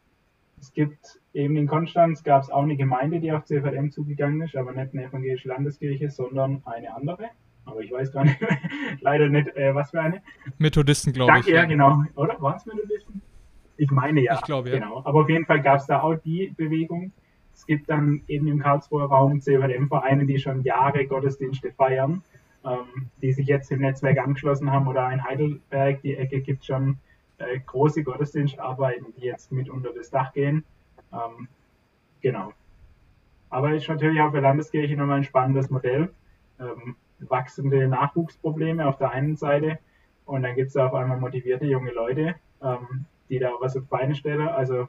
Es 0.59 0.73
gibt 0.73 1.19
eben 1.33 1.55
in 1.57 1.67
Konstanz 1.67 2.23
gab 2.23 2.43
es 2.43 2.49
auch 2.49 2.63
eine 2.63 2.77
Gemeinde, 2.77 3.19
die 3.19 3.31
auf 3.31 3.45
CVM 3.45 3.91
zugegangen 3.91 4.41
ist, 4.41 4.55
aber 4.55 4.71
nicht 4.71 4.93
eine 4.93 5.03
evangelische 5.05 5.49
Landeskirche, 5.49 6.09
sondern 6.09 6.63
eine 6.65 6.95
andere 6.95 7.29
aber 7.65 7.81
ich 7.81 7.91
weiß 7.91 8.11
gar 8.11 8.23
nicht, 8.25 8.37
leider 9.01 9.29
nicht, 9.29 9.55
äh, 9.55 9.73
was 9.73 9.91
für 9.91 10.01
eine. 10.01 10.21
Methodisten, 10.57 11.13
glaube 11.13 11.39
ich. 11.39 11.47
Ja, 11.47 11.55
ja, 11.55 11.65
genau. 11.65 12.03
Oder? 12.15 12.41
Waren 12.41 12.57
es 12.57 12.65
Methodisten? 12.65 13.21
Ich 13.77 13.91
meine 13.91 14.21
ja. 14.21 14.35
Ich 14.35 14.41
glaube, 14.41 14.69
ja. 14.69 14.79
Genau. 14.79 15.01
Aber 15.03 15.21
auf 15.21 15.29
jeden 15.29 15.45
Fall 15.45 15.61
gab 15.61 15.79
es 15.79 15.85
da 15.87 16.01
auch 16.01 16.15
die 16.15 16.53
Bewegung. 16.55 17.11
Es 17.53 17.65
gibt 17.65 17.89
dann 17.89 18.21
eben 18.27 18.47
im 18.47 18.59
Karlsruher 18.59 19.05
Raum 19.05 19.41
CVM-Vereine, 19.41 20.25
die 20.25 20.39
schon 20.39 20.63
Jahre 20.63 21.05
Gottesdienste 21.05 21.71
feiern, 21.71 22.23
ähm, 22.65 23.09
die 23.21 23.31
sich 23.31 23.47
jetzt 23.47 23.71
im 23.71 23.81
Netzwerk 23.81 24.17
angeschlossen 24.19 24.71
haben. 24.71 24.87
Oder 24.87 25.11
in 25.11 25.23
Heidelberg, 25.23 26.01
die 26.01 26.15
Ecke, 26.15 26.41
gibt 26.41 26.65
schon 26.65 26.97
äh, 27.37 27.59
große 27.65 28.03
Gottesdienstarbeiten, 28.03 29.13
die 29.17 29.25
jetzt 29.25 29.51
mit 29.51 29.69
unter 29.69 29.91
das 29.93 30.09
Dach 30.09 30.33
gehen. 30.33 30.63
Ähm, 31.11 31.47
genau. 32.21 32.53
Aber 33.49 33.73
ist 33.73 33.87
natürlich 33.87 34.19
auch 34.19 34.31
für 34.31 34.39
Landeskirche 34.39 34.97
nochmal 34.97 35.17
ein 35.17 35.23
spannendes 35.23 35.69
Modell. 35.69 36.09
Ähm, 36.59 36.95
wachsende 37.29 37.87
Nachwuchsprobleme 37.87 38.87
auf 38.87 38.97
der 38.97 39.11
einen 39.11 39.35
Seite 39.35 39.79
und 40.25 40.43
dann 40.43 40.55
gibt 40.55 40.69
es 40.69 40.77
auf 40.77 40.93
einmal 40.93 41.19
motivierte 41.19 41.65
junge 41.65 41.91
Leute, 41.91 42.35
ähm, 42.61 43.05
die 43.29 43.39
da 43.39 43.51
was 43.59 43.75
auf 43.77 43.85
Beine 43.85 44.15
stellen. 44.15 44.47
Also 44.47 44.87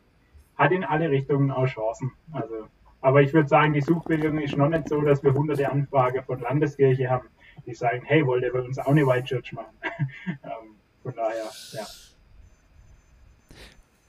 hat 0.56 0.72
in 0.72 0.84
alle 0.84 1.10
Richtungen 1.10 1.50
auch 1.50 1.66
Chancen. 1.66 2.12
Also, 2.32 2.68
aber 3.00 3.22
ich 3.22 3.32
würde 3.32 3.48
sagen, 3.48 3.72
die 3.72 3.80
Suchbewegung 3.80 4.38
ist 4.38 4.56
noch 4.56 4.68
nicht 4.68 4.88
so, 4.88 5.00
dass 5.00 5.22
wir 5.22 5.34
hunderte 5.34 5.70
Anfragen 5.70 6.22
von 6.24 6.40
Landeskirche 6.40 7.10
haben, 7.10 7.28
die 7.66 7.74
sagen, 7.74 8.02
hey, 8.04 8.26
wollt 8.26 8.44
ihr 8.44 8.52
bei 8.52 8.60
uns 8.60 8.78
auch 8.78 8.86
eine 8.86 9.06
White 9.06 9.24
Church 9.24 9.52
machen? 9.52 9.74
ähm, 10.28 10.76
von 11.02 11.14
daher, 11.14 11.50
ja. 11.72 11.86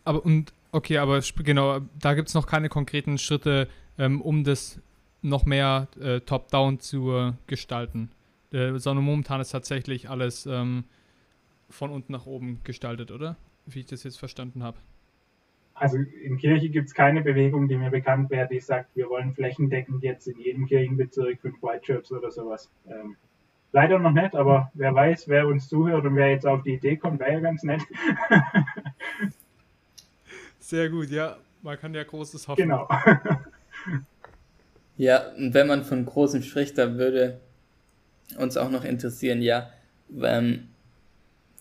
Aber 0.03 0.23
und 0.23 0.53
okay, 0.71 0.99
aber 0.99 1.19
genau, 1.39 1.80
da 1.99 2.13
gibt 2.13 2.28
es 2.28 2.36
noch 2.36 2.45
keine 2.45 2.69
konkreten 2.69 3.17
Schritte, 3.17 3.67
ähm, 3.97 4.21
um 4.21 4.43
das 4.43 4.80
noch 5.23 5.45
mehr 5.45 5.88
äh, 5.99 6.19
top-down 6.19 6.80
zu 6.80 7.11
äh, 7.11 7.32
gestalten. 7.47 8.11
Äh, 8.56 8.80
sondern 8.80 9.03
momentan 9.03 9.41
ist 9.41 9.51
tatsächlich 9.51 10.10
alles 10.10 10.45
ähm, 10.45 10.86
von 11.70 11.91
unten 11.91 12.14
nach 12.14 12.26
oben 12.26 12.62
gestaltet, 12.64 13.12
oder? 13.12 13.36
Wie 13.66 13.82
ich 13.82 13.86
das 13.86 14.03
jetzt 14.03 14.18
verstanden 14.18 14.64
habe. 14.64 14.78
Also 15.74 15.97
in 15.97 16.38
Kirche 16.38 16.70
gibt 16.70 16.88
es 16.88 16.93
keine 16.93 17.22
Bewegung, 17.22 17.68
die 17.68 17.76
mir 17.76 17.89
bekannt 17.89 18.30
wäre, 18.30 18.47
die 18.47 18.62
sagt, 18.62 18.95
wir 18.95 19.10
wollen 19.10 19.34
flächendeckend 19.34 20.01
jetzt 20.03 20.28
in 20.28 20.39
jedem 20.39 20.68
Kirchenbezirk 20.68 21.41
fünf 21.41 21.62
White 21.62 22.01
oder 22.12 22.32
sowas. 22.32 22.70
Ähm, 22.88 23.18
Leider 23.74 23.99
noch 23.99 24.12
nicht, 24.12 24.34
aber 24.36 24.72
wer 24.74 24.95
weiß, 24.95 25.28
wer 25.28 25.47
uns 25.47 25.68
zuhört 25.68 26.06
und 26.06 26.16
wer 26.16 26.30
jetzt 26.30 26.47
auf 26.47 26.64
die 26.64 26.76
Idee 26.76 26.95
kommt, 26.95 27.20
wäre 27.20 27.34
ja 27.34 27.39
ganz 27.41 27.62
nett. 27.64 27.82
Sehr 30.60 30.89
gut, 30.89 31.10
ja. 31.10 31.36
Man 31.62 31.78
kann 31.78 31.93
ja 31.93 32.06
Großes 32.06 32.47
hoffen. 32.47 32.62
Genau. 32.62 32.88
ja, 34.95 35.28
und 35.38 35.53
wenn 35.53 35.68
man 35.68 35.84
von 35.84 36.06
Großem 36.06 36.41
spricht, 36.41 36.78
da 36.78 36.95
würde 36.95 37.41
uns 38.38 38.57
auch 38.57 38.69
noch 38.69 38.84
interessieren, 38.84 39.41
ja, 39.41 39.69
ähm, 40.21 40.67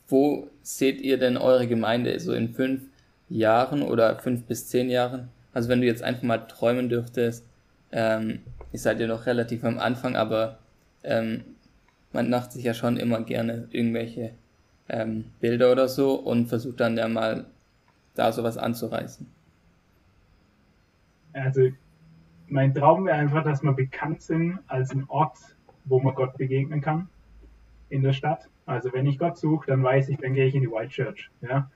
wo 0.09 0.49
seht 0.62 1.01
ihr 1.01 1.19
denn 1.19 1.37
eure 1.37 1.67
Gemeinde 1.67 2.19
so 2.21 2.33
in 2.33 2.55
fünf 2.55 2.83
Jahren 3.29 3.83
oder 3.83 4.19
fünf 4.19 4.45
bis 4.45 4.69
zehn 4.69 4.91
Jahren? 4.91 5.29
Also 5.53 5.69
wenn 5.69 5.81
du 5.81 5.87
jetzt 5.87 6.03
einfach 6.03 6.23
mal 6.23 6.39
träumen 6.39 6.89
dürftest, 6.89 7.45
ähm, 7.93 8.41
ihr 8.73 8.79
seid 8.79 9.01
ja 9.01 9.07
noch 9.07 9.27
relativ 9.27 9.65
am 9.65 9.79
Anfang, 9.79 10.17
aber 10.17 10.59
ähm, 11.05 11.45
man 12.12 12.31
macht 12.31 12.53
sich 12.53 12.65
ja 12.65 12.75
schon 12.75 12.97
immer 12.97 13.23
gerne 13.23 13.69
irgendwelche 13.71 14.33
ähm, 14.89 15.27
Bilder 15.41 15.73
oder 15.73 15.89
so 15.89 16.15
und 16.15 16.47
versucht 16.47 16.81
dann 16.81 16.97
ja 16.97 17.09
mal 17.09 17.47
da 18.15 18.33
sowas 18.33 18.59
anzureißen. 18.59 19.27
Also 21.33 21.71
mein 22.49 22.75
Traum 22.75 23.07
wäre 23.07 23.17
einfach, 23.17 23.45
dass 23.45 23.62
wir 23.62 23.73
bekannt 23.73 24.23
sind 24.23 24.59
als 24.69 24.93
ein 24.93 25.05
Ort, 25.09 25.39
wo 25.85 26.01
man 26.01 26.14
Gott 26.14 26.37
begegnen 26.37 26.80
kann 26.80 27.09
in 27.89 28.03
der 28.03 28.12
Stadt. 28.12 28.49
Also 28.66 28.93
wenn 28.93 29.07
ich 29.07 29.18
Gott 29.18 29.37
suche, 29.37 29.66
dann 29.66 29.82
weiß 29.82 30.09
ich, 30.09 30.18
dann 30.18 30.35
gehe 30.35 30.47
ich 30.47 30.55
in 30.55 30.62
die 30.62 30.70
White 30.70 30.89
Church. 30.89 31.30
Ja? 31.43 31.70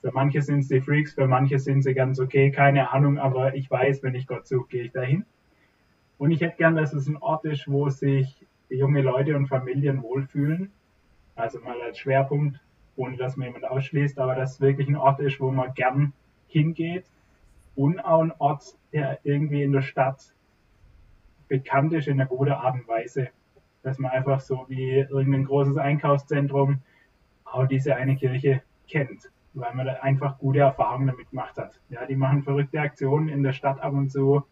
Für 0.00 0.12
manche 0.12 0.42
sind 0.42 0.60
es 0.60 0.68
die 0.68 0.80
Freaks, 0.80 1.14
für 1.14 1.26
manche 1.26 1.58
sind 1.58 1.82
sie 1.82 1.94
ganz 1.94 2.20
okay, 2.20 2.50
keine 2.50 2.90
Ahnung, 2.92 3.18
aber 3.18 3.54
ich 3.54 3.70
weiß, 3.70 4.02
wenn 4.02 4.14
ich 4.14 4.26
Gott 4.26 4.46
suche, 4.46 4.68
gehe 4.68 4.84
ich 4.84 4.92
dahin. 4.92 5.24
Und 6.18 6.30
ich 6.30 6.40
hätte 6.40 6.56
gern, 6.56 6.76
dass 6.76 6.92
es 6.92 7.08
ein 7.08 7.16
Ort 7.16 7.44
ist, 7.44 7.68
wo 7.68 7.90
sich 7.90 8.46
junge 8.68 9.02
Leute 9.02 9.36
und 9.36 9.48
Familien 9.48 10.02
wohlfühlen. 10.02 10.70
Also 11.34 11.60
mal 11.60 11.80
als 11.82 11.98
Schwerpunkt, 11.98 12.58
ohne 12.96 13.16
dass 13.16 13.36
man 13.36 13.48
jemand 13.48 13.64
ausschließt, 13.64 14.18
aber 14.18 14.34
dass 14.34 14.54
es 14.54 14.60
wirklich 14.60 14.88
ein 14.88 14.96
Ort 14.96 15.20
ist, 15.20 15.40
wo 15.40 15.50
man 15.50 15.74
gern 15.74 16.12
hingeht 16.48 17.04
und 17.74 18.00
auch 18.00 18.22
ein 18.22 18.32
Ort, 18.38 18.76
der 18.92 19.18
irgendwie 19.24 19.62
in 19.62 19.72
der 19.72 19.82
Stadt 19.82 20.32
bekannt 21.48 21.92
ist 21.92 22.08
in 22.08 22.20
einer 22.20 22.28
guten 22.28 22.52
Art 22.52 22.74
und 22.74 22.88
Weise. 22.88 23.28
Dass 23.82 23.98
man 23.98 24.10
einfach 24.10 24.40
so 24.40 24.64
wie 24.68 24.98
irgendein 24.98 25.44
großes 25.44 25.76
Einkaufszentrum 25.76 26.82
auch 27.44 27.66
diese 27.66 27.94
eine 27.94 28.16
Kirche 28.16 28.62
kennt, 28.88 29.30
weil 29.54 29.74
man 29.74 29.86
da 29.86 29.94
einfach 29.94 30.38
gute 30.38 30.60
Erfahrungen 30.60 31.06
damit 31.06 31.30
gemacht 31.30 31.56
hat. 31.56 31.80
Ja, 31.88 32.04
die 32.06 32.16
machen 32.16 32.42
verrückte 32.42 32.80
Aktionen 32.80 33.28
in 33.28 33.42
der 33.42 33.52
Stadt 33.52 33.80
ab 33.80 33.92
und 33.92 34.10
zu, 34.10 34.44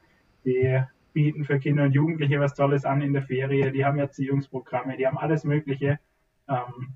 die 0.44 0.80
bieten 1.12 1.44
für 1.44 1.58
Kinder 1.58 1.84
und 1.84 1.92
Jugendliche 1.92 2.40
was 2.40 2.54
Tolles 2.54 2.84
an 2.84 3.00
in 3.00 3.12
der 3.12 3.22
Ferie, 3.22 3.70
die 3.70 3.84
haben 3.84 3.98
Erziehungsprogramme, 3.98 4.96
die 4.96 5.06
haben 5.06 5.18
alles 5.18 5.44
Mögliche. 5.44 5.98
Ähm, 6.48 6.94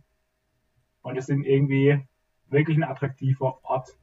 und 1.02 1.16
es 1.16 1.26
sind 1.26 1.44
irgendwie 1.44 2.00
wirklich 2.50 2.76
ein 2.76 2.84
attraktiver 2.84 3.58
Ort, 3.64 3.96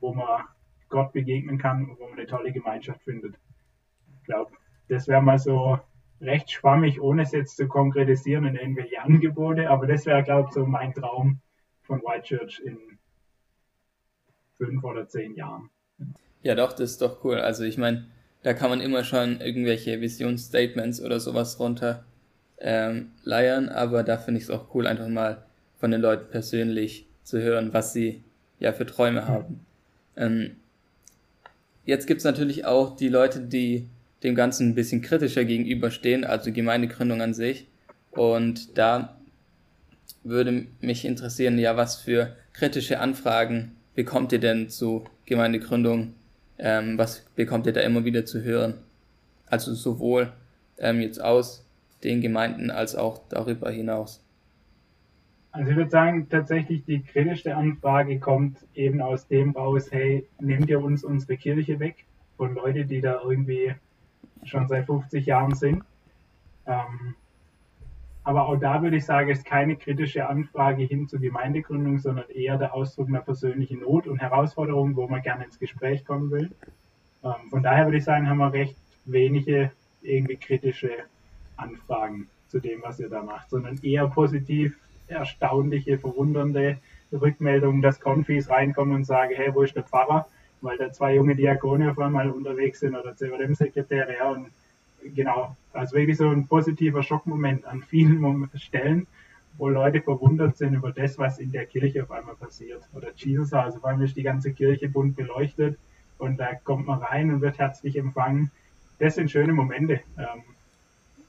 wo 0.00 0.14
man 0.14 0.44
Gott 0.88 1.12
begegnen 1.12 1.58
kann 1.58 1.88
und 1.88 1.98
wo 1.98 2.04
man 2.04 2.18
eine 2.18 2.26
tolle 2.26 2.52
Gemeinschaft 2.52 3.02
findet. 3.02 3.38
Ich 4.18 4.24
glaube, 4.24 4.52
das 4.88 5.08
wäre 5.08 5.22
mal 5.22 5.38
so 5.38 5.78
recht 6.20 6.50
schwammig, 6.50 7.00
ohne 7.00 7.22
es 7.22 7.32
jetzt 7.32 7.56
zu 7.56 7.66
konkretisieren 7.66 8.46
in 8.46 8.56
irgendwelche 8.56 9.02
Angebote, 9.02 9.68
aber 9.68 9.86
das 9.86 10.06
wäre, 10.06 10.22
glaube 10.22 10.48
ich, 10.48 10.54
so 10.54 10.64
mein 10.64 10.94
Traum 10.94 11.40
von 11.82 12.00
White 12.00 12.22
Church 12.22 12.60
in 12.64 12.78
fünf 14.56 14.84
oder 14.84 15.08
zehn 15.08 15.34
Jahren. 15.34 15.68
Ja, 16.42 16.54
doch, 16.54 16.72
das 16.72 16.92
ist 16.92 17.02
doch 17.02 17.24
cool. 17.24 17.38
Also 17.38 17.64
ich 17.64 17.78
meine, 17.78 18.06
da 18.42 18.54
kann 18.54 18.70
man 18.70 18.80
immer 18.80 19.04
schon 19.04 19.40
irgendwelche 19.40 20.00
Visionsstatements 20.00 21.00
oder 21.00 21.20
sowas 21.20 21.58
runter 21.58 22.04
ähm, 22.58 23.12
leiern, 23.24 23.68
aber 23.68 24.02
da 24.02 24.16
finde 24.18 24.38
ich 24.38 24.44
es 24.44 24.50
auch 24.50 24.74
cool, 24.74 24.86
einfach 24.86 25.08
mal 25.08 25.44
von 25.78 25.90
den 25.90 26.00
Leuten 26.00 26.30
persönlich 26.30 27.06
zu 27.24 27.40
hören, 27.40 27.72
was 27.72 27.92
sie 27.92 28.22
ja 28.58 28.72
für 28.72 28.86
Träume 28.86 29.26
haben. 29.26 29.66
Ähm, 30.16 30.56
jetzt 31.84 32.06
gibt's 32.06 32.24
natürlich 32.24 32.64
auch 32.64 32.94
die 32.96 33.08
Leute, 33.08 33.40
die 33.40 33.88
dem 34.22 34.34
Ganzen 34.34 34.70
ein 34.70 34.74
bisschen 34.74 35.02
kritischer 35.02 35.44
gegenüberstehen, 35.44 36.24
also 36.24 36.52
Gemeindegründung 36.52 37.20
an 37.22 37.34
sich. 37.34 37.66
Und 38.10 38.76
da 38.78 39.16
würde 40.22 40.66
mich 40.80 41.04
interessieren, 41.04 41.58
ja, 41.58 41.76
was 41.76 41.96
für 41.96 42.36
kritische 42.52 43.00
Anfragen 43.00 43.72
bekommt 43.94 44.32
ihr 44.32 44.40
denn 44.40 44.68
zu 44.68 45.04
Gemeindegründung? 45.26 46.14
Ähm, 46.58 46.98
was 46.98 47.20
bekommt 47.34 47.66
ihr 47.66 47.72
da 47.72 47.80
immer 47.80 48.04
wieder 48.04 48.24
zu 48.24 48.42
hören? 48.42 48.74
Also 49.46 49.74
sowohl 49.74 50.32
ähm, 50.78 51.00
jetzt 51.00 51.22
aus 51.22 51.66
den 52.04 52.20
Gemeinden 52.20 52.70
als 52.70 52.94
auch 52.94 53.22
darüber 53.28 53.70
hinaus. 53.70 54.24
Also 55.52 55.70
ich 55.70 55.76
würde 55.76 55.90
sagen, 55.90 56.28
tatsächlich 56.30 56.84
die 56.84 57.02
kritischste 57.02 57.54
Anfrage 57.54 58.18
kommt 58.18 58.56
eben 58.74 59.02
aus 59.02 59.28
dem 59.28 59.50
raus, 59.50 59.88
hey, 59.90 60.26
nehmt 60.40 60.70
ihr 60.70 60.82
uns 60.82 61.04
unsere 61.04 61.36
Kirche 61.36 61.78
weg 61.78 62.06
von 62.38 62.54
Leuten, 62.54 62.88
die 62.88 63.02
da 63.02 63.20
irgendwie 63.22 63.74
schon 64.44 64.68
seit 64.68 64.86
50 64.86 65.26
Jahren 65.26 65.54
sind. 65.54 65.84
Ähm, 66.66 67.14
aber 68.24 68.46
auch 68.46 68.56
da 68.56 68.82
würde 68.82 68.96
ich 68.96 69.04
sagen, 69.04 69.30
ist 69.30 69.44
keine 69.44 69.76
kritische 69.76 70.28
Anfrage 70.28 70.84
hin 70.84 71.08
zur 71.08 71.18
Gemeindegründung, 71.18 71.98
sondern 71.98 72.28
eher 72.30 72.56
der 72.56 72.72
Ausdruck 72.72 73.08
einer 73.08 73.20
persönlichen 73.20 73.80
Not 73.80 74.06
und 74.06 74.20
Herausforderung, 74.20 74.94
wo 74.94 75.08
man 75.08 75.22
gerne 75.22 75.44
ins 75.44 75.58
Gespräch 75.58 76.04
kommen 76.04 76.30
will. 76.30 76.50
Ähm, 77.24 77.50
von 77.50 77.62
daher 77.62 77.86
würde 77.86 77.98
ich 77.98 78.04
sagen, 78.04 78.28
haben 78.28 78.38
wir 78.38 78.52
recht 78.52 78.76
wenige 79.04 79.72
irgendwie 80.02 80.36
kritische 80.36 80.90
Anfragen 81.56 82.28
zu 82.48 82.60
dem, 82.60 82.82
was 82.82 83.00
ihr 83.00 83.08
da 83.08 83.22
macht, 83.22 83.50
sondern 83.50 83.78
eher 83.82 84.06
positiv 84.08 84.76
erstaunliche, 85.08 85.98
verwundernde 85.98 86.78
Rückmeldungen, 87.12 87.82
dass 87.82 88.00
Konfis 88.00 88.48
reinkommen 88.48 88.94
und 88.94 89.04
sagen, 89.04 89.32
hey, 89.34 89.54
wo 89.54 89.62
ist 89.62 89.76
der 89.76 89.82
Pfarrer? 89.82 90.26
Weil 90.62 90.78
da 90.78 90.92
zwei 90.92 91.16
junge 91.16 91.34
Diakone 91.34 91.90
auf 91.90 91.98
einmal 91.98 92.30
unterwegs 92.30 92.80
sind 92.80 92.94
oder 92.94 93.14
CVM-Sekretäre, 93.14 94.14
ja, 94.16 94.30
und 94.30 94.46
genau, 95.14 95.56
also 95.72 95.96
wirklich 95.96 96.16
so 96.16 96.28
ein 96.28 96.46
positiver 96.46 97.02
Schockmoment 97.02 97.64
an 97.64 97.82
vielen 97.82 98.48
Stellen, 98.54 99.06
wo 99.58 99.68
Leute 99.68 100.00
verwundert 100.00 100.56
sind 100.56 100.74
über 100.74 100.92
das, 100.92 101.18
was 101.18 101.38
in 101.38 101.52
der 101.52 101.66
Kirche 101.66 102.02
auf 102.02 102.10
einmal 102.10 102.36
passiert. 102.36 102.82
Oder 102.94 103.08
Jesus, 103.14 103.52
also 103.52 103.80
vor 103.80 103.90
allem 103.90 104.02
ist 104.02 104.16
die 104.16 104.22
ganze 104.22 104.52
Kirche 104.52 104.88
bunt 104.88 105.16
beleuchtet 105.16 105.78
und 106.18 106.38
da 106.38 106.54
kommt 106.54 106.86
man 106.86 107.00
rein 107.00 107.32
und 107.32 107.40
wird 107.40 107.58
herzlich 107.58 107.96
empfangen. 107.96 108.50
Das 108.98 109.16
sind 109.16 109.30
schöne 109.30 109.52
Momente, 109.52 110.00
ähm, 110.16 110.42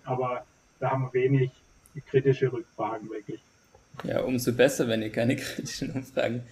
aber 0.03 0.45
da 0.79 0.91
haben 0.91 1.09
wir 1.11 1.13
wenig 1.13 1.51
kritische 2.07 2.51
Rückfragen 2.51 3.09
wirklich. 3.09 3.41
Ja, 4.03 4.21
umso 4.21 4.53
besser, 4.53 4.87
wenn 4.87 5.01
ihr 5.01 5.11
keine 5.11 5.35
kritischen 5.35 5.91
Umfragen, 5.91 6.43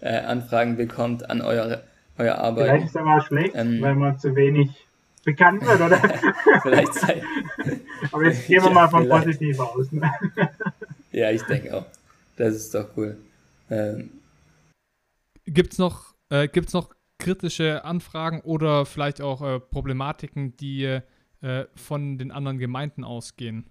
äh, 0.00 0.18
Anfragen 0.18 0.76
bekommt 0.76 1.28
an 1.28 1.40
eure, 1.40 1.84
euer 2.18 2.36
Arbeit. 2.36 2.66
Vielleicht 2.66 2.84
ist 2.86 2.90
es 2.90 2.96
aber 2.96 3.20
schlecht, 3.20 3.54
ähm, 3.54 3.80
weil 3.80 3.94
man 3.94 4.18
zu 4.18 4.34
wenig 4.34 4.86
bekannt 5.24 5.64
wird, 5.66 5.80
oder? 5.80 5.98
vielleicht 6.62 6.94
sei. 6.94 7.22
aber 8.12 8.24
jetzt 8.24 8.46
gehen 8.46 8.62
wir 8.62 8.68
ja, 8.68 8.74
mal 8.74 8.88
von 8.88 9.04
vielleicht. 9.04 9.26
positiv 9.26 9.60
aus. 9.60 9.92
Ne? 9.92 10.10
ja, 11.12 11.30
ich 11.30 11.42
denke 11.42 11.76
auch. 11.76 11.86
Das 12.36 12.54
ist 12.54 12.74
doch 12.74 12.86
cool. 12.96 13.16
Ähm, 13.70 14.10
Gibt 15.46 15.72
es 15.72 15.78
noch, 15.78 16.14
äh, 16.30 16.48
gibt's 16.48 16.72
noch 16.72 16.94
kritische 17.18 17.84
Anfragen 17.84 18.40
oder 18.42 18.86
vielleicht 18.86 19.20
auch 19.20 19.42
äh, 19.42 19.60
Problematiken, 19.60 20.56
die 20.56 21.00
äh, 21.40 21.64
von 21.74 22.18
den 22.18 22.30
anderen 22.30 22.58
Gemeinden 22.58 23.04
ausgehen? 23.04 23.66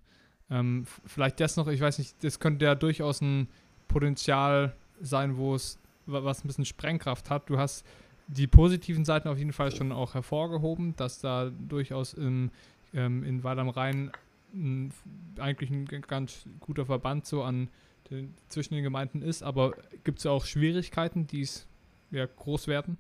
Ähm, 0.50 0.86
vielleicht 1.06 1.40
das 1.40 1.58
noch, 1.58 1.68
ich 1.68 1.82
weiß 1.82 2.00
nicht, 2.00 2.24
das 2.24 2.40
könnte 2.40 2.66
ja 2.66 2.76
durchaus 2.76 3.22
ein 3.22 3.50
Potenzial 3.88 4.76
sein, 5.02 5.38
wo 5.38 5.56
es 5.56 5.80
was 6.06 6.44
ein 6.44 6.48
bisschen 6.48 6.66
Sprengkraft 6.66 7.30
hat. 7.30 7.50
Du 7.50 7.58
hast 7.58 7.86
die 8.28 8.48
positiven 8.48 9.06
Seiten 9.06 9.28
auf 9.28 9.38
jeden 9.38 9.54
Fall 9.54 9.72
schon 9.72 9.92
auch 9.92 10.14
hervorgehoben, 10.14 10.96
dass 10.96 11.20
da 11.20 11.50
durchaus 11.50 12.14
im, 12.14 12.52
ähm, 12.94 13.24
in 13.24 13.44
Weil 13.44 13.60
am 13.60 13.70
Rhein 13.70 14.12
ein, 14.54 14.92
eigentlich 15.40 15.70
ein 15.70 15.86
ganz 15.86 16.48
guter 16.60 16.86
Verband 16.86 17.26
so 17.26 17.44
an 17.44 17.70
den, 18.10 18.34
zwischen 18.48 18.76
den 18.76 18.84
Gemeinden 18.84 19.22
ist, 19.22 19.44
aber 19.44 19.74
gibt 20.04 20.20
es 20.20 20.26
auch 20.26 20.46
Schwierigkeiten, 20.46 21.28
die 21.28 21.42
es 21.42 21.68
ja, 22.12 22.26
groß 22.26 22.68
werden? 22.68 22.98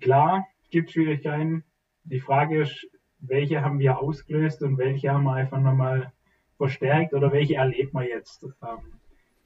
Klar, 0.00 0.46
es 0.62 0.70
gibt 0.70 0.92
Schwierigkeiten. 0.92 1.64
Die 2.04 2.20
Frage 2.20 2.62
ist, 2.62 2.86
welche 3.18 3.62
haben 3.62 3.78
wir 3.78 3.98
ausgelöst 3.98 4.62
und 4.62 4.78
welche 4.78 5.10
haben 5.10 5.24
wir 5.24 5.34
einfach 5.34 5.60
nochmal 5.60 6.12
verstärkt 6.56 7.14
oder 7.14 7.32
welche 7.32 7.56
erlebt 7.56 7.92
man 7.92 8.06
jetzt. 8.06 8.44
Ähm, 8.44 9.00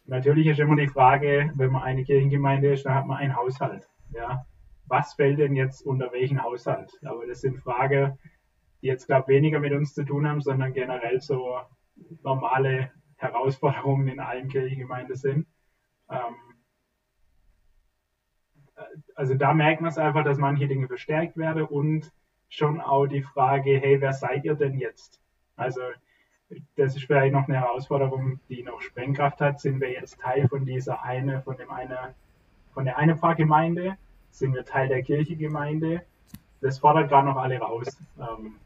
natürlich 0.06 0.46
ist 0.46 0.60
immer 0.60 0.76
die 0.76 0.88
Frage, 0.88 1.50
wenn 1.54 1.72
man 1.72 1.82
eine 1.82 2.04
Kirchengemeinde 2.04 2.72
ist, 2.72 2.84
dann 2.84 2.94
hat 2.94 3.06
man 3.06 3.18
einen 3.18 3.36
Haushalt. 3.36 3.88
Ja. 4.12 4.46
Was 4.86 5.14
fällt 5.14 5.38
denn 5.38 5.56
jetzt 5.56 5.84
unter 5.86 6.12
welchen 6.12 6.42
Haushalt? 6.42 6.92
Aber 7.04 7.26
das 7.26 7.40
sind 7.40 7.58
Fragen, 7.58 8.18
die 8.82 8.88
jetzt, 8.88 9.06
glaube 9.06 9.32
ich, 9.32 9.36
weniger 9.36 9.60
mit 9.60 9.72
uns 9.72 9.94
zu 9.94 10.04
tun 10.04 10.28
haben, 10.28 10.42
sondern 10.42 10.74
generell 10.74 11.20
so 11.20 11.58
normale 12.22 12.90
Herausforderungen 13.16 14.08
in 14.08 14.20
allen 14.20 14.48
Kirchengemeinden 14.48 15.16
sind. 15.16 15.46
Ähm, 16.10 16.34
äh, 18.76 18.82
also 19.14 19.34
da 19.34 19.54
merkt 19.54 19.80
man 19.80 19.90
es 19.90 19.98
einfach, 19.98 20.24
dass 20.24 20.38
manche 20.38 20.68
Dinge 20.68 20.86
verstärkt 20.86 21.36
werden 21.36 21.64
und 21.64 22.12
schon 22.48 22.80
auch 22.80 23.06
die 23.06 23.22
Frage, 23.22 23.78
hey, 23.78 24.00
wer 24.00 24.12
seid 24.12 24.44
ihr 24.44 24.54
denn 24.54 24.78
jetzt? 24.78 25.20
Also 25.56 25.80
das 26.76 26.96
ist 26.96 27.04
vielleicht 27.04 27.32
noch 27.32 27.48
eine 27.48 27.60
Herausforderung, 27.60 28.40
die 28.48 28.62
noch 28.62 28.80
Sprengkraft 28.80 29.40
hat. 29.40 29.60
Sind 29.60 29.80
wir 29.80 29.90
jetzt 29.90 30.20
Teil 30.20 30.48
von 30.48 30.64
dieser 30.64 31.02
eine, 31.02 31.42
von 31.42 31.56
dem 31.56 31.70
eine, 31.70 32.14
von 32.72 32.84
der 32.84 32.98
eine 32.98 33.16
Pfarrgemeinde? 33.16 33.96
Sind 34.30 34.54
wir 34.54 34.64
Teil 34.64 34.88
der 34.88 35.02
Kirchegemeinde? 35.02 36.02
Das 36.60 36.78
fordert 36.78 37.08
gerade 37.08 37.28
noch 37.28 37.36
alle 37.36 37.58
raus. 37.58 37.96
Ähm, 38.18 38.56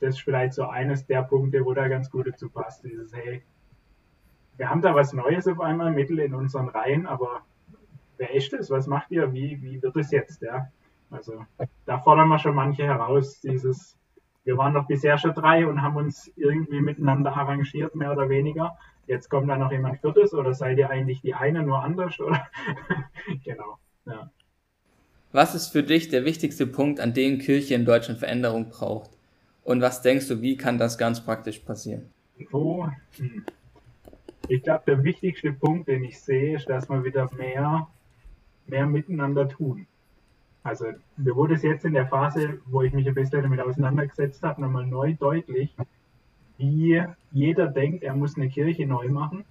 das 0.00 0.16
ist 0.16 0.22
vielleicht 0.22 0.54
so 0.54 0.66
eines 0.66 1.06
der 1.06 1.22
Punkte, 1.22 1.64
wo 1.64 1.74
da 1.74 1.88
ganz 1.88 2.10
gut 2.10 2.26
dazu 2.26 2.48
passt. 2.48 2.84
Dieses, 2.84 3.12
hey, 3.14 3.42
wir 4.56 4.70
haben 4.70 4.82
da 4.82 4.94
was 4.94 5.12
Neues 5.12 5.46
auf 5.46 5.60
einmal, 5.60 5.90
Mittel 5.90 6.18
in 6.20 6.34
unseren 6.34 6.68
Reihen, 6.68 7.06
aber 7.06 7.42
wer 8.16 8.32
ist 8.34 8.52
das? 8.52 8.70
Was 8.70 8.86
macht 8.86 9.10
ihr? 9.10 9.32
Wie, 9.32 9.60
wie 9.62 9.82
wird 9.82 9.96
es 9.96 10.10
jetzt? 10.10 10.42
Ja? 10.42 10.68
Also 11.10 11.44
da 11.86 11.98
fordern 11.98 12.28
wir 12.28 12.38
schon 12.38 12.54
manche 12.54 12.84
heraus, 12.84 13.40
dieses, 13.40 13.96
wir 14.50 14.58
waren 14.58 14.74
doch 14.74 14.88
bisher 14.88 15.16
schon 15.16 15.32
drei 15.32 15.64
und 15.64 15.80
haben 15.80 15.94
uns 15.94 16.28
irgendwie 16.34 16.80
miteinander 16.80 17.36
arrangiert, 17.36 17.94
mehr 17.94 18.10
oder 18.10 18.28
weniger. 18.28 18.76
Jetzt 19.06 19.28
kommt 19.28 19.48
da 19.48 19.56
noch 19.56 19.70
jemand 19.70 20.00
Viertes 20.00 20.34
oder 20.34 20.54
seid 20.54 20.76
ihr 20.76 20.90
eigentlich 20.90 21.20
die 21.20 21.34
eine 21.34 21.62
nur 21.62 21.84
anders? 21.84 22.18
Oder? 22.18 22.48
genau. 23.44 23.78
Ja. 24.06 24.28
Was 25.30 25.54
ist 25.54 25.68
für 25.68 25.84
dich 25.84 26.08
der 26.08 26.24
wichtigste 26.24 26.66
Punkt, 26.66 26.98
an 26.98 27.14
dem 27.14 27.38
Kirche 27.38 27.76
in 27.76 27.84
Deutschland 27.84 28.18
Veränderung 28.18 28.70
braucht? 28.70 29.10
Und 29.62 29.82
was 29.82 30.02
denkst 30.02 30.26
du, 30.26 30.42
wie 30.42 30.56
kann 30.56 30.78
das 30.78 30.98
ganz 30.98 31.24
praktisch 31.24 31.60
passieren? 31.60 32.10
Oh, 32.50 32.88
ich 34.48 34.64
glaube, 34.64 34.82
der 34.84 35.04
wichtigste 35.04 35.52
Punkt, 35.52 35.86
den 35.86 36.02
ich 36.02 36.18
sehe, 36.18 36.56
ist, 36.56 36.68
dass 36.68 36.88
wir 36.88 37.04
wieder 37.04 37.30
mehr, 37.36 37.86
mehr 38.66 38.86
miteinander 38.86 39.48
tun. 39.48 39.86
Also 40.62 40.86
mir 41.16 41.34
wurde 41.34 41.54
es 41.54 41.62
jetzt 41.62 41.84
in 41.84 41.94
der 41.94 42.06
Phase, 42.06 42.60
wo 42.66 42.82
ich 42.82 42.92
mich 42.92 43.08
ein 43.08 43.14
bisschen 43.14 43.42
damit 43.42 43.60
auseinandergesetzt 43.60 44.42
habe, 44.42 44.60
nochmal 44.60 44.86
neu 44.86 45.14
deutlich, 45.14 45.74
wie 46.58 47.02
jeder 47.32 47.66
denkt, 47.68 48.02
er 48.02 48.14
muss 48.14 48.36
eine 48.36 48.48
Kirche 48.48 48.86
neu 48.86 49.08
machen. 49.08 49.44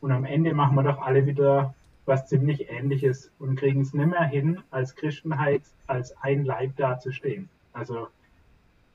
Und 0.00 0.12
am 0.12 0.24
Ende 0.24 0.52
machen 0.52 0.76
wir 0.76 0.82
doch 0.82 1.00
alle 1.00 1.24
wieder 1.24 1.74
was 2.04 2.26
ziemlich 2.28 2.70
Ähnliches 2.70 3.32
und 3.38 3.58
kriegen 3.58 3.80
es 3.80 3.94
nicht 3.94 4.06
mehr 4.06 4.24
hin, 4.24 4.60
als 4.70 4.94
Christenheit 4.94 5.62
als 5.86 6.14
ein 6.22 6.44
Leib 6.44 6.76
dazustehen. 6.76 7.48
Also 7.72 8.08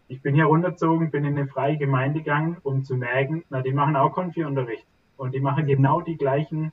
ich 0.08 0.22
bin 0.22 0.36
hier 0.36 0.46
runtergezogen, 0.46 1.12
bin 1.12 1.26
in 1.26 1.38
eine 1.38 1.48
freie 1.48 1.78
Gemeinde 1.78 2.20
gegangen, 2.20 2.58
um 2.64 2.84
zu 2.84 2.96
merken, 2.96 3.44
na, 3.50 3.62
die 3.62 3.74
machen 3.74 3.96
auch 3.96 4.14
Konfi-Unterricht. 4.14 4.86
Und 5.18 5.34
die 5.34 5.40
machen 5.40 5.68
genau 5.68 6.02
die 6.02 6.18
gleichen 6.18 6.72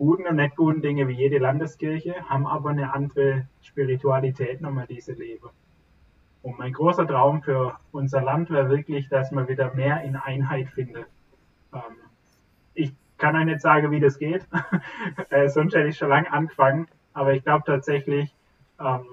guten 0.00 0.26
und 0.26 0.36
nicht 0.36 0.56
guten 0.56 0.80
Dinge 0.80 1.08
wie 1.08 1.12
jede 1.12 1.36
Landeskirche, 1.36 2.14
haben 2.26 2.46
aber 2.46 2.70
eine 2.70 2.94
andere 2.94 3.46
Spiritualität 3.60 4.62
nochmal, 4.62 4.86
diese 4.86 5.12
leben. 5.12 5.50
Und 6.40 6.58
mein 6.58 6.72
großer 6.72 7.06
Traum 7.06 7.42
für 7.42 7.78
unser 7.92 8.22
Land 8.22 8.48
wäre 8.48 8.70
wirklich, 8.70 9.10
dass 9.10 9.30
man 9.30 9.46
wieder 9.46 9.74
mehr 9.74 10.02
in 10.02 10.16
Einheit 10.16 10.70
findet. 10.70 11.04
Ähm, 11.74 11.98
ich 12.72 12.94
kann 13.18 13.36
euch 13.36 13.44
nicht 13.44 13.60
sagen, 13.60 13.90
wie 13.90 14.00
das 14.00 14.18
geht, 14.18 14.48
äh, 15.28 15.50
sonst 15.50 15.74
hätte 15.74 15.88
ich 15.88 15.98
schon 15.98 16.08
lange 16.08 16.32
angefangen, 16.32 16.88
aber 17.12 17.34
ich 17.34 17.44
glaube 17.44 17.64
tatsächlich, 17.66 18.34
ähm, 18.80 19.04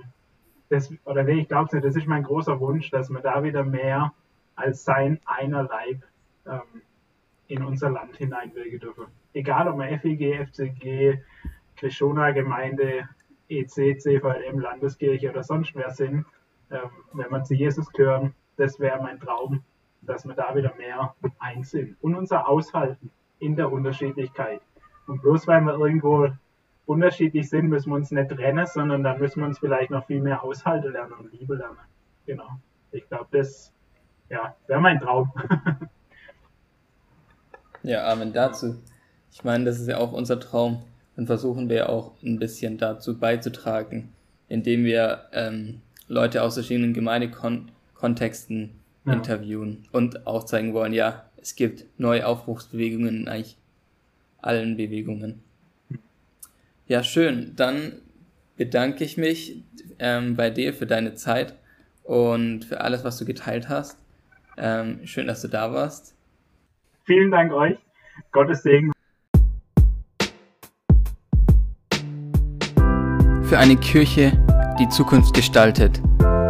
das, 0.70 0.90
oder 1.04 1.24
nee, 1.24 1.42
ich 1.42 1.50
glaube 1.50 1.68
nicht, 1.76 1.86
das 1.86 1.98
ist 1.98 2.08
mein 2.08 2.24
großer 2.24 2.62
Wunsch, 2.62 2.92
dass 2.92 3.10
wir 3.10 3.20
da 3.20 3.44
wieder 3.44 3.66
mehr 3.66 4.14
als 4.56 4.86
sein 4.86 5.20
einer 5.26 5.64
Leib 5.64 6.02
ähm, 6.46 6.82
in 7.48 7.62
unser 7.62 7.90
Land 7.90 8.16
hineinwirken 8.16 8.80
dürfen. 8.80 9.17
Egal 9.34 9.68
ob 9.68 9.78
wir 9.78 10.00
FEG, 10.00 10.48
FCG, 10.48 11.20
Krishona 11.76 12.32
Gemeinde, 12.32 13.08
EC, 13.50 14.00
CVM, 14.00 14.60
Landeskirche 14.60 15.30
oder 15.30 15.44
sonst 15.44 15.76
wer 15.76 15.92
sind, 15.92 16.26
ähm, 16.72 16.90
wenn 17.14 17.30
wir 17.30 17.44
zu 17.44 17.54
Jesus 17.54 17.90
gehören, 17.92 18.34
das 18.58 18.80
wäre 18.80 19.02
mein 19.02 19.20
Traum, 19.20 19.64
dass 20.02 20.26
wir 20.26 20.34
da 20.34 20.56
wieder 20.56 20.74
mehr 20.76 21.14
eins 21.40 21.72
sind 21.72 21.96
und 22.02 22.16
unser 22.16 22.48
Aushalten 22.48 23.12
in 23.40 23.56
der 23.56 23.72
Unterschiedlichkeit. 23.72 24.62
Und 25.06 25.22
bloß 25.22 25.48
weil 25.48 25.62
wir 25.62 25.78
irgendwo 25.78 26.30
unterschiedlich 26.86 27.50
sind, 27.50 27.68
müssen 27.70 27.90
wir 27.90 27.96
uns 27.96 28.12
nicht 28.12 28.30
trennen, 28.30 28.66
sondern 28.66 29.04
dann 29.04 29.20
müssen 29.20 29.42
wir 29.42 29.48
uns 29.48 29.60
vielleicht 29.60 29.92
noch 29.92 30.06
viel 30.06 30.22
mehr 30.22 30.44
aushalten 30.44 30.92
lernen 30.92 31.14
und 31.14 31.32
Liebe 31.32 31.56
lernen. 31.56 31.78
Genau. 32.26 32.50
Ich 32.92 33.08
glaube, 33.08 33.28
das 33.32 33.72
ja, 34.30 34.56
wäre 34.68 34.82
mein 34.82 35.00
Traum. 35.00 35.32
ja, 37.84 38.12
Amen 38.12 38.34
dazu. 38.34 38.82
Ich 39.38 39.44
meine, 39.44 39.66
das 39.66 39.80
ist 39.80 39.88
ja 39.88 40.00
auch 40.00 40.14
unser 40.14 40.40
Traum. 40.40 40.82
Dann 41.16 41.28
versuchen 41.28 41.70
wir 41.70 41.90
auch 41.90 42.14
ein 42.24 42.40
bisschen 42.40 42.80
dazu 42.80 43.20
beizutragen, 43.20 44.10
indem 44.50 44.84
wir 44.84 45.26
ähm, 45.32 45.82
Leute 46.08 46.42
aus 46.42 46.56
verschiedenen 46.56 46.96
Gemeindekontexten 46.96 48.72
ja. 49.06 49.14
interviewen 49.14 49.86
und 49.92 50.26
auch 50.26 50.44
zeigen 50.44 50.74
wollen, 50.74 50.92
ja, 50.92 51.24
es 51.40 51.56
gibt 51.56 51.86
neue 52.00 52.26
Aufbruchsbewegungen 52.26 53.22
in 53.22 53.28
eigentlich 53.28 53.58
allen 54.42 54.76
Bewegungen. 54.76 55.44
Ja, 56.88 57.04
schön. 57.04 57.54
Dann 57.56 57.94
bedanke 58.56 59.04
ich 59.04 59.18
mich 59.18 59.62
ähm, 60.00 60.36
bei 60.36 60.50
dir 60.50 60.74
für 60.74 60.88
deine 60.88 61.14
Zeit 61.14 61.54
und 62.04 62.66
für 62.66 62.82
alles, 62.82 63.04
was 63.04 63.20
du 63.20 63.26
geteilt 63.26 63.70
hast. 63.70 64.00
Ähm, 64.58 65.06
schön, 65.06 65.28
dass 65.28 65.44
du 65.44 65.48
da 65.48 65.72
warst. 65.72 66.16
Vielen 67.06 67.30
Dank 67.30 67.54
euch. 67.54 67.78
Gottes 68.32 68.64
Segen. 68.64 68.92
Für 73.48 73.60
eine 73.60 73.78
Kirche, 73.78 74.34
die 74.78 74.90
Zukunft 74.90 75.34
gestaltet. 75.34 76.02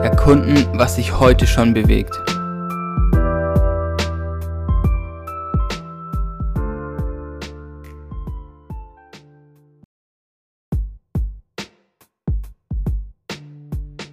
Erkunden, 0.01 0.65
was 0.73 0.95
sich 0.95 1.19
heute 1.19 1.45
schon 1.45 1.75
bewegt. 1.75 2.19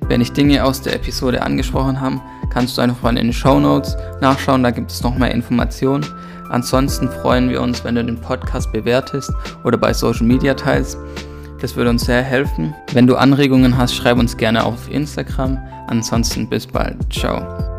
Wenn 0.06 0.20
dich 0.20 0.32
Dinge 0.32 0.62
aus 0.62 0.82
der 0.82 0.94
Episode 0.94 1.42
angesprochen 1.42 1.98
haben, 1.98 2.20
kannst 2.52 2.76
du 2.76 2.82
einfach 2.82 3.00
mal 3.00 3.16
in 3.16 3.28
den 3.28 3.32
Show 3.32 3.58
Notes 3.58 3.96
nachschauen, 4.20 4.62
da 4.62 4.70
gibt 4.70 4.90
es 4.90 5.02
noch 5.02 5.16
mehr 5.16 5.30
Informationen. 5.30 6.04
Ansonsten 6.50 7.08
freuen 7.08 7.48
wir 7.48 7.62
uns, 7.62 7.82
wenn 7.82 7.94
du 7.94 8.04
den 8.04 8.20
Podcast 8.20 8.70
bewertest 8.72 9.32
oder 9.64 9.78
bei 9.78 9.94
Social 9.94 10.26
Media 10.26 10.52
teilst. 10.52 10.98
Das 11.60 11.76
würde 11.76 11.90
uns 11.90 12.04
sehr 12.04 12.22
helfen. 12.22 12.74
Wenn 12.92 13.06
du 13.06 13.16
Anregungen 13.16 13.76
hast, 13.78 13.94
schreib 13.94 14.18
uns 14.18 14.36
gerne 14.36 14.64
auf 14.64 14.90
Instagram. 14.90 15.58
Ansonsten 15.86 16.48
bis 16.48 16.66
bald. 16.66 16.96
Ciao. 17.12 17.73